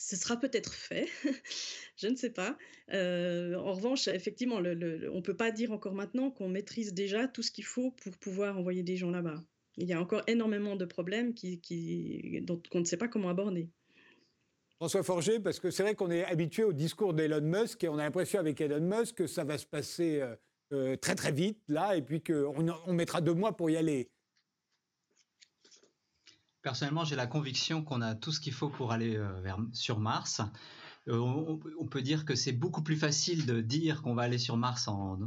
Ce 0.04 0.16
sera 0.16 0.36
peut-être 0.36 0.74
fait, 0.74 1.08
je 1.96 2.08
ne 2.08 2.16
sais 2.16 2.32
pas. 2.32 2.58
en 2.90 3.74
revanche, 3.74 4.08
effectivement, 4.08 4.56
on 4.56 4.62
ne 4.62 5.22
peut 5.22 5.38
pas 5.38 5.52
dire 5.52 5.72
encore 5.72 5.94
maintenant 5.94 6.32
qu'on 6.32 6.50
maîtrise 6.50 6.94
déjà 6.94 7.28
tout 7.28 7.44
ce 7.44 7.52
qu'il 7.52 7.66
faut 7.66 7.92
pour 7.92 8.18
pouvoir 8.18 8.58
envoyer 8.58 8.82
des 8.82 8.98
gens 8.98 9.12
là-bas. 9.12 9.44
Il 9.78 9.88
y 9.88 9.94
a 9.94 10.02
encore 10.02 10.24
énormément 10.28 10.76
de 10.76 10.86
problèmes 10.86 11.34
qui, 11.34 12.42
dont 12.44 12.62
on 12.74 12.80
ne 12.80 12.86
sait 12.86 12.98
pas 12.98 13.08
comment 13.08 13.30
aborder. 13.30 13.70
François 14.78 15.04
Forger, 15.04 15.40
parce 15.40 15.60
que 15.60 15.70
c'est 15.70 15.84
vrai 15.84 15.94
qu'on 15.94 16.10
est 16.10 16.26
habitué 16.26 16.64
au 16.64 16.74
discours 16.74 17.14
d'Elon 17.14 17.42
Musk 17.42 17.84
et 17.84 17.88
on 17.88 18.00
a 18.00 18.04
l'impression 18.04 18.40
avec 18.40 18.60
Elon 18.60 18.82
Musk 18.82 19.16
que 19.16 19.28
ça 19.28 19.44
va 19.44 19.60
se 19.60 19.68
passer 19.68 20.20
euh, 20.20 20.36
euh, 20.74 20.96
très 20.98 21.14
très 21.14 21.32
vite 21.32 21.60
là 21.68 21.96
et 21.96 22.02
puis 22.02 22.24
qu'on 22.24 22.68
on 22.88 22.94
mettra 22.94 23.22
deux 23.22 23.36
mois 23.36 23.56
pour 23.56 23.70
y 23.70 23.78
aller. 23.78 24.10
Personnellement, 26.62 27.06
j'ai 27.06 27.16
la 27.16 27.28
conviction 27.28 27.84
qu'on 27.84 28.02
a 28.02 28.16
tout 28.16 28.32
ce 28.32 28.40
qu'il 28.40 28.54
faut 28.54 28.70
pour 28.70 28.92
aller 28.92 29.16
euh, 29.16 29.56
sur 29.74 30.00
Mars. 30.00 30.42
On, 31.08 31.60
peut 31.90 32.04
dire 32.04 32.26
que 32.26 32.36
c'est 32.36 32.52
beaucoup 32.52 32.84
plus 32.84 32.96
facile 32.96 33.48
de 33.48 33.60
dire 33.60 34.04
qu'on 34.04 34.14
va 34.14 34.22
aller 34.22 34.38
sur 34.38 34.56
Mars 34.56 34.88
en, 34.88 35.18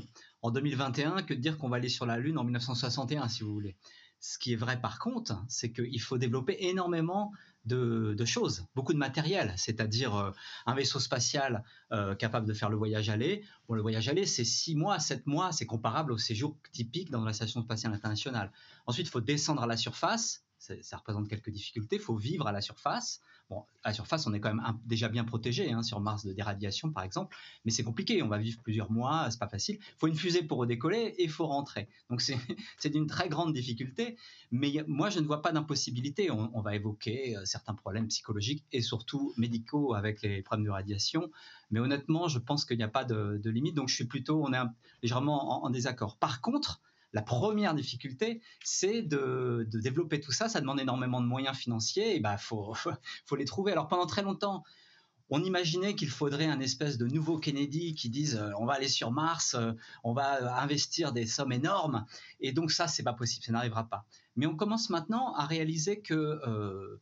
en 0.42 0.51
2021 0.53 1.23
que 1.23 1.35
de 1.35 1.40
dire 1.40 1.59
qu'on 1.59 1.68
va 1.68 1.79
aller 1.79 1.88
sur 1.88 2.07
la 2.07 2.16
Lune 2.16 2.38
en 2.38 2.44
1961, 2.44 3.29
si 3.29 3.42
vous 3.42 3.53
voulez. 3.53 3.77
Ce 4.20 4.38
qui 4.38 4.53
est 4.53 4.57
vrai 4.57 4.81
par 4.81 5.01
contre, 5.01 5.44
c'est 5.49 5.73
qu'il 5.73 6.01
faut 6.01 6.16
développer 6.16 6.57
énormément 6.61 7.33
de, 7.64 8.25
choses, 8.25 8.66
beaucoup 8.75 8.92
de 8.92 8.99
matériel, 8.99 9.55
c'est-à-dire 9.57 10.14
euh, 10.14 10.31
un 10.66 10.75
vaisseau 10.75 11.01
spatial 11.01 11.64
euh, 11.92 12.14
capable 12.14 12.47
de 12.47 12.53
faire 12.53 12.70
le 12.70 12.77
voyage 12.77 13.09
aller. 13.09 13.42
Bon, 13.68 13.75
le 13.75 13.83
voyage 13.83 14.09
aller, 14.09 14.27
c'est 14.27 14.44
6 14.44 14.77
mois, 14.77 14.99
7 14.99 15.27
mois, 15.27 15.53
c'est 15.53 15.66
comparable 15.66 16.12
au 16.12 16.18
séjour 16.18 16.57
typique 16.73 17.11
dans 17.11 17.25
la 17.25 17.33
Station 17.33 17.62
spatiale 17.62 17.94
internationale. 17.94 18.53
Ensuite, 18.87 19.07
il 19.07 19.11
faut 19.11 19.20
descendre 19.20 19.62
à 19.62 19.66
la 19.66 19.77
surface, 19.77 20.43
ça 20.83 20.96
représente 20.96 21.29
quelques 21.29 21.50
difficultés, 21.50 21.96
il 21.96 22.03
faut 22.03 22.16
vivre 22.16 22.46
à 22.46 22.53
la 22.53 22.61
surface, 22.61 23.20
Bon, 23.50 23.62
à 23.83 23.90
la 23.90 23.94
surface, 23.94 24.27
on 24.27 24.33
est 24.33 24.40
quand 24.40 24.55
même 24.55 24.64
déjà 24.87 25.11
bien 25.11 25.22
protégé 25.22 25.70
hein, 25.70 25.83
sur 25.83 26.00
Mars 26.00 26.24
de 26.24 26.33
des 26.33 26.42
radiations, 26.42 26.90
par 26.90 27.05
exemple, 27.05 27.37
mais 27.64 27.70
c'est 27.70 27.85
compliqué. 27.85 28.22
On 28.22 28.29
va 28.29 28.38
vivre 28.38 28.59
plusieurs 28.62 28.90
mois, 28.90 29.31
c'est 29.31 29.38
pas 29.38 29.48
facile. 29.48 29.77
Il 29.81 29.98
faut 29.98 30.07
une 30.07 30.16
fusée 30.16 30.42
pour 30.42 30.59
redécoller 30.59 31.14
et 31.18 31.24
il 31.24 31.31
faut 31.31 31.46
rentrer. 31.46 31.88
Donc 32.09 32.22
c'est 32.79 32.88
d'une 32.88 33.07
très 33.07 33.29
grande 33.29 33.53
difficulté. 33.53 34.16
Mais 34.50 34.72
moi, 34.87 35.11
je 35.11 35.20
ne 35.20 35.27
vois 35.27 35.42
pas 35.42 35.53
d'impossibilité. 35.53 36.31
On, 36.31 36.62
va 36.62 36.74
évoquer 36.74 37.37
euh, 37.37 37.44
certains 37.44 37.74
problèmes 37.74 38.09
psychologiques 38.09 38.64
et 38.72 38.81
surtout 38.81 39.35
médicaux 39.37 39.92
avec 39.92 40.22
les 40.22 40.40
problèmes 40.40 40.64
de 40.64 40.70
radiation. 40.70 41.31
Mais 41.70 41.81
honnêtement, 41.81 42.29
je 42.29 42.38
pense 42.38 42.64
qu'il 42.64 42.79
n'y 42.79 42.83
a 42.83 42.88
pas 42.88 43.05
de, 43.05 43.50
limite. 43.50 43.74
Donc 43.74 43.90
je 43.90 43.94
suis 43.94 44.07
plutôt, 44.07 44.42
on 44.42 44.55
est 44.55 44.62
légèrement 45.03 45.62
en 45.64 45.68
désaccord. 45.68 46.16
Par 46.16 46.40
contre, 46.40 46.81
la 47.14 47.22
première 47.22 47.74
difficulté, 47.74 48.42
c'est 48.64 49.00
de, 49.00 49.66
développer 49.72 50.20
tout 50.20 50.33
ça. 50.33 50.48
Ça 50.48 50.61
demande 50.61 50.81
énormément 50.81 51.20
de 51.20 51.27
moyens 51.27 51.57
financiers 51.57 52.16
et 52.16 52.20
bah 52.20 52.37
faut, 52.38 52.74
les 53.38 53.44
trouver. 53.44 53.72
Alors 53.72 53.87
pendant 53.87 54.07
très 54.07 54.22
longtemps, 54.22 54.64
on 55.31 55.42
imaginait 55.42 55.94
qu'il 55.94 56.11
faudrait 56.11 56.46
un 56.46 56.61
espèce 56.61 56.98
de 56.98 57.07
nouveau 57.07 57.38
Kennedy 57.38 57.94
qui 57.94 58.11
dise 58.11 58.37
euh, 58.37 58.50
on 58.59 58.66
va 58.66 58.74
aller 58.74 58.88
sur 58.88 59.11
Mars, 59.11 59.55
euh, 59.55 59.72
on 60.03 60.12
va 60.12 60.61
investir 60.61 61.12
des 61.12 61.24
sommes 61.24 61.53
énormes. 61.53 62.05
Et 62.40 62.53
donc 62.53 62.72
ça, 62.72 62.88
c'est 62.88 63.05
pas 63.05 63.14
possible, 63.14 63.44
ça 63.44 63.53
n'arrivera 63.53 63.88
pas. 63.88 64.05
Mais 64.37 64.46
on 64.46 64.57
commence 64.57 64.90
maintenant 64.90 65.35
à 65.35 65.46
réaliser 65.46 66.00
que 66.00 66.14
euh, 66.14 67.00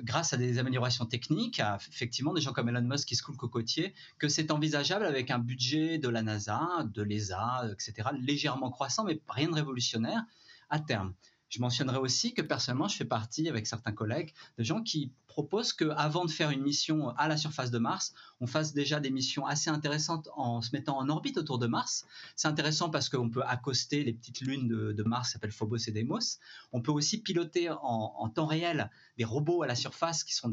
grâce 0.00 0.32
à 0.32 0.36
des 0.36 0.58
améliorations 0.58 1.06
techniques, 1.06 1.60
à 1.60 1.78
effectivement 1.90 2.32
des 2.32 2.40
gens 2.40 2.52
comme 2.52 2.68
Elon 2.68 2.82
Musk 2.82 3.08
qui 3.08 3.16
se 3.16 3.22
coulent 3.22 3.36
cocotier, 3.36 3.94
que 4.18 4.28
c'est 4.28 4.50
envisageable 4.50 5.04
avec 5.04 5.30
un 5.30 5.38
budget 5.38 5.98
de 5.98 6.08
la 6.08 6.22
NASA, 6.22 6.86
de 6.92 7.02
l'ESA, 7.02 7.68
etc., 7.72 8.08
légèrement 8.20 8.70
croissant, 8.70 9.04
mais 9.04 9.20
rien 9.28 9.48
de 9.48 9.54
révolutionnaire 9.54 10.24
à 10.70 10.80
terme. 10.80 11.14
Je 11.52 11.60
mentionnerai 11.60 11.98
aussi 11.98 12.32
que 12.32 12.40
personnellement, 12.40 12.88
je 12.88 12.96
fais 12.96 13.04
partie, 13.04 13.46
avec 13.46 13.66
certains 13.66 13.92
collègues, 13.92 14.32
de 14.56 14.64
gens 14.64 14.82
qui 14.82 15.12
proposent 15.26 15.74
qu'avant 15.74 16.24
de 16.24 16.30
faire 16.30 16.48
une 16.48 16.62
mission 16.62 17.10
à 17.10 17.28
la 17.28 17.36
surface 17.36 17.70
de 17.70 17.76
Mars, 17.76 18.14
on 18.40 18.46
fasse 18.46 18.72
déjà 18.72 19.00
des 19.00 19.10
missions 19.10 19.44
assez 19.44 19.68
intéressantes 19.68 20.30
en 20.34 20.62
se 20.62 20.70
mettant 20.72 20.96
en 20.96 21.10
orbite 21.10 21.36
autour 21.36 21.58
de 21.58 21.66
Mars. 21.66 22.06
C'est 22.36 22.48
intéressant 22.48 22.88
parce 22.88 23.10
qu'on 23.10 23.28
peut 23.28 23.42
accoster 23.42 24.02
les 24.02 24.14
petites 24.14 24.40
lunes 24.40 24.66
de, 24.66 25.02
Mars 25.02 25.28
qui 25.28 25.32
s'appellent 25.34 25.52
Phobos 25.52 25.76
et 25.76 25.92
Deimos. 25.92 26.38
On 26.72 26.80
peut 26.80 26.90
aussi 26.90 27.20
piloter 27.20 27.68
en, 27.68 28.30
temps 28.30 28.46
réel 28.46 28.90
des 29.18 29.24
robots 29.24 29.62
à 29.62 29.66
la 29.66 29.74
surface 29.74 30.24
qui 30.24 30.34
sont 30.34 30.50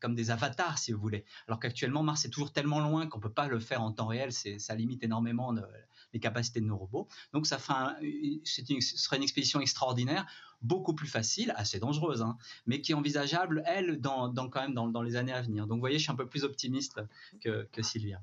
comme 0.00 0.14
des 0.14 0.30
avatars, 0.30 0.78
si 0.78 0.92
vous 0.92 1.00
voulez. 1.00 1.26
Alors 1.46 1.60
qu'actuellement, 1.60 2.02
Mars 2.02 2.24
est 2.24 2.30
toujours 2.30 2.54
tellement 2.54 2.80
loin 2.80 3.06
qu'on 3.06 3.18
ne 3.18 3.22
peut 3.22 3.32
pas 3.32 3.48
le 3.48 3.60
faire 3.60 3.82
en 3.82 3.92
temps 3.92 4.06
réel. 4.06 4.32
Ça 4.32 4.74
limite 4.74 5.04
énormément 5.04 5.52
les 6.12 6.20
capacités 6.20 6.60
de 6.60 6.66
nos 6.66 6.76
robots. 6.76 7.08
Donc 7.32 7.46
ça 7.46 7.58
ce 7.58 8.80
serait 8.80 9.16
une 9.16 9.22
expédition 9.22 9.60
extraordinaire, 9.60 10.26
beaucoup 10.60 10.94
plus 10.94 11.08
facile, 11.08 11.52
assez 11.56 11.78
dangereuse, 11.78 12.22
hein, 12.22 12.36
mais 12.66 12.80
qui 12.80 12.92
est 12.92 12.94
envisageable, 12.94 13.62
elle, 13.66 14.00
dans, 14.00 14.32
quand 14.48 14.62
même 14.62 14.74
dans, 14.74 15.02
les 15.02 15.16
années 15.16 15.32
à 15.32 15.42
venir. 15.42 15.66
Donc 15.66 15.76
vous 15.76 15.80
voyez, 15.80 15.98
je 15.98 16.04
suis 16.04 16.12
un 16.12 16.16
peu 16.16 16.26
plus 16.26 16.44
optimiste 16.44 17.00
que, 17.40 17.82
Sylvia. 17.82 18.20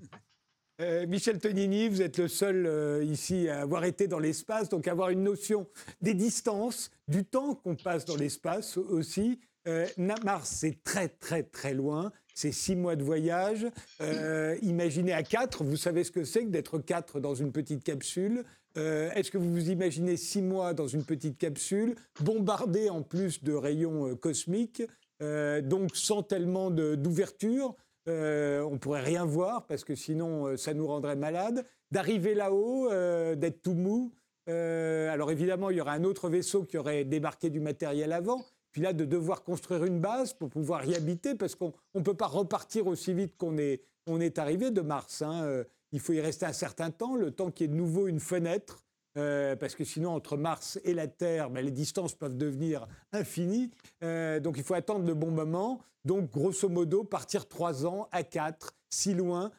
Euh, 0.82 1.06
Michel 1.08 1.40
Tonini, 1.40 1.90
vous 1.90 2.02
êtes 2.02 2.18
le 2.18 2.30
seul 2.30 2.66
euh, 2.66 3.04
ici 3.04 3.50
à 3.50 3.62
avoir 3.62 3.84
été 3.84 4.08
dans 4.08 4.20
l'espace, 4.20 4.70
donc 4.70 4.88
avoir 4.88 5.10
une 5.10 5.24
notion 5.24 5.68
des 6.02 6.14
distances, 6.14 6.90
du 7.10 7.26
temps 7.26 7.56
qu'on 7.56 7.76
passe 7.76 8.06
dans 8.06 8.16
l'espace 8.16 8.78
aussi. 8.78 9.42
Euh, 9.68 9.86
Mars, 9.98 10.50
c'est 10.50 10.82
très 10.84 11.10
très 11.10 11.44
très 11.44 11.74
loin 11.74 12.14
c'est 12.40 12.54
six 12.54 12.78
mois 12.78 12.96
de 12.96 13.04
voyage. 13.04 13.68
Euh, 14.00 14.58
imaginez 14.62 15.12
à 15.12 15.24
quatre, 15.24 15.66
vous 15.66 15.76
savez 15.76 16.06
ce 16.06 16.12
que 16.12 16.24
c'est 16.24 16.46
que 16.46 16.50
d'être 16.50 16.80
quatre 16.80 17.20
dans 17.20 17.36
une 17.36 17.52
petite 17.52 17.84
capsule. 17.84 18.46
Euh, 18.78 19.12
est-ce 19.12 19.30
que 19.30 19.38
vous 19.38 19.52
vous 19.52 19.70
imaginez 19.70 20.16
six 20.16 20.42
mois 20.42 20.74
dans 20.74 20.88
une 20.88 21.04
petite 21.04 21.38
capsule, 21.38 21.96
bombardée 22.22 22.90
en 22.90 23.02
plus 23.02 23.44
de 23.44 23.54
rayons 23.54 24.08
euh, 24.08 24.16
cosmiques, 24.16 24.84
donc 25.20 25.98
sans 25.98 26.24
tellement 26.24 26.72
d'ouverture? 26.72 27.76
On 28.08 28.78
pourrait 28.80 29.04
rien 29.04 29.26
voir 29.26 29.68
parce 29.68 29.84
que 29.84 29.94
sinon 29.94 30.56
ça 30.56 30.74
nous 30.74 30.88
rendrait 30.88 31.18
malades. 31.18 31.66
D'arriver 31.92 32.34
là-haut, 32.36 32.90
d'être 33.36 33.62
tout 33.62 33.74
mou. 33.74 34.14
alors 34.48 35.30
évidemment, 35.30 35.70
il 35.70 35.78
y 35.78 35.82
aurait 35.82 35.92
un 35.92 36.06
autre 36.06 36.30
vaisseau 36.30 36.64
qui 36.64 36.78
aurait 36.78 37.04
débarqué 37.04 37.50
du 37.50 37.60
matériel 37.60 38.14
avant, 38.14 38.46
puis 38.72 38.82
là, 38.82 38.94
de 38.94 39.06
devoir 39.06 39.44
construire 39.44 39.86
une 39.86 40.00
base 40.00 40.34
pour 40.34 40.50
pouvoir 40.50 40.86
y 40.86 40.96
habiter, 40.96 41.36
parce 41.36 41.56
qu'on 41.56 41.74
ne 41.96 42.02
peut 42.02 42.14
pas 42.14 42.28
repartir 42.28 42.88
aussi 42.88 43.14
vite 43.14 43.36
qu'on 43.38 43.58
est, 43.58 43.82
on 44.06 44.20
est 44.22 44.38
arrivé 44.38 44.72
de 44.72 44.82
Mars. 44.82 45.22
Hein. 45.22 45.44
Euh, 45.44 45.64
il 45.92 46.00
faut 46.00 46.14
y 46.14 46.22
rester 46.22 46.46
un 46.46 46.54
certain 46.54 46.92
temps, 46.92 47.16
le 47.16 47.32
temps 47.32 47.50
qu'il 47.50 47.66
y 47.68 47.70
ait 47.70 47.74
de 47.74 47.78
nouveau 47.78 48.08
une 48.08 48.20
fenêtre, 48.20 48.84
euh, 49.18 49.56
parce 49.56 49.74
que 49.74 49.84
sinon, 49.84 50.12
entre 50.12 50.38
Mars 50.38 50.80
et 50.84 50.94
la 50.94 51.08
Terre, 51.08 51.50
ben, 51.50 51.66
les 51.66 51.72
distances 51.72 52.14
peuvent 52.14 52.38
devenir 52.38 52.88
infinies. 53.12 53.72
Euh, 54.04 54.40
donc, 54.40 54.58
il 54.58 54.64
faut 54.64 54.76
attendre 54.76 55.06
le 55.06 55.16
bon 55.16 55.32
moment. 55.32 55.82
Donc, 56.06 56.32
grosso 56.32 56.70
modo, 56.70 57.04
partir 57.04 57.48
trois 57.48 57.88
ans 57.88 58.08
à 58.12 58.24
quatre, 58.24 58.76
si 58.90 59.14
loin. 59.14 59.52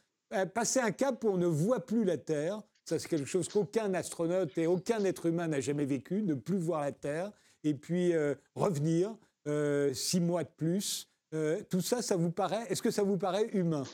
passer 0.55 0.79
un 0.79 0.93
cap 0.93 1.23
où 1.25 1.29
on 1.29 1.37
ne 1.37 1.47
voit 1.47 1.85
plus 1.85 2.05
la 2.05 2.17
Terre. 2.17 2.63
Ça, 2.85 2.99
c'est 2.99 3.09
quelque 3.09 3.27
chose 3.27 3.49
qu'aucun 3.49 3.93
astronaute 3.95 4.57
et 4.57 4.69
aucun 4.69 5.05
être 5.05 5.27
humain 5.27 5.49
n'a 5.49 5.61
jamais 5.61 5.85
vécu, 5.85 6.23
ne 6.23 6.35
plus 6.35 6.59
voir 6.59 6.81
la 6.83 6.93
Terre 6.93 7.33
et 7.65 7.75
puis 7.75 8.13
euh, 8.13 8.35
revenir 8.55 9.17
euh, 9.47 9.93
six 9.95 10.21
mois 10.21 10.45
de 10.45 10.51
plus. 10.57 11.09
Euh, 11.35 11.63
tout 11.71 11.81
ça, 11.81 12.03
ça 12.03 12.17
vous 12.17 12.31
paraît 12.31 12.67
Est-ce 12.69 12.83
que 12.83 12.91
ça 12.91 13.03
vous 13.03 13.17
paraît 13.17 13.49
humain? 13.53 13.85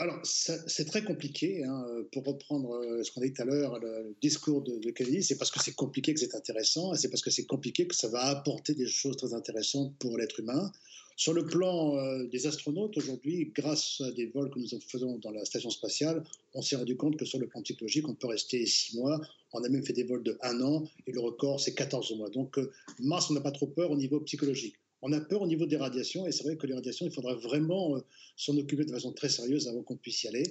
Alors, 0.00 0.20
c'est 0.22 0.84
très 0.84 1.02
compliqué. 1.02 1.64
Hein, 1.64 1.84
pour 2.12 2.24
reprendre 2.24 3.02
ce 3.02 3.10
qu'on 3.10 3.20
a 3.20 3.24
dit 3.24 3.32
tout 3.32 3.42
à 3.42 3.44
l'heure, 3.44 3.80
le, 3.80 4.16
discours 4.22 4.62
de, 4.62 4.78
de 4.78 5.22
c'est 5.22 5.36
parce 5.36 5.50
que 5.50 5.60
c'est 5.60 5.74
compliqué 5.74 6.14
que 6.14 6.20
c'est 6.20 6.36
intéressant, 6.36 6.94
et 6.94 6.96
c'est 6.96 7.08
parce 7.08 7.22
que 7.22 7.30
c'est 7.30 7.46
compliqué 7.46 7.88
que 7.88 7.96
ça 7.96 8.06
va 8.06 8.26
apporter 8.26 8.74
des 8.74 8.86
choses 8.86 9.16
très 9.16 9.34
intéressantes 9.34 9.98
pour 9.98 10.16
l'être 10.16 10.38
humain. 10.38 10.70
Sur 11.18 11.34
le 11.34 11.44
plan 11.44 11.96
euh, 11.96 12.28
des 12.28 12.46
astronautes, 12.46 12.96
aujourd'hui, 12.96 13.50
grâce 13.52 14.00
à 14.02 14.12
des 14.12 14.26
vols 14.26 14.50
que 14.50 14.60
nous 14.60 14.68
faisons 14.86 15.18
dans 15.18 15.32
la 15.32 15.44
station 15.44 15.68
spatiale, 15.68 16.22
on 16.54 16.62
s'est 16.62 16.76
rendu 16.76 16.96
compte 16.96 17.16
que 17.16 17.24
sur 17.24 17.40
le 17.40 17.48
plan 17.48 17.60
psychologique, 17.62 18.08
on 18.08 18.14
peut 18.14 18.28
rester 18.28 18.64
six 18.66 18.96
mois. 18.96 19.20
On 19.52 19.64
a 19.64 19.68
même 19.68 19.84
fait 19.84 19.92
des 19.92 20.04
vols 20.04 20.22
de 20.22 20.38
un 20.42 20.60
an 20.62 20.84
et 21.08 21.10
le 21.10 21.18
record, 21.18 21.58
c'est 21.58 21.74
14 21.74 22.14
mois. 22.18 22.30
Donc, 22.30 22.56
euh, 22.56 22.70
Mars, 23.00 23.30
on 23.30 23.34
n'a 23.34 23.40
pas 23.40 23.50
trop 23.50 23.66
peur 23.66 23.90
au 23.90 23.96
niveau 23.96 24.20
psychologique. 24.20 24.76
On 25.02 25.12
a 25.12 25.20
peur 25.20 25.42
au 25.42 25.48
niveau 25.48 25.66
des 25.66 25.76
radiations, 25.76 26.24
et 26.24 26.30
c'est 26.30 26.44
vrai 26.44 26.56
que 26.56 26.68
les 26.68 26.74
radiations, 26.74 27.04
il 27.04 27.10
faudra 27.10 27.34
vraiment 27.34 27.96
euh, 27.96 28.00
s'en 28.36 28.56
occuper 28.56 28.84
de 28.84 28.92
façon 28.92 29.10
très 29.10 29.28
sérieuse 29.28 29.66
avant 29.66 29.82
qu'on 29.82 29.96
puisse 29.96 30.22
y 30.22 30.28
aller. 30.28 30.44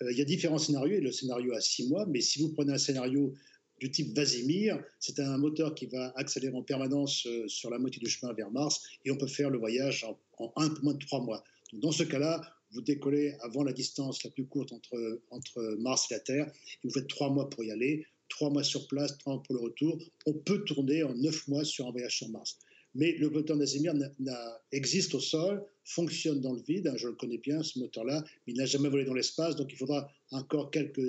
il 0.00 0.18
y 0.18 0.20
a 0.20 0.24
différents 0.24 0.58
scénarios, 0.58 0.96
et 0.96 1.00
le 1.00 1.12
scénario 1.12 1.54
à 1.54 1.60
six 1.60 1.86
mois, 1.86 2.06
mais 2.06 2.22
si 2.22 2.40
vous 2.40 2.48
prenez 2.48 2.72
un 2.72 2.78
scénario 2.78 3.34
du 3.80 3.90
type 3.90 4.14
Vasimir. 4.16 4.82
C'est 4.98 5.20
un 5.20 5.38
moteur 5.38 5.74
qui 5.74 5.86
va 5.86 6.12
accélérer 6.16 6.54
en 6.54 6.62
permanence 6.62 7.26
euh, 7.26 7.46
sur 7.48 7.70
la 7.70 7.78
moitié 7.78 8.00
du 8.00 8.08
chemin 8.08 8.32
vers 8.32 8.50
Mars 8.50 8.82
et 9.04 9.10
on 9.10 9.16
peut 9.16 9.26
faire 9.26 9.50
le 9.50 9.58
voyage 9.58 10.04
en, 10.38 10.52
un 10.56 10.68
peu 10.68 10.82
moins 10.82 10.94
de 10.94 11.04
trois 11.04 11.20
mois. 11.20 11.42
dans 11.72 11.92
ce 11.92 12.02
cas-là, 12.02 12.40
vous 12.72 12.82
décollez 12.82 13.34
avant 13.40 13.62
la 13.62 13.72
distance 13.72 14.22
la 14.24 14.30
plus 14.30 14.46
courte 14.46 14.72
entre, 14.72 15.76
Mars 15.78 16.10
et 16.10 16.14
la 16.14 16.20
Terre 16.20 16.46
et 16.46 16.88
vous 16.88 16.92
faites 16.92 17.08
trois 17.08 17.30
mois 17.30 17.48
pour 17.48 17.64
y 17.64 17.70
aller, 17.70 18.04
trois 18.28 18.50
mois 18.50 18.62
sur 18.62 18.86
place, 18.88 19.16
trois 19.18 19.34
mois 19.34 19.42
pour 19.42 19.54
le 19.54 19.62
retour. 19.62 19.98
On 20.26 20.34
peut 20.34 20.64
tourner 20.64 21.02
en 21.02 21.14
neuf 21.14 21.48
mois 21.48 21.64
sur 21.64 21.86
un 21.86 21.92
voyage 21.92 22.18
sur 22.18 22.28
Mars. 22.28 22.58
Mais 22.94 23.12
le 23.12 23.30
moteur 23.30 23.56
Nasimir 23.56 23.94
existe 24.72 25.14
au 25.14 25.20
sol, 25.20 25.64
fonctionne 25.84 26.40
dans 26.40 26.52
le 26.52 26.60
vide. 26.62 26.88
Hein, 26.88 26.96
je 26.96 27.08
le 27.08 27.14
connais 27.14 27.38
bien, 27.38 27.62
ce 27.62 27.78
moteur-là, 27.78 28.24
mais 28.46 28.52
il 28.52 28.56
n'a 28.56 28.66
jamais 28.66 28.88
volé 28.88 29.04
dans 29.04 29.14
l'espace, 29.14 29.56
donc 29.56 29.72
il 29.72 29.76
faudra 29.76 30.10
encore 30.30 30.70
quelques 30.70 31.00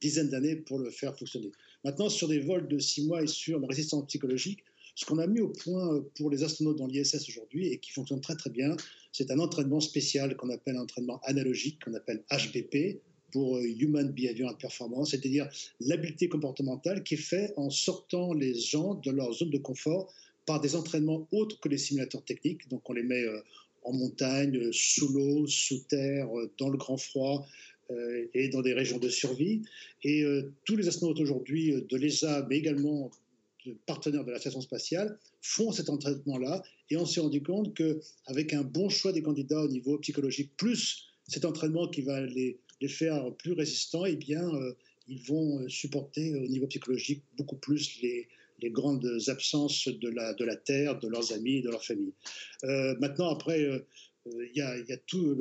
dizaines 0.00 0.30
d'années 0.30 0.56
pour 0.56 0.78
le 0.78 0.90
faire 0.90 1.16
fonctionner. 1.16 1.50
Maintenant, 1.84 2.08
sur 2.08 2.28
des 2.28 2.40
vols 2.40 2.68
de 2.68 2.78
six 2.78 3.06
mois 3.06 3.22
et 3.22 3.26
sur 3.26 3.58
la 3.58 3.66
résistance 3.66 4.06
psychologique, 4.06 4.64
ce 4.94 5.04
qu'on 5.04 5.18
a 5.18 5.26
mis 5.26 5.40
au 5.40 5.48
point 5.48 6.04
pour 6.16 6.30
les 6.30 6.42
astronautes 6.42 6.76
dans 6.76 6.86
l'ISS 6.86 7.28
aujourd'hui 7.28 7.68
et 7.68 7.78
qui 7.78 7.90
fonctionne 7.90 8.20
très 8.20 8.36
très 8.36 8.50
bien, 8.50 8.76
c'est 9.12 9.30
un 9.30 9.38
entraînement 9.38 9.80
spécial 9.80 10.36
qu'on 10.36 10.50
appelle 10.50 10.76
un 10.76 10.82
entraînement 10.82 11.20
analogique, 11.24 11.78
qu'on 11.84 11.94
appelle 11.94 12.22
HBP, 12.30 13.00
pour 13.32 13.56
euh, 13.56 13.62
Human 13.62 14.10
Behavior 14.10 14.50
and 14.50 14.56
Performance, 14.56 15.10
c'est-à-dire 15.10 15.48
l'habileté 15.80 16.28
comportementale 16.28 17.02
qui 17.02 17.14
est 17.14 17.18
faite 17.18 17.52
en 17.56 17.70
sortant 17.70 18.32
les 18.32 18.54
gens 18.54 18.94
de 18.94 19.10
leur 19.10 19.32
zone 19.32 19.50
de 19.50 19.58
confort 19.58 20.12
par 20.46 20.60
des 20.60 20.74
entraînements 20.74 21.28
autres 21.32 21.60
que 21.60 21.68
les 21.68 21.78
simulateurs 21.78 22.24
techniques. 22.24 22.68
Donc 22.68 22.88
on 22.88 22.92
les 22.92 23.02
met 23.02 23.22
euh, 23.22 23.40
en 23.84 23.92
montagne, 23.92 24.56
euh, 24.56 24.70
sous 24.72 25.08
l'eau, 25.08 25.46
sous 25.46 25.80
terre, 25.88 26.28
dans 26.58 26.68
le 26.68 26.76
grand 26.76 26.96
froid 26.96 27.46
et 28.34 28.48
dans 28.48 28.62
des 28.62 28.72
régions 28.72 28.98
de 28.98 29.08
survie. 29.08 29.62
Et 30.04 30.24
tous 30.64 30.76
les 30.76 30.88
astronautes 30.88 31.20
aujourd'hui 31.20 31.74
de 31.88 31.96
l'ESA, 31.96 32.46
mais 32.48 32.58
également 32.58 33.10
partenaires 33.86 34.24
de 34.24 34.30
la 34.30 34.38
station 34.38 34.60
spatiale, 34.60 35.18
font 35.42 35.72
cet 35.72 35.90
entraînement-là. 35.90 36.62
Et 36.90 36.96
on 36.96 37.06
s'est 37.06 37.20
rendu 37.20 37.42
compte 37.42 37.74
qu'avec 37.74 38.52
un 38.52 38.62
bon 38.62 38.88
choix 38.88 39.12
des 39.12 39.22
candidats 39.22 39.62
au 39.62 39.68
niveau 39.68 39.98
psychologique, 39.98 40.52
plus 40.56 41.06
cet 41.26 41.44
entraînement 41.44 41.88
qui 41.88 42.02
va 42.02 42.20
les 42.20 42.58
les 42.80 42.88
faire 42.88 43.32
plus 43.36 43.52
résistants, 43.52 44.06
eh 44.06 44.16
bien, 44.16 44.42
euh, 44.54 44.72
ils 45.08 45.22
vont 45.22 45.60
euh, 45.60 45.68
supporter 45.68 46.34
au 46.34 46.48
niveau 46.48 46.66
psychologique 46.66 47.22
beaucoup 47.36 47.56
plus 47.56 48.00
les, 48.02 48.28
les 48.60 48.70
grandes 48.70 49.08
absences 49.28 49.88
de 49.88 50.08
la, 50.08 50.34
de 50.34 50.44
la 50.44 50.56
Terre, 50.56 50.98
de 50.98 51.08
leurs 51.08 51.32
amis, 51.32 51.62
de 51.62 51.70
leur 51.70 51.84
famille. 51.84 52.12
Euh, 52.64 52.94
maintenant, 53.00 53.30
après, 53.30 53.60
il 54.26 54.56
y, 54.56 54.62
a, 54.62 54.96
tout 55.06 55.36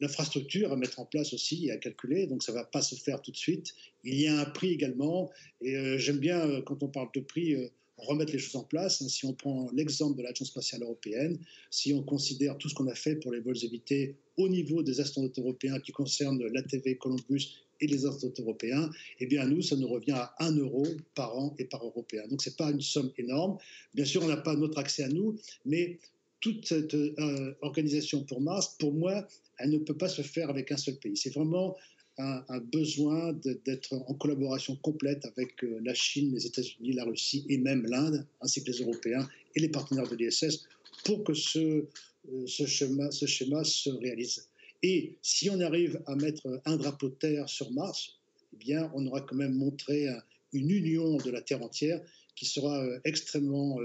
l'infrastructure 0.00 0.72
à 0.72 0.76
mettre 0.76 1.00
en 1.00 1.04
place 1.04 1.32
aussi 1.32 1.66
et 1.66 1.70
à 1.70 1.76
calculer, 1.76 2.26
donc 2.26 2.42
ça 2.42 2.52
ne 2.52 2.58
va 2.58 2.64
pas 2.64 2.82
se 2.82 2.94
faire 2.94 3.20
tout 3.20 3.30
de 3.30 3.36
suite. 3.36 3.74
Il 4.04 4.20
y 4.20 4.26
a 4.26 4.40
un 4.40 4.44
prix 4.44 4.70
également, 4.70 5.30
et 5.60 5.98
j'aime 5.98 6.18
bien, 6.18 6.60
quand 6.62 6.82
on 6.82 6.88
parle 6.88 7.08
de 7.14 7.20
prix, 7.20 7.56
remettre 7.98 8.32
les 8.32 8.38
choses 8.38 8.56
en 8.56 8.64
place. 8.64 9.06
Si 9.06 9.26
on 9.26 9.32
prend 9.32 9.68
l'exemple 9.72 10.16
de 10.16 10.22
l'Agence 10.22 10.48
spatiale 10.48 10.82
européenne, 10.82 11.38
si 11.70 11.92
on 11.92 12.02
considère 12.02 12.56
tout 12.56 12.68
ce 12.68 12.74
qu'on 12.74 12.86
a 12.86 12.94
fait 12.94 13.16
pour 13.16 13.32
les 13.32 13.40
vols 13.40 13.64
évités 13.64 14.14
au 14.36 14.48
niveau 14.48 14.82
des 14.82 15.00
astronautes 15.00 15.38
européens 15.38 15.80
qui 15.80 15.92
concernent 15.92 16.46
l'ATV 16.46 16.96
Columbus 16.96 17.64
et 17.80 17.86
les 17.86 18.06
astronautes 18.06 18.40
européens, 18.40 18.90
eh 19.20 19.26
bien, 19.26 19.46
nous, 19.46 19.62
ça 19.62 19.76
nous 19.76 19.88
revient 19.88 20.12
à 20.12 20.34
1 20.38 20.56
euro 20.56 20.86
par 21.14 21.36
an 21.36 21.54
et 21.58 21.64
par 21.64 21.84
européen. 21.84 22.26
Donc, 22.28 22.42
ce 22.42 22.50
n'est 22.50 22.56
pas 22.56 22.70
une 22.70 22.80
somme 22.80 23.12
énorme. 23.18 23.58
Bien 23.94 24.04
sûr, 24.04 24.22
on 24.22 24.28
n'a 24.28 24.36
pas 24.36 24.54
notre 24.54 24.78
accès 24.78 25.02
à 25.02 25.08
nous, 25.08 25.36
mais 25.64 25.98
toute 26.40 26.66
cette 26.66 26.94
euh, 26.94 27.54
organisation 27.62 28.24
pour 28.24 28.40
Mars, 28.40 28.76
pour 28.78 28.92
moi, 28.92 29.26
elle 29.58 29.70
ne 29.70 29.78
peut 29.78 29.96
pas 29.96 30.08
se 30.08 30.22
faire 30.22 30.50
avec 30.50 30.70
un 30.70 30.76
seul 30.76 30.96
pays. 30.96 31.16
C'est 31.16 31.34
vraiment 31.34 31.76
un, 32.18 32.58
besoin 32.72 33.32
d'être 33.32 33.92
en 33.92 34.14
collaboration 34.14 34.74
complète 34.76 35.24
avec 35.24 35.62
euh, 35.62 35.78
la 35.84 35.94
Chine, 35.94 36.32
les 36.32 36.46
États-Unis, 36.46 36.92
la 36.92 37.04
Russie 37.04 37.44
et 37.48 37.58
même 37.58 37.86
l'Inde, 37.86 38.26
ainsi 38.40 38.62
que 38.62 38.70
les 38.70 38.78
Européens 38.78 39.28
et 39.54 39.60
les 39.60 39.68
partenaires 39.68 40.08
de 40.08 40.16
l'ISS, 40.16 40.66
pour 41.04 41.22
que 41.22 41.34
ce, 41.34 41.58
euh, 41.58 42.46
ce, 42.46 42.66
schéma, 42.66 43.10
se 43.10 43.90
réalise. 43.90 44.48
Et 44.82 45.16
si 45.22 45.48
on 45.50 45.60
arrive 45.60 46.00
à 46.06 46.16
mettre 46.16 46.60
un 46.64 46.76
drapeau 46.76 47.08
de 47.08 47.14
terre 47.14 47.48
sur 47.48 47.70
Mars, 47.72 48.18
eh 48.52 48.56
bien, 48.56 48.90
on 48.94 49.06
aura 49.06 49.20
quand 49.20 49.36
même 49.36 49.54
montré 49.54 50.06
une 50.52 50.70
union 50.70 51.16
de 51.16 51.30
la 51.30 51.40
Terre 51.40 51.62
entière 51.62 52.00
qui 52.36 52.46
sera 52.46 52.84
extrêmement 53.04 53.76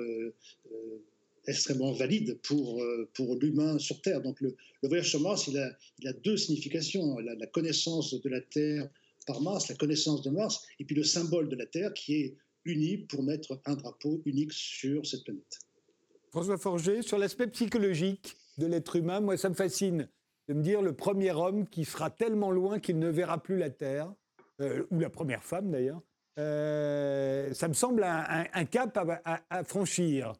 extrêmement 1.48 1.92
valide 1.92 2.40
pour, 2.44 2.82
euh, 2.82 3.10
pour 3.14 3.36
l'humain 3.36 3.78
sur 3.80 4.02
Terre. 4.02 4.22
Donc 4.22 4.40
le, 4.42 4.56
voyage 4.84 5.10
sur 5.10 5.22
Mars, 5.22 5.48
il 5.48 5.58
a, 5.58 6.14
deux 6.24 6.38
significations. 6.38 7.18
La, 7.20 7.36
la, 7.36 7.48
connaissance 7.48 8.14
de 8.14 8.30
la 8.30 8.42
Terre 8.42 8.90
par 9.26 9.42
Mars, 9.42 9.70
la 9.70 9.76
connaissance 9.76 10.22
de 10.22 10.30
Mars, 10.30 10.66
et 10.80 10.86
puis 10.86 10.96
le 10.96 11.04
symbole 11.04 11.50
de 11.50 11.56
la 11.56 11.66
Terre 11.66 11.94
qui 11.94 12.16
est 12.16 12.38
uni 12.66 12.98
pour 12.98 13.24
mettre 13.24 13.62
un 13.66 13.76
drapeau 13.76 14.22
unique 14.26 14.54
sur 14.54 15.06
cette 15.06 15.24
planète. 15.24 15.60
François 16.32 16.58
Forger, 16.58 17.02
sur 17.02 17.18
l'aspect 17.18 17.48
psychologique 17.48 18.36
de 18.58 18.66
l'être 18.66 18.96
humain, 18.96 19.20
moi 19.20 19.38
ça 19.38 19.50
me 19.50 19.54
fascine 19.54 20.10
de 20.48 20.54
me 20.54 20.62
dire 20.62 20.82
le 20.82 20.94
premier 20.94 21.32
homme 21.32 21.68
qui 21.68 21.86
sera 21.86 22.10
tellement 22.10 22.52
loin 22.52 22.80
qu'il 22.80 23.00
ne 23.00 23.08
verra 23.08 23.42
plus 23.42 23.58
la 23.58 23.70
Terre, 23.70 24.14
euh, 24.62 24.84
ou 24.92 25.00
la 25.00 25.10
première 25.10 25.44
femme 25.44 25.72
d'ailleurs, 25.72 26.02
euh, 26.40 27.54
ça 27.54 27.68
me 27.68 27.74
semble 27.74 28.04
un, 28.04 28.66
cap 28.66 28.98
à 29.24 29.64
franchir. 29.64 30.34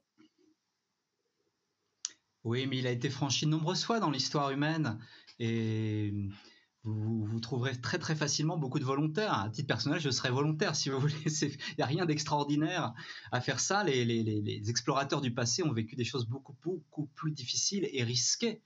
Oui, 2.44 2.68
mais 2.68 2.78
il 2.78 2.88
a 2.88 2.92
été 2.92 3.10
franchi 3.10 3.46
de 3.46 3.52
nombreuses 3.52 3.84
fois 3.84 4.00
dans 4.00 4.12
l'histoire 4.12 4.52
humaine. 4.52 5.00
Et 5.40 6.14
vous, 6.84 7.40
trouverez 7.40 7.80
très 7.80 7.98
très 7.98 8.16
facilement 8.16 8.58
beaucoup 8.58 8.80
de 8.80 8.84
volontaires. 8.84 9.34
À 9.34 9.50
titre 9.50 9.68
personnel, 9.68 10.02
je 10.02 10.10
serais 10.10 10.30
volontaire 10.30 10.76
si 10.76 10.90
vous 10.90 11.00
voulez. 11.00 11.16
Il 11.42 11.76
n'y 11.78 11.84
a 11.84 11.88
rien 11.88 12.06
d'extraordinaire 12.06 12.94
à 13.32 13.40
faire 13.40 13.60
ça. 13.62 13.84
Les, 13.84 14.70
explorateurs 14.70 15.22
du 15.22 15.34
passé 15.34 15.64
ont 15.64 15.72
vécu 15.72 15.96
des 15.96 16.04
choses 16.04 16.26
beaucoup, 16.26 16.56
beaucoup 16.62 17.08
plus 17.16 17.32
difficiles 17.32 17.88
et 17.94 18.04
risquées 18.04 18.62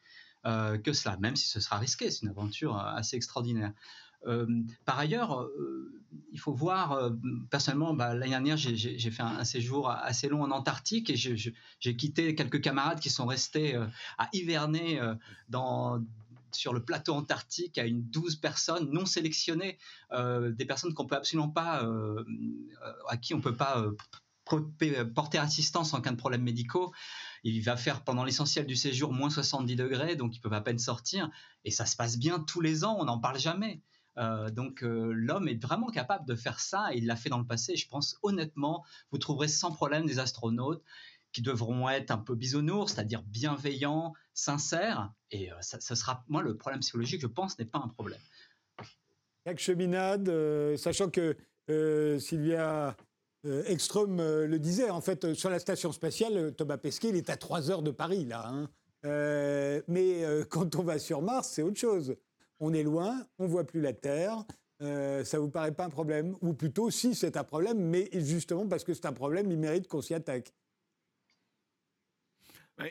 euh, 0.45 0.80
que 0.80 0.93
cela, 0.93 1.17
même 1.17 1.36
si 1.36 1.47
ce 1.47 1.59
sera 1.59 1.78
risqué. 1.78 2.09
C'est 2.09 2.23
une 2.23 2.30
aventure 2.30 2.75
euh, 2.75 2.95
assez 2.95 3.15
extraordinaire. 3.15 3.73
Par 4.86 4.99
ailleurs, 4.99 5.47
il 6.32 6.39
faut 6.39 6.53
voir, 6.53 7.11
personnellement, 7.49 7.93
bah, 7.93 8.13
l'année 8.13 8.32
dernière, 8.32 8.57
j'ai 8.57 9.11
fait 9.11 9.24
un, 9.24 9.43
séjour 9.43 9.89
assez 9.89 10.28
long 10.28 10.43
en 10.43 10.51
Antarctique 10.51 11.09
et 11.09 11.15
j'ai 11.15 11.95
quitté 11.95 12.36
quelques 12.36 12.61
camarades 12.61 12.99
qui 12.99 13.09
sont 13.09 13.26
restés 13.26 13.76
à 14.18 14.30
hiverner 14.34 14.99
sur 16.51 16.74
le 16.74 16.84
plateau 16.84 17.13
antarctique 17.13 17.78
à 17.78 17.86
une 17.86 18.03
12 18.03 18.38
personnes 18.38 18.89
non 18.91 19.05
sélectionnées, 19.05 19.78
des 20.11 20.65
personnes 20.65 20.93
qu'on 20.93 21.05
peut 21.05 21.15
absolument 21.15 21.49
pas, 21.49 21.88
à 23.07 23.18
qui 23.18 23.34
on 23.34 23.41
peut 23.41 23.55
pas 23.55 23.86
porter 25.13 25.38
assistance 25.38 25.93
en 25.93 26.01
cas 26.01 26.11
de 26.11 26.18
problèmes 26.18 26.43
médicaux. 26.43 26.93
Il 27.43 27.61
va 27.61 27.78
faire 27.78 28.03
pendant 28.03 28.24
l'essentiel 28.24 28.65
du 28.65 28.76
séjour 28.76 29.13
moins 29.13 29.30
70 29.30 29.76
degrés, 29.76 30.15
donc 30.15 30.36
ils 30.36 30.39
peuvent 30.39 30.53
à 30.53 30.61
peine 30.61 30.80
sortir. 30.80 31.30
Et 31.63 31.72
ça 31.72 31.86
se 31.86 31.95
passe 31.95 32.18
bien 32.18 32.39
tous 32.39 32.61
les 32.61 32.84
ans, 32.84 32.97
on 32.99 33.05
n'en 33.05 33.20
parle 33.20 33.39
jamais. 33.39 33.82
Euh, 34.18 34.49
donc 34.49 34.84
euh, 34.84 35.11
l'homme 35.13 35.47
est 35.47 35.61
vraiment 35.61 35.88
capable 35.88 36.26
de 36.26 36.36
faire 36.36 36.59
ça 36.59 36.88
et 36.91 36.97
il 36.97 37.05
l'a 37.05 37.15
fait 37.15 37.30
dans 37.30 37.38
le 37.38 37.45
passé. 37.45 37.76
je 37.76 37.88
pense 37.88 38.18
honnêtement, 38.24 38.84
vous 39.11 39.18
trouverez 39.18 39.47
sans 39.47 39.72
problème 39.72 40.05
des 40.05 40.20
astronautes 40.20 40.84
qui 41.34 41.41
devront 41.41 41.88
être 41.89 42.09
un 42.09 42.18
peu 42.18 42.36
bisounours, 42.36 42.93
c'est-à-dire 42.93 43.22
bienveillants, 43.22 44.13
sincères. 44.34 45.13
Et 45.30 45.51
euh, 45.51 45.55
ça, 45.61 45.80
sera, 45.95 46.24
moi, 46.30 46.41
le 46.41 46.57
problème 46.57 46.80
psychologique, 46.80 47.22
je 47.22 47.28
pense, 47.28 47.59
n'est 47.59 47.65
pas 47.65 47.80
un 47.80 47.89
problème. 47.89 48.20
Chaque 49.45 49.59
cheminade, 49.59 50.32
sachant 50.78 51.09
que 51.09 51.38
Sylvia 52.20 52.97
Ekström 53.45 54.18
le 54.18 54.57
disait, 54.57 54.89
en 54.89 54.99
fait, 54.99 55.34
sur 55.36 55.49
la 55.49 55.59
station 55.59 55.91
spatiale, 55.91 56.53
Thomas 56.55 56.78
Pesquet, 56.78 57.09
il 57.09 57.15
est 57.15 57.30
à 57.30 57.38
3 57.38 57.72
heures 57.72 57.84
de 57.84 57.91
Paris, 57.91 58.26
là. 58.26 58.45
Hein. 58.47 58.70
mais 59.88 60.24
quand 60.49 60.76
on 60.76 60.84
va 60.84 60.99
sur 60.99 61.22
Mars, 61.22 61.51
c'est 61.53 61.61
autre 61.61 61.80
chose 61.80 62.18
on 62.60 62.74
est 62.74 62.84
loin, 62.84 63.26
on 63.39 63.47
voit 63.47 63.66
plus 63.66 63.82
la 63.82 63.93
Terre. 63.93 64.43
Euh, 64.82 65.24
ça 65.24 65.39
vous 65.39 65.49
paraît 65.49 65.74
pas 65.74 65.86
un 65.86 65.89
problème? 65.89 66.36
Ou 66.41 66.53
plutôt, 66.53 66.89
si 66.89 67.16
c'est 67.16 67.38
un 67.38 67.43
problème, 67.43 67.80
mais 67.80 68.10
justement 68.14 68.68
parce 68.68 68.84
que 68.84 68.93
c'est 68.93 69.05
un 69.05 69.14
problème, 69.14 69.51
il 69.51 69.58
mérite 69.58 69.88
qu'on 69.88 70.01
s'y 70.01 70.14
attaque. 70.14 70.53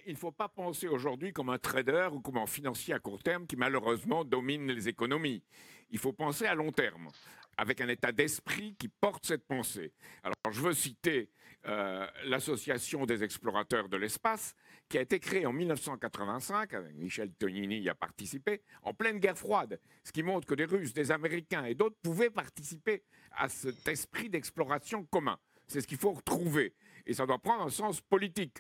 Il 0.07 0.14
ne 0.14 0.19
faut 0.19 0.33
pas 0.33 0.49
penser 0.49 0.89
aujourd'hui 0.89 1.33
comme 1.33 1.49
un 1.49 1.59
trader 1.59 2.09
ou 2.12 2.21
comme 2.21 2.39
un 2.39 2.47
financier 2.47 2.93
à 2.93 2.99
court 2.99 3.23
terme 3.23 3.47
qui 3.47 3.55
malheureusement 3.55 4.25
domine 4.25 4.67
les 4.73 4.89
économies. 4.89 5.45
Il 5.91 5.99
faut 5.99 6.12
penser 6.12 6.45
à 6.47 6.57
long 6.57 6.73
terme, 6.73 7.09
avec 7.57 7.81
un 7.81 7.89
état 7.89 8.11
d'esprit 8.11 8.75
qui 8.75 8.89
porte 8.89 9.25
cette 9.25 9.47
pensée. 9.47 9.93
Alors 10.25 10.35
je 10.51 10.61
veux 10.61 10.73
citer 10.73 11.31
euh, 11.67 12.05
l'association 12.25 13.07
des 13.07 13.23
explorateurs 13.23 13.89
de 13.89 13.97
l'espace 13.97 14.57
qui 14.89 14.99
a 14.99 15.01
été 15.01 15.18
créé 15.18 15.47
en 15.47 15.53
1985, 15.53 16.74
avec 16.74 16.95
Michel 16.95 17.32
Tonini 17.32 17.80
y 17.80 17.89
a 17.89 17.95
participé, 17.95 18.62
en 18.82 18.95
pleine 18.95 19.18
guerre 19.18 19.37
froide, 19.37 19.80
ce 20.05 20.12
qui 20.12 20.22
montre 20.22 20.47
que 20.47 20.55
des 20.55 20.64
Russes, 20.64 20.93
des 20.93 21.11
Américains 21.11 21.64
et 21.64 21.74
d'autres 21.74 21.97
pouvaient 22.03 22.30
participer 22.30 23.03
à 23.32 23.49
cet 23.49 23.87
esprit 23.89 24.28
d'exploration 24.30 25.05
commun. 25.05 25.39
C'est 25.66 25.80
ce 25.80 25.87
qu'il 25.87 25.99
faut 25.99 26.12
retrouver. 26.12 26.74
Et 27.05 27.14
ça 27.14 27.26
doit 27.26 27.39
prendre 27.39 27.64
un 27.64 27.70
sens 27.70 28.01
politique, 28.01 28.59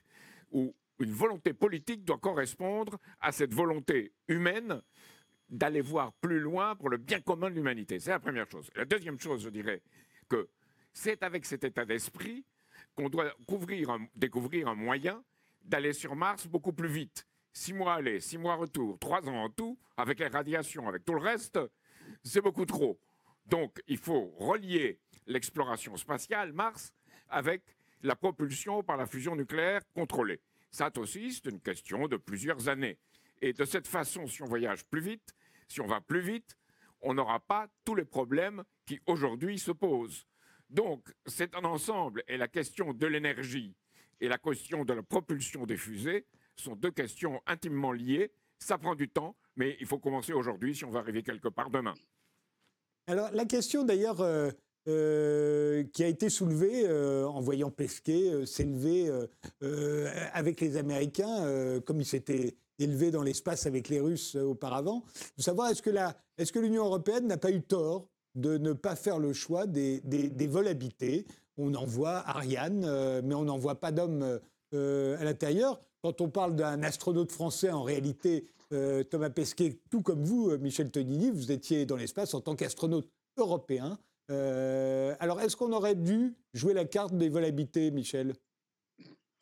où 0.50 0.74
une 0.98 1.12
volonté 1.12 1.52
politique 1.52 2.04
doit 2.04 2.18
correspondre 2.18 2.98
à 3.20 3.30
cette 3.30 3.54
volonté 3.54 4.12
humaine 4.28 4.82
d'aller 5.48 5.80
voir 5.80 6.12
plus 6.14 6.40
loin 6.40 6.74
pour 6.74 6.88
le 6.88 6.96
bien 6.96 7.20
commun 7.20 7.50
de 7.50 7.54
l'humanité. 7.54 8.00
C'est 8.00 8.10
la 8.10 8.18
première 8.18 8.50
chose. 8.50 8.68
La 8.74 8.84
deuxième 8.84 9.20
chose, 9.20 9.42
je 9.42 9.48
dirais 9.48 9.82
que 10.28 10.48
c'est 10.92 11.22
avec 11.22 11.44
cet 11.44 11.62
état 11.62 11.84
d'esprit 11.84 12.44
qu'on 12.94 13.08
doit 13.08 13.32
découvrir 14.16 14.68
un 14.68 14.74
moyen 14.74 15.22
d'aller 15.66 15.92
sur 15.92 16.14
Mars 16.14 16.46
beaucoup 16.46 16.72
plus 16.72 16.88
vite. 16.88 17.26
Six 17.52 17.72
mois 17.72 17.94
aller, 17.94 18.20
six 18.20 18.38
mois 18.38 18.54
retour, 18.54 18.98
trois 18.98 19.26
ans 19.28 19.44
en 19.44 19.50
tout, 19.50 19.78
avec 19.96 20.18
les 20.20 20.28
radiations, 20.28 20.88
avec 20.88 21.04
tout 21.04 21.14
le 21.14 21.20
reste, 21.20 21.58
c'est 22.22 22.40
beaucoup 22.40 22.66
trop. 22.66 23.00
Donc 23.46 23.82
il 23.86 23.98
faut 23.98 24.34
relier 24.38 25.00
l'exploration 25.26 25.96
spatiale, 25.96 26.52
Mars, 26.52 26.92
avec 27.28 27.62
la 28.02 28.14
propulsion 28.14 28.82
par 28.82 28.96
la 28.96 29.06
fusion 29.06 29.34
nucléaire 29.34 29.82
contrôlée. 29.94 30.40
Ça 30.70 30.90
aussi, 30.98 31.32
c'est 31.32 31.50
une 31.50 31.60
question 31.60 32.06
de 32.08 32.16
plusieurs 32.16 32.68
années. 32.68 32.98
Et 33.40 33.52
de 33.52 33.64
cette 33.64 33.86
façon, 33.86 34.26
si 34.26 34.42
on 34.42 34.46
voyage 34.46 34.84
plus 34.84 35.00
vite, 35.00 35.34
si 35.68 35.80
on 35.80 35.86
va 35.86 36.00
plus 36.00 36.20
vite, 36.20 36.56
on 37.00 37.14
n'aura 37.14 37.40
pas 37.40 37.68
tous 37.84 37.94
les 37.94 38.04
problèmes 38.04 38.62
qui 38.84 39.00
aujourd'hui 39.06 39.58
se 39.58 39.72
posent. 39.72 40.26
Donc, 40.68 41.12
c'est 41.26 41.54
un 41.54 41.64
ensemble. 41.64 42.22
Et 42.28 42.36
la 42.36 42.48
question 42.48 42.92
de 42.92 43.06
l'énergie 43.06 43.74
et 44.20 44.28
la 44.28 44.38
question 44.38 44.84
de 44.84 44.92
la 44.92 45.02
propulsion 45.02 45.66
des 45.66 45.76
fusées 45.76 46.26
sont 46.56 46.74
deux 46.74 46.90
questions 46.90 47.40
intimement 47.46 47.92
liées. 47.92 48.32
Ça 48.58 48.78
prend 48.78 48.94
du 48.94 49.08
temps, 49.08 49.36
mais 49.56 49.76
il 49.80 49.86
faut 49.86 49.98
commencer 49.98 50.32
aujourd'hui 50.32 50.74
si 50.74 50.84
on 50.84 50.90
va 50.90 51.00
arriver 51.00 51.22
quelque 51.22 51.48
part 51.48 51.70
demain. 51.70 51.94
Alors, 53.08 53.30
la 53.32 53.44
question 53.44 53.84
d'ailleurs 53.84 54.20
euh, 54.20 54.50
euh, 54.88 55.84
qui 55.92 56.02
a 56.02 56.08
été 56.08 56.28
soulevée 56.28 56.86
euh, 56.86 57.26
en 57.26 57.40
voyant 57.40 57.70
Pesquet 57.70 58.46
s'élever 58.46 59.10
avec 60.32 60.60
les 60.60 60.76
Américains, 60.76 61.80
comme 61.84 62.00
il 62.00 62.06
s'était 62.06 62.56
élevé 62.78 63.10
dans 63.10 63.22
l'espace 63.22 63.66
avec 63.66 63.88
les 63.88 64.00
Russes 64.00 64.34
auparavant, 64.34 65.04
de 65.36 65.42
savoir 65.42 65.70
est-ce 65.70 65.82
que, 65.82 66.58
l'Union 66.58 66.84
européenne 66.84 67.26
n'a 67.26 67.38
pas 67.38 67.50
eu 67.50 67.62
tort 67.62 68.08
de 68.34 68.58
ne 68.58 68.74
pas 68.74 68.96
faire 68.96 69.18
le 69.18 69.32
choix 69.32 69.66
des, 69.66 70.00
vols 70.48 70.68
habités. 70.68 71.26
On 71.56 71.74
envoie 71.74 72.22
Ariane, 72.28 72.84
euh, 72.84 73.22
mais 73.24 73.34
on 73.34 73.44
n'envoie 73.44 73.80
pas 73.80 73.92
d'hommes 73.92 74.40
euh, 74.74 75.18
à 75.18 75.24
l'intérieur. 75.24 75.80
Quand 76.02 76.20
on 76.20 76.28
parle 76.28 76.54
d'un 76.54 76.82
astronaute 76.82 77.32
français, 77.32 77.70
en 77.70 77.82
réalité, 77.82 78.46
euh, 78.72 79.02
Thomas 79.04 79.30
Pesquet, 79.30 79.78
tout 79.90 80.02
comme 80.02 80.22
vous, 80.22 80.56
Michel 80.58 80.90
Tonini, 80.90 81.30
vous 81.30 81.52
étiez 81.52 81.86
dans 81.86 81.96
l'espace 81.96 82.34
en 82.34 82.40
tant 82.40 82.56
qu'astronaute 82.56 83.08
européen. 83.36 83.98
alors, 84.28 85.40
est-ce 85.40 85.56
qu'on 85.56 85.72
aurait 85.72 85.94
dû 85.94 86.34
jouer 86.52 86.74
la 86.74 86.84
carte 86.84 87.16
des 87.16 87.28
vols 87.28 87.44
habités, 87.44 87.90
Michel? 87.90 88.34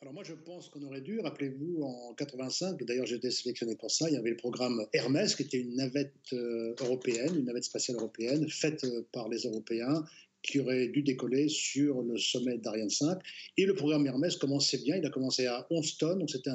Alors 0.05 0.13
moi, 0.13 0.23
je 0.23 0.35
pense 0.35 0.69
qu'on 0.69 0.83
aurait 0.83 1.01
dû, 1.01 1.19
rappelez-vous, 1.19 1.81
en 1.81 2.13
85, 2.13 2.83
d'ailleurs 2.83 3.11
été 3.11 3.31
sélectionné 3.31 3.75
pour 3.75 3.89
ça, 3.89 4.07
il 4.07 4.13
y 4.13 4.17
avait 4.17 4.29
le 4.29 4.37
programme 4.37 4.85
Hermès, 4.93 5.33
qui 5.33 5.41
était 5.41 5.57
une 5.57 5.73
navette 5.73 6.13
euh, 6.31 6.75
européenne, 6.79 7.35
une 7.35 7.45
navette 7.45 7.63
spatiale 7.63 7.97
européenne, 7.97 8.47
faite 8.47 8.83
euh, 8.83 9.01
par 9.11 9.29
les 9.29 9.47
Européens, 9.47 10.05
qui 10.45 10.59
aurait 10.59 10.87
dû 10.87 11.01
décoller 11.01 11.49
sur 11.49 12.01
le 12.01 12.17
sommet 12.17 12.57
d'Ariane 12.57 12.89
5. 12.89 13.17
Et 13.57 13.65
le 13.65 13.73
programme 13.73 14.05
Hermès 14.05 14.35
commençait 14.37 14.77
bien, 14.77 14.97
il 14.97 15.05
a 15.05 15.09
commencé 15.09 15.45
à 15.47 15.65
11 15.69 15.97
tonnes, 15.97 16.19
donc 16.19 16.29
c'était 16.29 16.51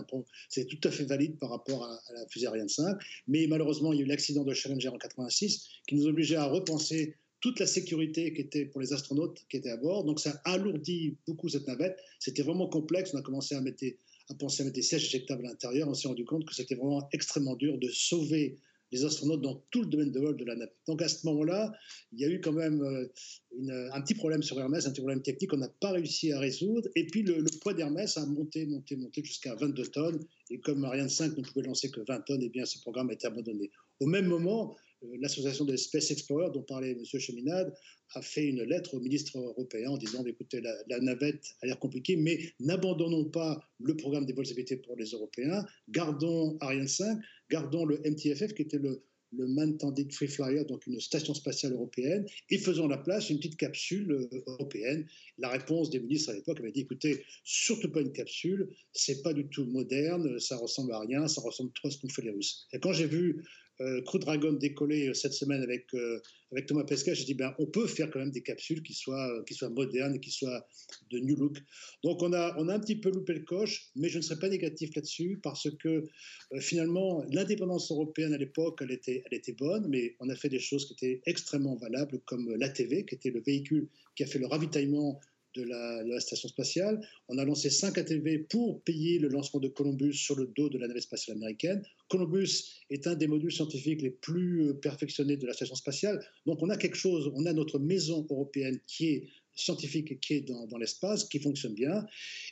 tout 0.65 0.89
à 0.89 0.91
fait 0.91 1.05
valide 1.05 1.39
par 1.39 1.51
rapport 1.51 1.85
à, 1.85 2.01
la 2.15 2.27
fusée 2.29 2.47
Ariane 2.47 2.69
5. 2.69 2.97
Mais 3.29 3.47
malheureusement, 3.47 3.93
il 3.93 3.99
y 3.99 4.03
a 4.03 4.05
eu 4.05 4.09
l'accident 4.09 4.45
de 4.45 4.55
Challenger 4.55 4.89
en 4.89 4.99
86, 4.99 5.69
qui 5.87 5.97
nous 5.97 6.07
obligeait 6.07 6.37
à 6.37 6.47
repenser 6.47 7.17
toute 7.41 7.59
la 7.59 7.67
sécurité 7.67 8.33
qui 8.35 8.43
était 8.43 8.67
pour 8.67 8.81
les 8.81 8.93
astronautes 8.93 9.45
qui 9.49 9.57
étaient 9.57 9.71
à 9.71 9.77
bord. 9.77 10.05
Donc 10.05 10.21
ça 10.21 10.41
alourdit 10.45 11.17
beaucoup 11.27 11.49
cette 11.49 11.67
navette. 11.67 11.99
C'était 12.19 12.43
vraiment 12.43 12.69
complexe. 12.69 13.13
On 13.15 13.19
a 13.19 13.23
commencé 13.23 13.55
à, 13.55 13.61
à 13.61 14.35
penser 14.35 14.63
à 14.63 14.65
mettre 14.65 14.77
des 14.77 14.83
sièges 14.83 15.07
éjectables 15.07 15.47
à 15.47 15.49
l'intérieur. 15.49 15.89
On 15.89 15.95
s'est 15.95 16.09
rendu 16.09 16.25
compte 16.25 16.45
que 16.45 16.55
c'était 16.55 16.75
vraiment 16.75 17.09
extrêmement 17.13 17.57
dur 17.57 17.79
de 17.79 17.89
sauver 17.89 18.59
les 18.93 19.05
astronautes 19.05 19.43
dans 19.43 19.63
tout 19.71 19.83
le 19.83 19.89
domaine 19.89 20.11
de 20.11 20.19
vol 20.19 20.37
de 20.37 20.45
la 20.45 20.55
navette. 20.55 20.77
Donc 20.87 21.03
à 21.03 21.09
ce 21.09 21.27
moment-là, 21.27 21.73
il 22.13 22.21
y 22.21 22.25
a 22.25 22.29
eu 22.29 22.41
quand 22.41 22.53
même 22.53 22.83
euh, 22.83 23.89
un 23.93 24.01
petit 24.01 24.15
problème 24.15 24.43
sur 24.43 24.59
Hermès, 24.59 24.87
un 24.87 24.91
petit 24.91 25.01
problème 25.01 25.23
technique 25.23 25.51
qu'on 25.51 25.59
n'a 25.59 25.69
pas 25.81 25.93
réussi 25.93 26.33
à 26.33 26.39
résoudre. 26.39 26.89
Et 26.97 27.07
puis 27.07 27.23
le, 27.23 27.45
poids 27.61 27.75
d'Hermès 27.75 28.17
a 28.17 28.27
monté, 28.27 28.67
monté, 28.67 28.97
monté 28.97 29.23
jusqu'à 29.25 29.55
22 29.55 29.87
tonnes. 29.87 30.21
Et 30.51 30.59
comme 30.61 30.85
Ariane 30.85 31.09
5 31.09 31.37
ne 31.37 31.43
pouvait 31.43 31.67
lancer 31.67 31.91
que 31.91 32.01
20 32.07 32.21
tonnes, 32.21 32.43
eh 32.43 32.49
bien 32.49 32.65
ce 32.65 32.81
programme 32.81 33.11
a 33.11 33.13
été 33.13 33.27
abandonné. 33.27 33.71
Au 34.01 34.07
même 34.07 34.27
moment, 34.27 34.77
euh, 35.05 35.17
l'association 35.21 35.65
des 35.65 35.77
Space 35.77 36.11
Explorers 36.11 36.51
dont 36.53 36.63
parlait 36.63 36.93
M. 36.93 37.05
Cheminade 37.05 37.73
a 38.15 38.23
fait 38.23 38.45
une 38.45 38.63
lettre 38.65 38.95
au 38.95 39.01
ministre 39.01 39.39
européen 39.39 39.91
en 39.91 39.97
disant 39.97 40.25
écoutez, 40.25 40.61
la, 40.61 41.01
navette 41.01 41.55
a 41.63 41.67
l'air 41.67 41.79
compliquée, 41.79 42.17
mais 42.17 42.39
n'abandonnons 42.59 43.27
pas 43.27 43.63
le 43.79 43.97
programme 43.97 44.27
des 44.27 44.33
vols 44.33 44.51
habités 44.51 44.77
pour 44.77 44.97
les 44.97 45.11
Européens, 45.11 45.65
gardons 45.89 46.57
Ariane 46.61 46.89
5, 46.89 47.19
gardons 47.51 47.85
le 47.85 47.99
MTFF 48.05 48.55
qui 48.55 48.63
était 48.63 48.79
le, 48.79 49.03
le 49.33 49.47
Man-Tanded 49.47 50.13
Free 50.13 50.29
Flyer, 50.29 50.65
donc 50.65 50.87
une 50.87 51.01
station 51.01 51.35
spatiale 51.35 51.73
européenne, 51.73 52.27
et 52.51 52.59
faisons 52.59 52.89
la 52.89 52.99
place 52.99 53.31
une 53.31 53.39
petite 53.39 53.57
capsule 53.57 54.13
euh, 54.13 54.43
européenne. 54.47 55.07
La 55.39 55.49
réponse 55.49 55.91
des 55.91 56.01
ministres 56.01 56.31
à 56.31 56.35
l'époque 56.35 56.61
avait 56.61 56.73
dit 56.73 56.81
écoutez, 56.81 57.25
surtout 57.45 57.91
pas 57.91 58.01
une 58.01 58.13
capsule, 58.13 58.71
c'est 58.93 59.23
pas 59.23 59.33
du 59.33 59.49
tout 59.49 59.65
moderne, 59.67 60.39
ça 60.41 60.57
ressemble 60.57 60.93
à 60.93 61.01
rien, 61.01 61.29
ça 61.29 61.41
ressemble 61.41 61.73
trop 61.73 61.89
à 61.89 61.91
ce 61.91 61.99
qu'ont 61.99 62.09
fait 62.09 62.23
les 62.23 62.31
Russes. 62.31 62.67
Et 62.73 62.81
quand 62.81 62.93
j'ai 62.93 63.07
vu 63.07 63.45
euh, 63.81 64.03
Crew 64.03 64.19
Dragon 64.19 64.53
décoller 64.53 65.09
euh, 65.09 65.15
cette 65.15 65.33
semaine 65.33 65.63
avec, 65.63 65.87
euh, 65.95 66.21
Thomas 66.67 66.85
Pesquet, 66.85 67.15
j'ai 67.15 67.25
dit 67.25 67.35
ben, 67.35 67.55
on 67.59 67.67
peut 67.67 67.87
faire 67.87 68.11
quand 68.11 68.19
même 68.19 68.31
des 68.31 68.43
capsules 68.43 68.83
qui 68.83 68.93
soient, 68.93 69.43
qui 69.47 69.55
soient 69.55 69.71
modernes 69.71 70.19
qui 70.21 70.31
soient 70.31 70.67
de 71.11 71.19
new 71.19 71.37
look. 71.37 71.59
Donc 72.03 72.23
on 72.23 72.33
a, 72.33 72.55
on 72.59 72.69
a 72.69 72.75
un 72.75 72.81
petit 72.81 72.97
peu 72.97 73.11
loupé 73.11 73.35
le 73.35 73.41
coche, 73.41 73.91
mais 73.95 74.09
je 74.09 74.19
ne 74.19 74.23
serais 74.23 74.39
pas 74.39 74.49
négatif 74.49 74.95
là-dessus 74.95 75.39
parce 75.43 75.69
que 75.79 76.05
finalement 76.59 77.25
l'indépendance 77.31 77.91
européenne 77.93 78.35
à 78.35 78.39
l'époque, 78.39 78.81
elle 78.83 78.91
était, 78.91 79.23
elle 79.27 79.39
était 79.39 79.53
bonne, 79.53 79.87
mais 79.89 80.17
on 80.19 80.29
a 80.29 80.35
fait 80.35 80.49
des 80.49 80.59
choses 80.59 80.87
qui 80.87 80.93
étaient 80.95 81.23
extrêmement 81.27 81.77
valables 81.77 82.21
comme 82.27 82.53
l'ATV, 82.57 83.07
qui 83.07 83.15
était 83.15 83.31
le 83.31 83.41
véhicule 83.41 83.89
qui 84.17 84.25
a 84.25 84.27
fait 84.27 84.41
le 84.41 84.47
ravitaillement 84.47 85.21
de 85.55 85.65
la, 85.65 86.21
station 86.21 86.49
spatiale. 86.49 87.01
On 87.29 87.39
a 87.39 87.45
lancé 87.45 87.71
5 87.71 87.97
ATV 87.99 88.39
pour 88.39 88.83
payer 88.83 89.19
le 89.19 89.29
lancement 89.29 89.61
de 89.61 89.69
Columbus 89.69 90.15
sur 90.15 90.37
le 90.37 90.47
dos 90.47 90.69
de 90.69 90.79
la 90.79 90.87
navette 90.87 91.03
spatiale 91.03 91.37
américaine. 91.39 91.83
Columbus 92.11 92.83
est 92.91 93.07
un 93.07 93.15
des 93.15 93.29
modules 93.29 93.53
scientifiques 93.53 94.03
les 94.03 94.11
plus 94.11 94.69
euh, 94.69 94.75
perfectionnés 94.75 95.37
de 95.37 95.47
la 95.47 95.53
station 95.55 95.77
spatiale. 95.77 96.23
Donc 96.45 96.59
on 96.61 96.69
a 96.69 96.77
quelque 96.77 96.97
chose, 96.97 97.33
on 97.35 97.47
a 97.47 97.53
notre 97.53 97.79
maison 97.79 98.27
européenne 98.29 98.79
qui 98.87 99.07
est 99.09 99.29
scientifique 99.55 100.21
qui 100.21 100.35
est 100.35 100.41
dans, 100.41 100.79
l'espace, 100.79 101.25
qui 101.25 101.39
fonctionne 101.39 101.75
bien. 101.75 102.07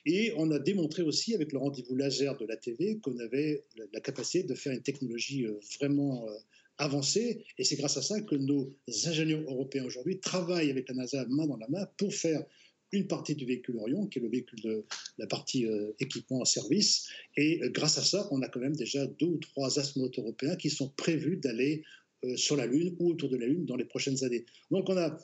Et 0.07 0.33
on 0.37 0.51
a 0.51 0.59
démontré 0.59 1.03
aussi 1.03 1.35
avec 1.35 1.53
le 1.53 1.59
rendez-vous 1.59 1.95
laser 1.95 2.37
de 2.37 2.47
l'ATV 2.47 3.01
qu'on 3.01 3.19
avait 3.19 3.65
la, 3.93 4.01
capacité 4.01 4.45
de 4.45 4.55
faire 4.55 4.73
une 4.73 4.83
technologie 4.83 5.47
euh, 5.47 5.59
vraiment 5.81 6.27
euh, 6.29 6.33
avancée. 6.79 7.45
Et 7.59 7.65
c'est 7.65 7.77
grâce 7.77 7.97
à 7.97 8.03
ça 8.03 8.21
que 8.21 8.37
nos 8.37 8.73
ingénieurs 9.07 9.43
européens 9.43 9.85
aujourd'hui 9.85 10.21
travaillent 10.21 10.71
avec 10.71 10.89
la 10.89 10.95
NASA 10.95 11.27
main 11.29 11.47
dans 11.47 11.57
la 11.57 11.69
main 11.69 11.87
pour 11.97 12.15
faire 12.15 12.45
une 12.93 13.07
partie 13.07 13.35
du 13.35 13.45
véhicule 13.45 13.77
Orion, 13.77 14.07
qui 14.07 14.19
est 14.19 14.23
le 14.23 14.29
véhicule 14.29 14.61
de 14.61 14.85
la 15.19 15.27
partie 15.27 15.67
euh, 15.67 15.93
équipement 16.01 16.41
en 16.41 16.45
service. 16.45 17.09
Et 17.37 17.63
euh, 17.63 17.71
grâce 17.71 17.99
à 17.99 18.03
ça, 18.03 18.29
on 18.31 18.43
a 18.43 18.49
quand 18.49 18.61
même 18.61 18.77
déjà 18.77 19.07
deux 19.07 19.27
ou 19.27 19.39
trois 19.39 19.79
astronautes 19.79 20.19
européens 20.19 20.57
qui 20.57 20.71
sont 20.71 20.89
prévus 20.97 21.37
d'aller 21.37 21.85
euh, 22.25 22.37
sur 22.37 22.57
la 22.57 22.67
Lune 22.67 22.97
ou 22.99 23.11
autour 23.11 23.29
de 23.29 23.37
la 23.37 23.47
Lune 23.47 23.67
dans 23.67 23.77
les 23.77 23.85
prochaines 23.85 24.25
années. 24.25 24.45
Donc 24.71 24.89
on 24.89 24.97
a 24.97 25.19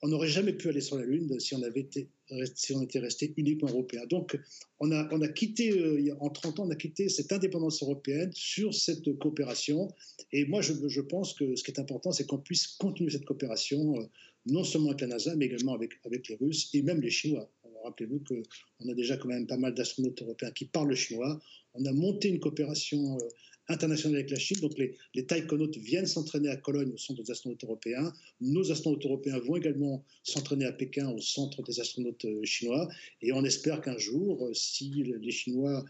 on 0.00 0.06
n'aurait 0.06 0.28
jamais 0.28 0.52
pu 0.52 0.68
aller 0.68 0.80
sur 0.80 0.96
la 0.96 1.04
Lune 1.04 1.40
si 1.40 1.56
on, 1.56 1.62
avait 1.64 1.80
été, 1.80 2.08
si 2.54 2.72
on 2.72 2.82
était 2.82 3.00
resté 3.00 3.34
uniquement 3.36 3.68
européen. 3.68 4.06
Donc, 4.08 4.38
on 4.78 4.92
a, 4.92 5.08
on 5.12 5.20
a 5.22 5.26
quitté, 5.26 6.12
en 6.20 6.30
30 6.30 6.60
ans, 6.60 6.66
on 6.68 6.70
a 6.70 6.76
quitté 6.76 7.08
cette 7.08 7.32
indépendance 7.32 7.82
européenne 7.82 8.30
sur 8.32 8.72
cette 8.72 9.12
coopération. 9.18 9.92
Et 10.30 10.44
moi, 10.44 10.62
je, 10.62 10.72
je 10.86 11.00
pense 11.00 11.34
que 11.34 11.56
ce 11.56 11.64
qui 11.64 11.72
est 11.72 11.80
important, 11.80 12.12
c'est 12.12 12.28
qu'on 12.28 12.38
puisse 12.38 12.68
continuer 12.68 13.10
cette 13.10 13.24
coopération 13.24 14.08
non 14.50 14.64
seulement 14.64 14.88
avec 14.88 15.02
la 15.02 15.08
NASA, 15.08 15.34
mais 15.36 15.46
également 15.46 15.74
avec, 15.74 15.92
les 16.28 16.34
Russes 16.36 16.70
et 16.74 16.82
même 16.82 17.00
les 17.00 17.10
Chinois. 17.10 17.50
Rappelez-vous 17.84 18.20
qu'on 18.20 18.88
a 18.88 18.94
déjà 18.94 19.16
quand 19.16 19.28
même 19.28 19.46
pas 19.46 19.56
mal 19.56 19.74
d'astronautes 19.74 20.20
européens 20.22 20.50
qui 20.50 20.66
parlent 20.66 20.88
le 20.88 20.94
chinois. 20.94 21.40
On 21.74 21.84
a 21.84 21.92
monté 21.92 22.28
une 22.28 22.40
coopération 22.40 23.16
euh, 23.16 23.28
internationale 23.68 24.18
avec 24.18 24.30
la 24.30 24.38
Chine. 24.38 24.58
Donc 24.60 24.76
les, 24.76 24.96
les 25.14 25.24
taïkonautes 25.24 25.76
viennent 25.76 26.06
s'entraîner 26.06 26.48
à 26.48 26.56
Cologne 26.56 26.92
au 26.92 26.98
centre 26.98 27.22
des 27.22 27.30
astronautes 27.30 27.62
européens. 27.64 28.12
Nos 28.40 28.70
astronautes 28.72 29.04
européens 29.04 29.38
vont 29.38 29.56
également 29.56 30.04
s'entraîner 30.22 30.64
à 30.66 30.72
Pékin 30.72 31.08
au 31.10 31.18
centre 31.18 31.62
des 31.62 31.80
astronautes 31.80 32.24
euh, 32.24 32.44
chinois. 32.44 32.88
Et 33.22 33.32
on 33.32 33.44
espère 33.44 33.80
qu'un 33.80 33.98
jour, 33.98 34.44
euh, 34.44 34.52
si 34.54 35.04
les 35.04 35.30
Chinois 35.30 35.84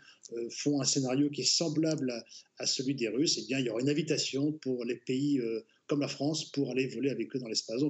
font 0.51 0.79
un 0.79 0.85
scénario 0.85 1.31
qui 1.31 1.41
est 1.41 1.45
semblable 1.45 2.13
à, 2.59 2.67
celui 2.67 2.95
des 2.95 3.09
Russes, 3.09 3.39
eh 3.39 3.47
bien, 3.47 3.59
il 3.61 3.65
y 3.65 3.71
aura 3.71 3.81
une 3.81 3.89
invitation 3.89 4.53
pour 4.53 4.85
les 4.85 4.97
pays 4.97 5.41
comme 5.87 6.01
la 6.01 6.09
France 6.09 6.51
pour 6.53 6.71
aller 6.71 6.87
voler 6.87 7.09
avec 7.09 7.35
eux 7.35 7.39
dans 7.39 7.49
l'espace. 7.49 7.83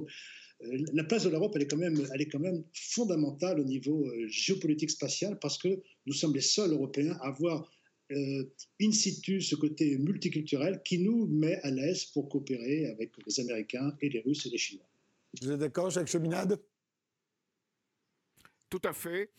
La 0.61 1.03
place 1.03 1.23
de 1.23 1.29
l'Europe, 1.29 1.53
elle, 1.55 1.61
est 1.61 1.67
quand 1.67 1.77
même, 1.77 2.05
elle 2.13 2.21
est 2.21 2.29
quand 2.29 2.39
même 2.39 2.63
fondamentale 2.73 3.59
au 3.59 3.63
niveau 3.63 4.05
euh, 4.07 4.27
géopolitique 4.27 4.91
spatial 4.91 5.39
parce 5.39 5.57
que 5.57 5.81
nous 6.05 6.13
sommes 6.13 6.33
les 6.33 6.41
seuls 6.41 6.71
Européens 6.71 7.17
à 7.21 7.27
avoir 7.27 7.69
euh, 8.11 8.43
in 8.81 8.91
situ 8.91 9.41
ce 9.41 9.55
côté 9.55 9.97
multiculturel 9.97 10.81
qui 10.83 10.99
nous 10.99 11.27
met 11.27 11.55
à 11.61 11.71
l'aise 11.71 12.05
pour 12.05 12.27
coopérer 12.27 12.87
avec 12.87 13.11
les 13.25 13.39
Américains 13.39 13.95
et 14.01 14.09
les 14.09 14.19
Russes 14.19 14.45
et 14.47 14.49
les 14.49 14.57
Chinois. 14.57 14.85
Vous 15.41 15.51
êtes 15.51 15.59
d'accord, 15.59 15.89
Jacques 15.91 16.07
Cheminade? 16.07 16.59
Tout 18.69 18.81
à 18.83 18.93
fait. 18.93 19.31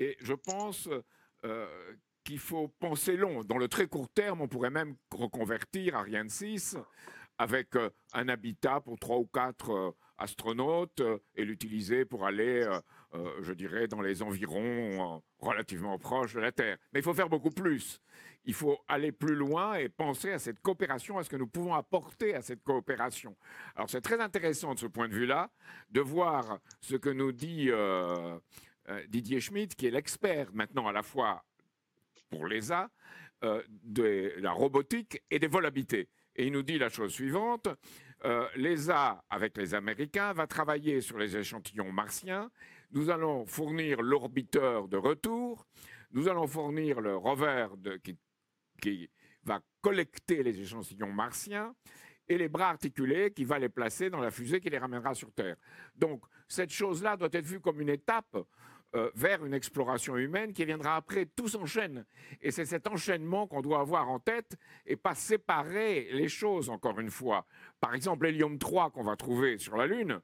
Et 0.00 0.16
je 0.20 0.34
pense 0.34 0.88
qu'il 2.24 2.38
faut 2.38 2.68
penser 2.80 3.16
long. 3.16 3.42
Dans 3.42 3.58
le 3.58 3.68
très 3.68 3.86
court 3.86 4.08
terme, 4.08 4.40
on 4.40 4.48
pourrait 4.48 4.70
même 4.70 4.96
reconvertir 5.12 5.96
Ariane 5.96 6.28
6 6.28 6.76
avec 7.38 7.68
un 8.12 8.28
habitat 8.28 8.80
pour 8.80 8.98
trois 8.98 9.18
ou 9.18 9.26
quatre 9.26 9.94
astronaute 10.18 11.00
euh, 11.00 11.18
et 11.36 11.44
l'utiliser 11.44 12.04
pour 12.04 12.26
aller, 12.26 12.62
euh, 12.62 12.80
euh, 13.14 13.30
je 13.42 13.52
dirais, 13.52 13.86
dans 13.86 14.00
les 14.00 14.22
environs 14.22 15.22
relativement 15.38 15.98
proches 15.98 16.34
de 16.34 16.40
la 16.40 16.52
Terre. 16.52 16.76
Mais 16.92 17.00
il 17.00 17.02
faut 17.02 17.14
faire 17.14 17.28
beaucoup 17.28 17.50
plus. 17.50 18.00
Il 18.44 18.54
faut 18.54 18.78
aller 18.88 19.12
plus 19.12 19.34
loin 19.34 19.74
et 19.74 19.88
penser 19.88 20.32
à 20.32 20.38
cette 20.38 20.60
coopération, 20.60 21.18
à 21.18 21.24
ce 21.24 21.30
que 21.30 21.36
nous 21.36 21.46
pouvons 21.46 21.74
apporter 21.74 22.34
à 22.34 22.42
cette 22.42 22.62
coopération. 22.62 23.36
Alors 23.76 23.88
c'est 23.88 24.00
très 24.00 24.20
intéressant 24.20 24.74
de 24.74 24.78
ce 24.78 24.86
point 24.86 25.08
de 25.08 25.14
vue-là 25.14 25.50
de 25.90 26.00
voir 26.00 26.58
ce 26.80 26.96
que 26.96 27.10
nous 27.10 27.32
dit 27.32 27.70
Didier 29.08 29.40
Schmidt, 29.40 29.76
qui 29.76 29.86
est 29.86 29.90
l'expert 29.90 30.48
maintenant 30.54 30.86
à 30.86 30.92
la 30.92 31.02
fois 31.02 31.44
pour 32.30 32.46
l'ESA, 32.46 32.88
de 33.42 34.32
la 34.38 34.52
robotique 34.52 35.22
et 35.30 35.38
des 35.38 35.46
vols 35.46 35.66
habités. 35.66 36.08
Et 36.38 36.46
il 36.46 36.52
nous 36.52 36.62
dit 36.62 36.78
la 36.78 36.88
chose 36.88 37.12
suivante. 37.12 37.68
L'ESA, 38.54 39.24
avec 39.28 39.56
les 39.56 39.74
Américains, 39.74 40.32
va 40.32 40.46
travailler 40.46 41.00
sur 41.00 41.18
les 41.18 41.36
échantillons 41.36 41.92
martiens. 41.92 42.48
Nous 42.92 43.10
allons 43.10 43.44
fournir 43.44 44.00
l'orbiteur 44.00 44.88
de 44.88 44.96
retour. 44.96 45.66
Nous 46.12 46.28
allons 46.28 46.46
fournir 46.46 47.00
le 47.00 47.16
rover 47.16 47.66
qui, 48.80 49.10
va 49.42 49.60
collecter 49.80 50.42
les 50.42 50.60
échantillons 50.60 51.12
martiens 51.12 51.74
et 52.28 52.38
les 52.38 52.48
bras 52.48 52.68
articulés 52.68 53.32
qui 53.32 53.44
va 53.44 53.58
les 53.58 53.68
placer 53.68 54.10
dans 54.10 54.20
la 54.20 54.30
fusée 54.30 54.60
qui 54.60 54.70
les 54.70 54.78
ramènera 54.78 55.14
sur 55.14 55.32
Terre. 55.32 55.56
Donc 55.96 56.22
cette 56.46 56.70
chose-là 56.70 57.16
doit 57.16 57.30
être 57.32 57.46
vue 57.46 57.60
comme 57.60 57.80
une 57.80 57.88
étape 57.88 58.36
euh, 58.94 59.10
vers 59.14 59.44
une 59.44 59.52
exploration 59.52 60.16
humaine 60.16 60.52
qui 60.52 60.64
viendra 60.64 60.96
après. 60.96 61.26
Tout 61.26 61.48
s'enchaîne. 61.48 62.06
Et 62.40 62.50
c'est 62.50 62.64
cet 62.64 62.86
enchaînement 62.86 63.46
qu'on 63.46 63.60
doit 63.60 63.80
avoir 63.80 64.08
en 64.08 64.18
tête 64.18 64.56
et 64.86 64.96
pas 64.96 65.14
séparer 65.14 66.08
les 66.12 66.28
choses, 66.28 66.70
encore 66.70 66.98
une 66.98 67.10
fois. 67.10 67.44
Par 67.80 67.94
exemple, 67.94 68.26
l'hélium 68.26 68.58
3 68.58 68.90
qu'on 68.90 69.04
va 69.04 69.16
trouver 69.16 69.58
sur 69.58 69.76
la 69.76 69.86
Lune, 69.86 70.20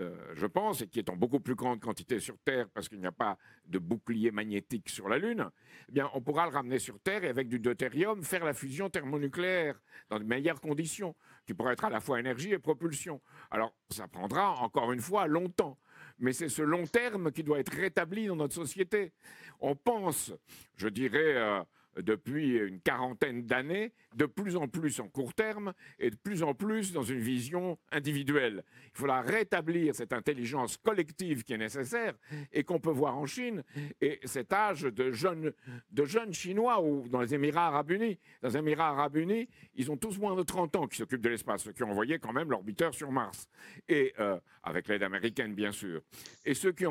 euh, 0.00 0.14
je 0.34 0.46
pense, 0.46 0.80
et 0.82 0.88
qui 0.88 1.00
est 1.00 1.10
en 1.10 1.16
beaucoup 1.16 1.40
plus 1.40 1.54
grande 1.54 1.80
quantité 1.80 2.20
sur 2.20 2.38
Terre 2.38 2.68
parce 2.72 2.88
qu'il 2.88 3.00
n'y 3.00 3.06
a 3.06 3.12
pas 3.12 3.36
de 3.66 3.78
bouclier 3.78 4.30
magnétique 4.30 4.88
sur 4.88 5.08
la 5.08 5.18
Lune, 5.18 5.50
eh 5.88 5.92
bien, 5.92 6.08
on 6.14 6.20
pourra 6.20 6.46
le 6.46 6.52
ramener 6.52 6.78
sur 6.78 7.00
Terre 7.00 7.24
et 7.24 7.28
avec 7.28 7.48
du 7.48 7.58
deutérium 7.58 8.22
faire 8.22 8.44
la 8.44 8.54
fusion 8.54 8.88
thermonucléaire 8.88 9.80
dans 10.08 10.18
de 10.18 10.24
meilleures 10.24 10.60
conditions, 10.60 11.16
qui 11.46 11.52
pourrait 11.52 11.72
être 11.72 11.84
à 11.84 11.90
la 11.90 12.00
fois 12.00 12.20
énergie 12.20 12.52
et 12.52 12.58
propulsion. 12.58 13.20
Alors, 13.50 13.74
ça 13.90 14.06
prendra 14.06 14.52
encore 14.62 14.92
une 14.92 15.00
fois 15.00 15.26
longtemps. 15.26 15.78
Mais 16.18 16.32
c'est 16.32 16.48
ce 16.48 16.62
long 16.62 16.86
terme 16.86 17.30
qui 17.30 17.42
doit 17.42 17.60
être 17.60 17.72
rétabli 17.72 18.26
dans 18.26 18.36
notre 18.36 18.54
société. 18.54 19.12
On 19.60 19.74
pense, 19.76 20.32
je 20.76 20.88
dirais, 20.88 21.62
depuis 22.02 22.56
une 22.56 22.80
quarantaine 22.80 23.44
d'années, 23.44 23.92
de 24.14 24.26
plus 24.26 24.56
en 24.56 24.68
plus 24.68 25.00
en 25.00 25.08
court 25.08 25.34
terme 25.34 25.72
et 25.98 26.10
de 26.10 26.16
plus 26.16 26.42
en 26.42 26.54
plus 26.54 26.92
dans 26.92 27.02
une 27.02 27.20
vision 27.20 27.78
individuelle. 27.92 28.64
Il 28.94 28.98
faudra 28.98 29.20
rétablir 29.20 29.94
cette 29.94 30.12
intelligence 30.12 30.76
collective 30.76 31.44
qui 31.44 31.52
est 31.52 31.58
nécessaire 31.58 32.14
et 32.52 32.64
qu'on 32.64 32.80
peut 32.80 32.90
voir 32.90 33.16
en 33.16 33.26
Chine 33.26 33.62
et 34.00 34.20
cet 34.24 34.52
âge 34.52 34.82
de 34.82 35.10
jeunes, 35.12 35.52
de 35.90 36.04
jeunes 36.04 36.32
Chinois 36.32 36.82
ou 36.82 37.08
dans 37.08 37.20
les 37.20 37.34
Émirats 37.34 37.68
arabes 37.68 37.90
unis. 37.90 38.18
Dans 38.42 38.48
les 38.48 38.56
Émirats 38.56 38.88
arabes 38.88 39.16
unis, 39.16 39.48
ils 39.74 39.90
ont 39.90 39.96
tous 39.96 40.18
moins 40.18 40.36
de 40.36 40.42
30 40.42 40.76
ans 40.76 40.86
qui 40.86 40.96
s'occupent 40.96 41.22
de 41.22 41.28
l'espace, 41.28 41.62
ceux 41.62 41.72
qui 41.72 41.82
ont 41.82 41.90
envoyé 41.90 42.18
quand 42.18 42.32
même 42.32 42.50
l'orbiteur 42.50 42.94
sur 42.94 43.10
Mars, 43.10 43.48
et 43.88 44.12
euh, 44.18 44.38
avec 44.62 44.88
l'aide 44.88 45.02
américaine 45.02 45.54
bien 45.54 45.72
sûr. 45.72 46.02
Et 46.44 46.54
ceux 46.54 46.72
qui, 46.72 46.84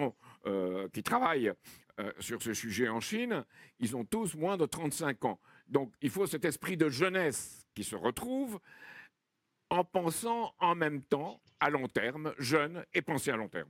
euh, 0.45 0.88
qui 0.89 1.03
travaillent 1.03 1.53
euh, 2.00 2.12
sur 2.20 2.41
ce 2.41 2.54
sujet 2.54 2.89
en 2.89 3.00
Chine, 3.00 3.43
ils 3.80 3.95
ont 3.95 4.06
tous 4.06 4.36
moins 4.36 4.58
de 4.58 4.66
35 4.66 5.26
ans. 5.26 5.39
Donc 5.68 5.93
il 6.02 6.10
faut 6.10 6.28
cet 6.28 6.45
esprit 6.45 6.78
de 6.78 6.89
jeunesse 6.89 7.66
qui 7.74 7.84
se 7.84 7.95
retrouve 7.95 8.60
en 9.70 9.84
pensant 9.84 10.54
en 10.60 10.76
même 10.76 11.02
temps 11.02 11.41
à 11.60 11.70
long 11.70 11.88
terme, 11.88 12.34
jeune 12.38 12.86
et 12.93 13.02
penser 13.02 13.32
à 13.32 13.36
long 13.36 13.50
terme. 13.50 13.70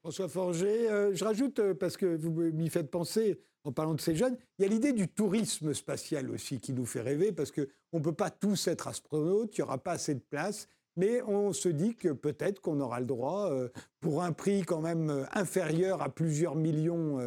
François 0.00 0.28
Forger, 0.28 0.90
euh, 0.90 1.14
je 1.14 1.24
rajoute, 1.24 1.58
euh, 1.58 1.74
parce 1.74 1.96
que 1.96 2.06
vous 2.16 2.30
m'y 2.30 2.70
faites 2.70 2.90
penser 2.90 3.38
en 3.64 3.72
parlant 3.72 3.94
de 3.94 4.00
ces 4.00 4.16
jeunes, 4.16 4.38
il 4.58 4.62
y 4.62 4.64
a 4.64 4.68
l'idée 4.68 4.94
du 4.94 5.08
tourisme 5.08 5.74
spatial 5.74 6.30
aussi 6.30 6.60
qui 6.60 6.72
nous 6.72 6.86
fait 6.86 7.02
rêver, 7.02 7.32
parce 7.32 7.50
qu'on 7.50 7.66
ne 7.92 8.02
peut 8.02 8.14
pas 8.14 8.30
tous 8.30 8.68
être 8.68 8.88
astronautes, 8.88 9.56
il 9.58 9.60
n'y 9.60 9.64
aura 9.64 9.76
pas 9.76 9.92
assez 9.92 10.14
de 10.14 10.20
place, 10.20 10.68
mais 10.96 11.22
on 11.22 11.52
se 11.52 11.68
dit 11.68 11.94
que 11.94 12.08
peut-être 12.08 12.60
qu'on 12.60 12.80
aura 12.80 13.00
le 13.00 13.06
droit, 13.06 13.50
euh, 13.50 13.68
pour 14.00 14.22
un 14.22 14.32
prix 14.32 14.62
quand 14.62 14.80
même 14.80 15.10
euh, 15.10 15.24
inférieur 15.32 16.02
à 16.02 16.08
plusieurs 16.08 16.56
millions 16.56 17.18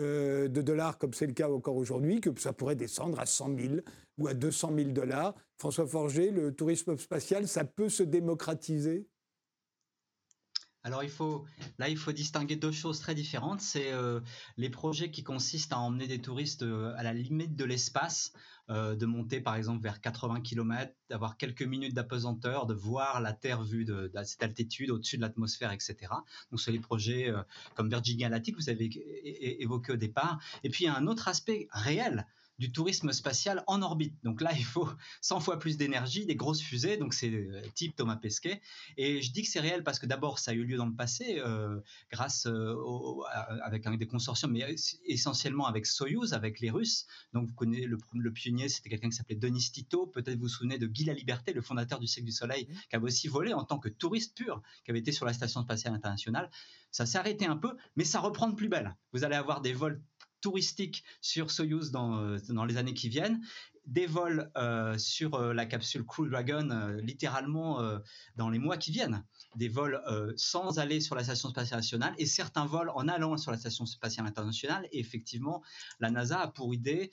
euh, 0.00 0.48
de 0.48 0.62
dollars, 0.62 0.98
comme 0.98 1.12
c'est 1.12 1.26
le 1.26 1.32
cas 1.32 1.48
encore 1.48 1.76
aujourd'hui, 1.76 2.20
que 2.20 2.30
ça 2.38 2.52
pourrait 2.52 2.76
descendre 2.76 3.18
à 3.18 3.26
100 3.26 3.58
000 3.58 3.74
ou 4.18 4.28
à 4.28 4.34
200 4.34 4.72
000 4.76 4.90
dollars. 4.90 5.34
François 5.58 5.86
Forger, 5.86 6.30
le 6.30 6.54
tourisme 6.54 6.96
spatial, 6.96 7.48
ça 7.48 7.64
peut 7.64 7.88
se 7.88 8.04
démocratiser? 8.04 9.08
Alors 10.84 11.02
il 11.02 11.10
faut, 11.10 11.44
là, 11.78 11.88
il 11.88 11.96
faut 11.96 12.12
distinguer 12.12 12.56
deux 12.56 12.72
choses 12.72 13.00
très 13.00 13.14
différentes. 13.14 13.60
C'est 13.60 13.92
les 14.56 14.70
projets 14.70 15.10
qui 15.10 15.22
consistent 15.22 15.72
à 15.72 15.78
emmener 15.78 16.06
des 16.06 16.20
touristes 16.20 16.64
à 16.96 17.02
la 17.02 17.12
limite 17.12 17.56
de 17.56 17.64
l'espace, 17.64 18.32
euh, 18.70 18.94
de 18.94 19.06
monter 19.06 19.40
par 19.40 19.54
exemple 19.54 19.82
vers 19.82 19.98
80 19.98 20.42
km, 20.42 20.92
d'avoir 21.08 21.38
quelques 21.38 21.62
minutes 21.62 21.94
d'apesanteur, 21.94 22.66
de 22.66 22.74
voir 22.74 23.18
la 23.22 23.32
Terre 23.32 23.62
vue 23.62 23.86
de, 23.86 24.12
cette 24.24 24.42
altitude 24.42 24.90
au-dessus 24.90 25.16
de 25.16 25.22
l'atmosphère, 25.22 25.72
etc. 25.72 25.96
Donc 26.50 26.60
c'est 26.60 26.70
les 26.70 26.78
projets 26.78 27.30
euh, 27.30 27.42
comme 27.74 27.88
Virgin 27.88 28.18
Galactic, 28.18 28.56
vous 28.56 28.68
avez 28.68 28.90
évoqué 29.62 29.92
au 29.92 29.96
départ. 29.96 30.38
Et 30.64 30.68
puis 30.68 30.84
il 30.84 30.88
y 30.88 30.90
a 30.90 30.94
un 30.94 31.06
autre 31.06 31.28
aspect 31.28 31.66
réel 31.70 32.26
du 32.58 32.72
tourisme 32.72 33.12
spatial 33.12 33.62
en 33.66 33.82
orbite. 33.82 34.14
Donc 34.24 34.40
là, 34.40 34.50
il 34.56 34.64
faut 34.64 34.88
100 35.20 35.40
fois 35.40 35.58
plus 35.58 35.76
d'énergie, 35.76 36.26
des 36.26 36.36
grosses 36.36 36.60
fusées, 36.60 36.96
donc 36.96 37.14
c'est 37.14 37.30
euh, 37.30 37.62
type 37.74 37.96
Thomas 37.96 38.16
Pesquet. 38.16 38.60
Et 38.96 39.22
je 39.22 39.32
dis 39.32 39.42
que 39.42 39.48
c'est 39.48 39.60
réel 39.60 39.84
parce 39.84 39.98
que 39.98 40.06
d'abord, 40.06 40.38
ça 40.38 40.50
a 40.50 40.54
eu 40.54 40.64
lieu 40.64 40.76
dans 40.76 40.86
le 40.86 40.94
passé, 40.94 41.40
euh, 41.44 41.80
grâce 42.10 42.46
euh, 42.46 42.74
avec 43.62 43.86
un, 43.86 43.96
des 43.96 44.06
consortiums, 44.06 44.52
mais 44.52 44.74
essentiellement 45.06 45.66
avec 45.66 45.86
Soyuz, 45.86 46.32
avec 46.32 46.60
les 46.60 46.70
Russes. 46.70 47.06
Donc 47.32 47.48
vous 47.48 47.54
connaissez 47.54 47.86
le, 47.86 47.98
le 48.14 48.32
pionnier, 48.32 48.68
c'était 48.68 48.90
quelqu'un 48.90 49.08
qui 49.08 49.16
s'appelait 49.16 49.36
Denis 49.36 49.70
Tito. 49.72 50.06
Peut-être 50.06 50.36
vous 50.36 50.42
vous 50.42 50.48
souvenez 50.48 50.78
de 50.78 50.86
Guy 50.86 51.04
La 51.04 51.14
Liberté, 51.14 51.52
le 51.52 51.62
fondateur 51.62 51.98
du 51.98 52.06
Cercle 52.06 52.26
du 52.26 52.32
Soleil, 52.32 52.66
mmh. 52.68 52.74
qui 52.90 52.96
avait 52.96 53.04
aussi 53.04 53.28
volé 53.28 53.52
en 53.52 53.64
tant 53.64 53.78
que 53.78 53.88
touriste 53.88 54.36
pur, 54.36 54.62
qui 54.84 54.90
avait 54.90 55.00
été 55.00 55.12
sur 55.12 55.26
la 55.26 55.32
Station 55.32 55.62
spatiale 55.62 55.94
internationale. 55.94 56.50
Ça 56.90 57.06
s'est 57.06 57.18
arrêté 57.18 57.46
un 57.46 57.56
peu, 57.56 57.76
mais 57.96 58.04
ça 58.04 58.20
reprend 58.20 58.48
de 58.48 58.54
plus 58.54 58.68
belle. 58.68 58.96
Vous 59.12 59.24
allez 59.24 59.36
avoir 59.36 59.60
des 59.60 59.72
vols 59.72 60.00
touristique 60.40 61.04
sur 61.20 61.50
Soyuz 61.50 61.90
dans, 61.90 62.18
euh, 62.18 62.38
dans 62.48 62.64
les 62.64 62.76
années 62.76 62.94
qui 62.94 63.08
viennent, 63.08 63.40
des 63.86 64.06
vols 64.06 64.50
euh, 64.56 64.98
sur 64.98 65.34
euh, 65.34 65.54
la 65.54 65.64
capsule 65.64 66.04
Crew 66.04 66.28
Dragon 66.28 66.98
littéralement 67.02 67.80
dans 68.36 68.50
les 68.50 68.58
mois 68.58 68.76
qui 68.76 68.90
viennent, 68.90 69.24
des 69.56 69.68
vols 69.68 70.02
sans 70.36 70.78
aller 70.78 71.00
sur 71.00 71.14
la 71.14 71.24
station 71.24 71.48
spatiale 71.48 71.78
nationale 71.80 72.14
et 72.18 72.26
certains 72.26 72.66
vols 72.66 72.90
en 72.90 73.08
allant 73.08 73.36
sur 73.36 73.50
la 73.50 73.58
station 73.58 73.86
spatiale 73.86 74.26
internationale. 74.26 74.86
Et 74.92 75.00
effectivement, 75.00 75.62
la 76.00 76.10
NASA 76.10 76.40
a 76.40 76.48
pour 76.48 76.74
idée 76.74 77.10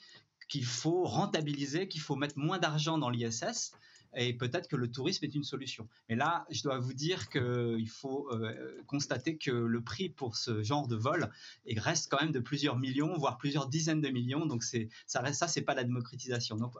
qu'il 0.48 0.64
faut 0.64 1.04
rentabiliser, 1.04 1.88
qu'il 1.88 2.00
faut 2.00 2.16
mettre 2.16 2.38
moins 2.38 2.58
d'argent 2.58 2.98
dans 2.98 3.10
l'ISS 3.10 3.72
et 4.16 4.32
peut-être 4.32 4.66
que 4.66 4.76
le 4.76 4.90
tourisme 4.90 5.24
est 5.24 5.34
une 5.34 5.44
solution. 5.44 5.88
Mais 6.08 6.16
là, 6.16 6.46
je 6.50 6.62
dois 6.62 6.78
vous 6.78 6.94
dire 6.94 7.28
qu'il 7.28 7.88
faut 7.88 8.28
euh, 8.32 8.82
constater 8.86 9.36
que 9.36 9.50
le 9.50 9.80
prix 9.82 10.08
pour 10.08 10.36
ce 10.36 10.62
genre 10.62 10.88
de 10.88 10.96
vol 10.96 11.30
reste 11.76 12.10
quand 12.10 12.20
même 12.20 12.32
de 12.32 12.40
plusieurs 12.40 12.78
millions, 12.78 13.16
voire 13.18 13.36
plusieurs 13.36 13.68
dizaines 13.68 14.00
de 14.00 14.08
millions. 14.08 14.46
Donc 14.46 14.64
ça, 14.64 15.20
reste, 15.20 15.38
ça 15.38 15.48
c'est 15.48 15.62
pas 15.62 15.74
la 15.74 15.84
démocratisation. 15.84 16.56
Donc 16.56 16.74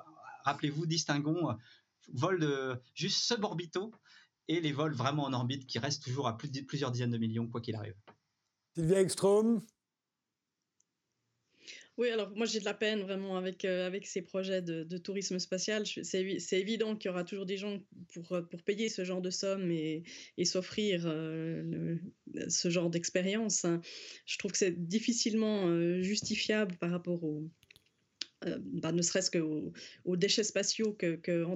rappelez-vous, 0.45 0.87
distinguons 0.87 1.51
euh, 1.51 1.55
vol 2.13 2.41
de 2.41 2.81
juste 2.95 3.19
suborbitaux 3.19 3.93
et 4.49 4.61
les 4.61 4.73
vols 4.73 4.95
vraiment 4.95 5.25
en 5.25 5.33
orbite 5.33 5.67
qui 5.67 5.79
restent 5.79 6.05
toujours 6.05 6.29
à 6.29 6.39
plusieurs 6.39 6.91
dizaines 6.91 7.11
de 7.11 7.19
millions 7.19 7.47
quoi 7.47 7.61
qu'il 7.61 7.75
arrive. 7.75 7.97
Sylvia 8.75 9.01
Ekstrom, 9.01 9.61
oui, 11.99 12.11
alors 12.11 12.31
moi 12.37 12.45
j'ai 12.45 12.61
de 12.61 12.67
la 12.67 12.75
peine 12.75 13.01
vraiment 13.01 13.39
avec, 13.39 13.65
euh, 13.65 13.87
avec 13.87 14.07
ces 14.07 14.21
projets 14.21 14.61
de, 14.61 14.99
tourisme 14.99 15.39
spatial. 15.39 15.85
C'est 15.87 16.61
évident 16.61 16.95
qu'il 16.95 17.09
y 17.09 17.13
aura 17.13 17.25
toujours 17.25 17.47
des 17.47 17.57
gens 17.57 17.81
pour, 18.13 18.33
euh, 18.33 18.43
pour 18.43 18.63
payer 18.63 18.91
ce 18.91 19.05
genre 19.05 19.23
de 19.23 19.31
sommes 19.31 19.71
et, 19.71 20.03
et 20.37 20.45
s'offrir 20.45 21.05
euh, 21.07 21.97
ce 22.49 22.69
genre 22.69 22.91
d'expérience. 22.91 23.65
Hein. 23.65 23.81
Je 24.27 24.37
trouve 24.37 24.53
que 24.53 24.59
c'est 24.59 24.87
difficilement 24.87 26.03
justifiable 26.03 26.77
par 26.77 26.91
rapport 26.91 27.25
au, 27.25 27.49
bah, 28.45 28.93
ne 28.93 29.01
serait-ce 29.01 29.31
qu'aux 29.31 29.73
aux 30.05 30.17
déchets 30.17 30.45
spatiaux 30.45 30.93
que, 30.93 31.17
que, 31.17 31.47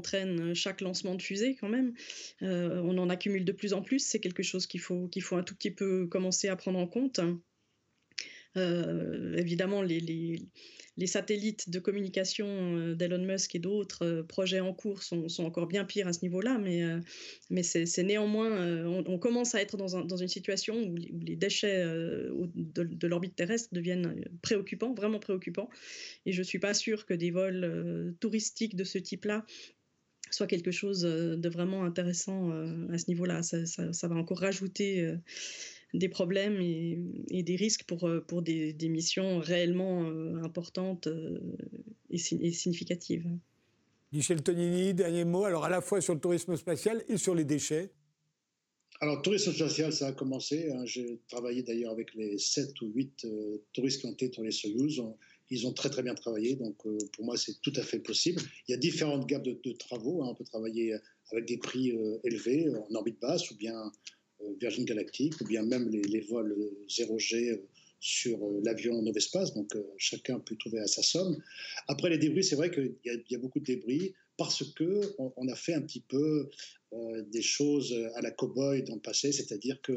chaque 0.54 0.80
lancement 0.80 1.16
de 1.16 1.22
fusée 1.22 1.54
quand 1.56 1.68
même. 1.68 1.92
on 2.40 2.96
en 2.96 3.10
accumule 3.10 3.44
de 3.44 3.52
plus 3.52 3.74
en 3.74 3.82
plus, 3.82 3.98
c'est 3.98 4.20
quelque 4.20 4.42
chose 4.42 4.66
qu'il 4.66 4.80
faut, 4.80 5.06
qu'il 5.08 5.22
faut 5.22 5.36
un 5.36 5.42
tout 5.42 5.54
petit 5.54 5.70
peu 5.70 6.06
commencer 6.06 6.48
à 6.48 6.56
prendre 6.56 6.78
en 6.78 6.86
compte. 6.86 7.20
Euh, 8.56 9.36
évidemment, 9.36 9.82
les, 9.82 10.48
satellites 11.06 11.70
de 11.70 11.78
communication 11.78 12.46
euh, 12.48 12.94
d'Elon 12.94 13.24
Musk 13.24 13.54
et 13.54 13.58
d'autres 13.58 14.04
euh, 14.04 14.22
projets 14.24 14.60
en 14.60 14.74
cours 14.74 15.02
sont, 15.02 15.28
encore 15.38 15.66
bien 15.68 15.84
pires 15.84 16.08
à 16.08 16.12
ce 16.12 16.22
niveau-là, 16.22 16.58
mais, 16.58 17.62
c'est 17.62 18.02
néanmoins, 18.02 18.84
on, 18.86 19.18
commence 19.18 19.54
à 19.54 19.62
être 19.62 19.76
dans, 19.76 20.16
une 20.16 20.28
situation 20.28 20.76
où 20.82 20.96
les, 20.96 21.36
déchets 21.36 21.84
de, 21.84 23.06
l'orbite 23.06 23.36
terrestre 23.36 23.68
deviennent 23.72 24.24
préoccupants, 24.42 24.94
vraiment 24.94 25.20
préoccupants, 25.20 25.70
et 26.26 26.32
je 26.32 26.38
ne 26.40 26.44
suis 26.44 26.58
pas 26.58 26.74
sûre 26.74 27.06
que 27.06 27.14
des 27.14 27.30
vols 27.30 28.14
touristiques 28.20 28.76
de 28.76 28.84
ce 28.84 28.98
type-là 28.98 29.44
soit 30.32 30.46
quelque 30.46 30.70
chose 30.70 31.00
de 31.00 31.48
vraiment 31.48 31.82
intéressant 31.84 32.50
à 32.90 32.98
ce 32.98 33.06
niveau-là. 33.08 33.42
Ça, 33.42 34.08
va 34.08 34.14
encore 34.14 34.38
rajouter 34.38 35.16
des 35.94 36.08
problèmes 36.08 36.60
et, 36.60 37.42
des 37.42 37.56
risques 37.56 37.84
pour, 37.84 38.06
euh, 38.06 38.20
pour 38.20 38.42
des, 38.42 38.74
missions 38.88 39.38
réellement 39.38 40.04
euh, 40.04 40.42
importantes 40.42 41.06
euh, 41.06 41.40
et, 42.10 42.18
significatives. 42.18 43.26
Michel 44.12 44.42
Tonini, 44.42 44.94
dernier 44.94 45.24
mot, 45.24 45.44
alors 45.44 45.64
à 45.64 45.68
la 45.68 45.80
fois 45.80 46.00
sur 46.00 46.14
le 46.14 46.20
tourisme 46.20 46.56
spatial 46.56 47.04
et 47.08 47.16
sur 47.16 47.34
les 47.34 47.44
déchets. 47.44 47.92
Alors, 49.00 49.16
le 49.16 49.22
tourisme 49.22 49.52
spatial, 49.52 49.92
ça 49.92 50.08
a 50.08 50.12
commencé. 50.12 50.70
Hein. 50.70 50.84
J'ai 50.84 51.20
travaillé 51.28 51.62
d'ailleurs 51.62 51.92
avec 51.92 52.14
les 52.14 52.36
7 52.36 52.80
ou 52.82 52.88
8 52.88 53.26
touristes 53.72 54.00
qui 54.00 54.06
ont 54.06 54.12
été 54.12 54.30
sur 54.30 54.42
les 54.42 54.50
Soyuz. 54.50 55.02
Ils 55.52 55.66
ont 55.66 55.72
très 55.72 55.90
très 55.90 56.02
bien 56.02 56.14
travaillé, 56.14 56.54
donc 56.54 56.76
pour 56.76 57.24
moi 57.24 57.36
c'est 57.36 57.60
tout 57.60 57.72
à 57.74 57.82
fait 57.82 57.98
possible. 57.98 58.40
Il 58.68 58.72
y 58.72 58.74
a 58.74 58.76
différentes 58.76 59.26
gammes 59.26 59.42
de, 59.42 59.72
travaux. 59.72 60.22
Hein. 60.22 60.28
On 60.30 60.34
peut 60.34 60.44
travailler 60.44 60.94
avec 61.32 61.46
des 61.46 61.56
prix 61.56 61.92
élevés 62.22 62.68
en 62.68 62.94
orbite 62.94 63.18
basse 63.20 63.50
ou 63.50 63.56
bien 63.56 63.90
Virgin 64.60 64.84
Galactic 64.84 65.40
ou 65.40 65.44
bien 65.44 65.62
même 65.62 65.88
les, 65.88 66.20
vols 66.20 66.56
0G 66.88 67.60
sur 68.00 68.42
euh, 68.42 68.60
l'avion 68.64 69.02
Novespace, 69.02 69.54
donc 69.54 69.76
euh, 69.76 69.82
chacun 69.98 70.40
peut 70.40 70.56
trouver 70.56 70.80
à 70.80 70.86
sa 70.86 71.02
somme. 71.02 71.36
Après 71.86 72.08
les 72.08 72.18
débris, 72.18 72.42
c'est 72.42 72.56
vrai 72.56 72.70
qu'il 72.70 72.94
y, 73.04 73.34
a 73.34 73.38
beaucoup 73.38 73.60
de 73.60 73.64
débris 73.64 74.14
parce 74.38 74.64
que 74.72 75.02
on, 75.18 75.48
a 75.48 75.54
fait 75.54 75.74
un 75.74 75.82
petit 75.82 76.00
peu 76.00 76.48
euh, 76.94 77.22
des 77.30 77.42
choses 77.42 77.94
à 78.14 78.22
la 78.22 78.30
cow-boy 78.30 78.84
dans 78.84 78.94
le 78.94 79.00
passé, 79.00 79.32
c'est-à-dire 79.32 79.80
que 79.82 79.92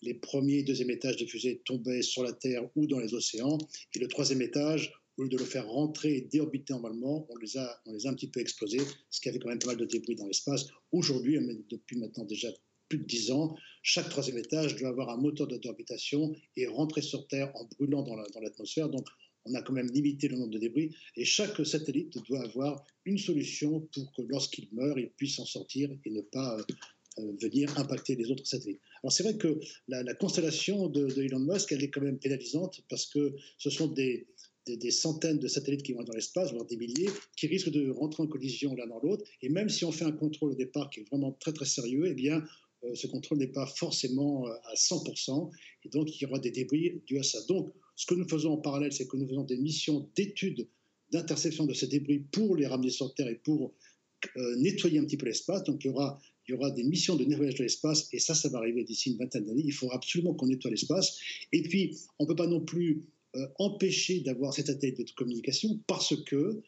les 0.00 0.14
premiers 0.14 0.60
et 0.60 0.62
deuxième 0.62 0.90
étages 0.90 1.18
des 1.18 1.26
fusées 1.26 1.60
tombaient 1.66 2.00
sur 2.00 2.22
la 2.22 2.32
Terre 2.32 2.66
ou 2.74 2.86
dans 2.86 3.00
les 3.00 3.12
océans, 3.12 3.58
et 3.94 3.98
le 3.98 4.08
troisième 4.08 4.40
étage, 4.40 4.94
au 5.18 5.24
lieu 5.24 5.28
de 5.28 5.36
le 5.36 5.44
faire 5.44 5.68
rentrer 5.68 6.16
et 6.16 6.20
déorbiter 6.22 6.72
normalement, 6.72 7.26
on 7.28 7.36
les 7.36 7.58
a, 7.58 7.82
on 7.84 7.92
les 7.92 8.06
a 8.06 8.10
un 8.10 8.14
petit 8.14 8.28
peu 8.28 8.40
explosés, 8.40 8.80
ce 9.10 9.20
qui 9.20 9.28
avait 9.28 9.38
quand 9.38 9.50
même 9.50 9.58
pas 9.58 9.66
mal 9.66 9.76
de 9.76 9.84
débris 9.84 10.16
dans 10.16 10.26
l'espace. 10.26 10.68
Aujourd'hui, 10.90 11.38
depuis 11.68 11.98
maintenant 11.98 12.24
déjà 12.24 12.48
plus 12.92 12.98
de 12.98 13.04
10 13.04 13.30
ans, 13.30 13.56
chaque 13.82 14.10
troisième 14.10 14.36
étage 14.36 14.76
doit 14.76 14.90
avoir 14.90 15.08
un 15.08 15.16
moteur 15.16 15.46
d'orbitation 15.46 16.34
et 16.58 16.66
rentrer 16.66 17.00
sur 17.00 17.26
Terre 17.26 17.50
en 17.56 17.64
brûlant 17.64 18.02
dans 18.02 18.16
l'atmosphère. 18.16 18.90
Donc, 18.90 19.06
on 19.46 19.54
a 19.54 19.62
quand 19.62 19.72
même 19.72 19.90
limité 19.90 20.28
le 20.28 20.36
nombre 20.36 20.50
de 20.50 20.58
débris 20.58 20.94
et 21.16 21.24
chaque 21.24 21.64
satellite 21.64 22.18
doit 22.28 22.42
avoir 22.42 22.84
une 23.06 23.16
solution 23.16 23.80
pour 23.94 24.12
que 24.12 24.22
lorsqu'il 24.28 24.68
meurt, 24.72 24.98
il 24.98 25.08
puisse 25.08 25.36
s'en 25.36 25.46
sortir 25.46 25.90
et 26.04 26.10
ne 26.10 26.20
pas 26.20 26.58
euh, 26.58 26.62
euh, 27.18 27.32
venir 27.40 27.76
impacter 27.78 28.14
les 28.14 28.30
autres 28.30 28.46
satellites. 28.46 28.82
Alors 29.02 29.10
c'est 29.10 29.22
vrai 29.22 29.38
que 29.38 29.58
la, 29.88 30.14
constellation 30.14 30.88
de, 30.88 31.08
Elon 31.18 31.40
Musk, 31.40 31.72
elle 31.72 31.82
est 31.82 31.90
quand 31.90 32.02
même 32.02 32.18
pénalisante 32.18 32.82
parce 32.90 33.06
que 33.06 33.34
ce 33.56 33.70
sont 33.70 33.88
des, 33.88 34.28
des, 34.66 34.90
centaines 34.90 35.38
de 35.38 35.48
satellites 35.48 35.82
qui 35.82 35.94
vont 35.94 36.04
dans 36.04 36.14
l'espace, 36.14 36.52
voire 36.52 36.66
des 36.66 36.76
milliers, 36.76 37.10
qui 37.36 37.46
risquent 37.46 37.70
de 37.70 37.90
rentrer 37.90 38.22
en 38.22 38.26
collision 38.26 38.76
l'un 38.76 38.86
dans 38.86 39.00
l'autre. 39.00 39.24
Et 39.40 39.48
même 39.48 39.70
si 39.70 39.84
on 39.86 39.92
fait 39.92 40.04
un 40.04 40.12
contrôle 40.12 40.52
au 40.52 40.56
départ 40.56 40.90
qui 40.90 41.00
est 41.00 41.08
vraiment 41.10 41.32
très 41.32 41.52
très 41.52 41.66
sérieux, 41.66 42.04
eh 42.06 42.14
bien 42.14 42.44
ce 42.94 43.06
contrôle 43.06 43.38
n'est 43.38 43.48
pas 43.48 43.66
forcément 43.66 44.46
euh, 44.46 44.52
à 44.64 44.74
100%, 44.74 45.50
et 45.84 45.88
donc 45.88 46.14
il 46.14 46.22
y 46.22 46.26
aura 46.26 46.38
des 46.38 46.50
débris 46.50 47.00
dus 47.06 47.18
à 47.18 47.22
ça. 47.22 47.38
Donc, 47.48 47.72
ce 47.96 48.06
que 48.06 48.14
nous 48.14 48.28
faisons 48.28 48.52
en 48.52 48.56
parallèle, 48.58 48.92
c'est 48.92 49.06
que 49.06 49.16
nous 49.16 49.28
faisons 49.28 49.44
des 49.44 49.56
missions 49.56 50.08
d'études 50.16 50.68
d'interception 51.12 51.66
de 51.66 51.74
ces 51.74 51.88
débris 51.88 52.20
pour 52.20 52.56
les 52.56 52.66
ramener 52.66 52.88
sur 52.88 53.14
Terre 53.14 53.28
et 53.28 53.34
pour 53.34 53.74
euh, 54.36 54.56
nettoyer 54.56 54.98
un 54.98 55.04
petit 55.04 55.18
peu 55.18 55.26
l'espace. 55.26 55.62
Donc, 55.64 55.84
il 55.84 55.88
y 55.88 55.90
aura 55.90 56.18
il 56.48 56.52
y 56.52 56.54
aura 56.54 56.72
des 56.72 56.82
missions 56.82 57.14
de 57.14 57.24
nettoyage 57.24 57.54
de 57.54 57.62
l'espace, 57.62 58.08
et 58.12 58.18
ça, 58.18 58.34
ça 58.34 58.48
va 58.48 58.58
arriver 58.58 58.82
d'ici 58.82 59.10
une 59.12 59.18
vingtaine 59.18 59.44
d'années. 59.44 59.62
Il 59.64 59.72
faudra 59.72 59.94
absolument 59.94 60.34
qu'on 60.34 60.48
nettoie 60.48 60.72
l'espace. 60.72 61.16
Et 61.52 61.62
puis, 61.62 61.96
on 62.18 62.24
ne 62.24 62.28
peut 62.28 62.34
pas 62.34 62.48
non 62.48 62.60
plus 62.60 63.04
empêcher 63.60 64.20
d'avoir 64.20 64.52
ces 64.52 64.64
satellites 64.64 64.98
de 64.98 65.12
communication 65.12 65.80
parce 65.86 66.16
que 66.24 66.60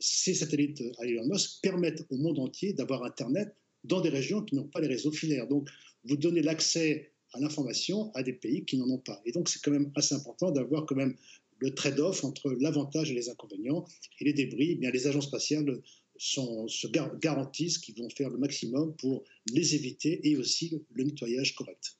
ces 0.00 0.34
satellites 0.34 0.82
à 0.98 1.06
Elon 1.06 1.28
Musk 1.28 1.62
permettent 1.62 2.04
au 2.10 2.16
monde 2.16 2.40
entier 2.40 2.72
d'avoir 2.72 3.04
Internet 3.04 3.54
dans 3.84 4.00
des 4.00 4.08
régions 4.08 4.42
qui 4.42 4.54
n'ont 4.54 4.68
pas 4.68 4.80
les 4.80 4.88
réseaux 4.88 5.12
filaires. 5.12 5.46
Donc, 5.46 5.68
vous 6.04 6.16
donnez 6.16 6.42
l'accès 6.42 7.12
à 7.32 7.40
l'information 7.40 8.10
à 8.14 8.22
des 8.22 8.32
pays 8.32 8.64
qui 8.64 8.76
n'en 8.76 8.88
ont 8.88 8.98
pas. 8.98 9.20
Et 9.24 9.32
donc, 9.32 9.48
c'est 9.48 9.60
quand 9.62 9.70
même 9.70 9.90
assez 9.94 10.14
important 10.14 10.50
d'avoir 10.50 10.86
quand 10.86 10.96
même 10.96 11.14
le 11.58 11.74
trade-off 11.74 12.24
entre 12.24 12.50
l'avantage 12.60 13.10
et 13.10 13.14
les 13.14 13.28
inconvénients. 13.28 13.84
Et 14.20 14.24
les 14.24 14.32
débris, 14.32 14.72
eh 14.72 14.74
bien, 14.76 14.90
les 14.90 15.06
agences 15.06 15.26
spatiales 15.26 15.80
se 16.18 17.18
garantissent 17.18 17.78
qu'ils 17.78 18.00
vont 18.00 18.08
faire 18.10 18.30
le 18.30 18.38
maximum 18.38 18.94
pour 18.96 19.24
les 19.52 19.74
éviter 19.74 20.28
et 20.28 20.36
aussi 20.36 20.82
le, 20.94 21.04
nettoyage 21.04 21.54
correct. 21.54 21.96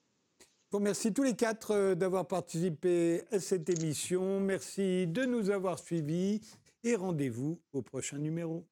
Bon, 0.71 0.81
merci 0.81 1.13
tous 1.13 1.23
les 1.23 1.35
quatre 1.35 1.71
euh, 1.71 1.95
d'avoir 1.95 2.29
participé 2.29 3.23
à 3.31 3.41
cette 3.41 3.71
émission. 3.71 4.39
Merci 4.39 5.07
de 5.07 5.25
nous 5.25 5.49
avoir 5.49 5.79
suivis 5.79 6.41
et 6.85 6.95
rendez-vous 6.95 7.59
au 7.73 7.81
prochain 7.81 8.19
numéro. 8.19 8.67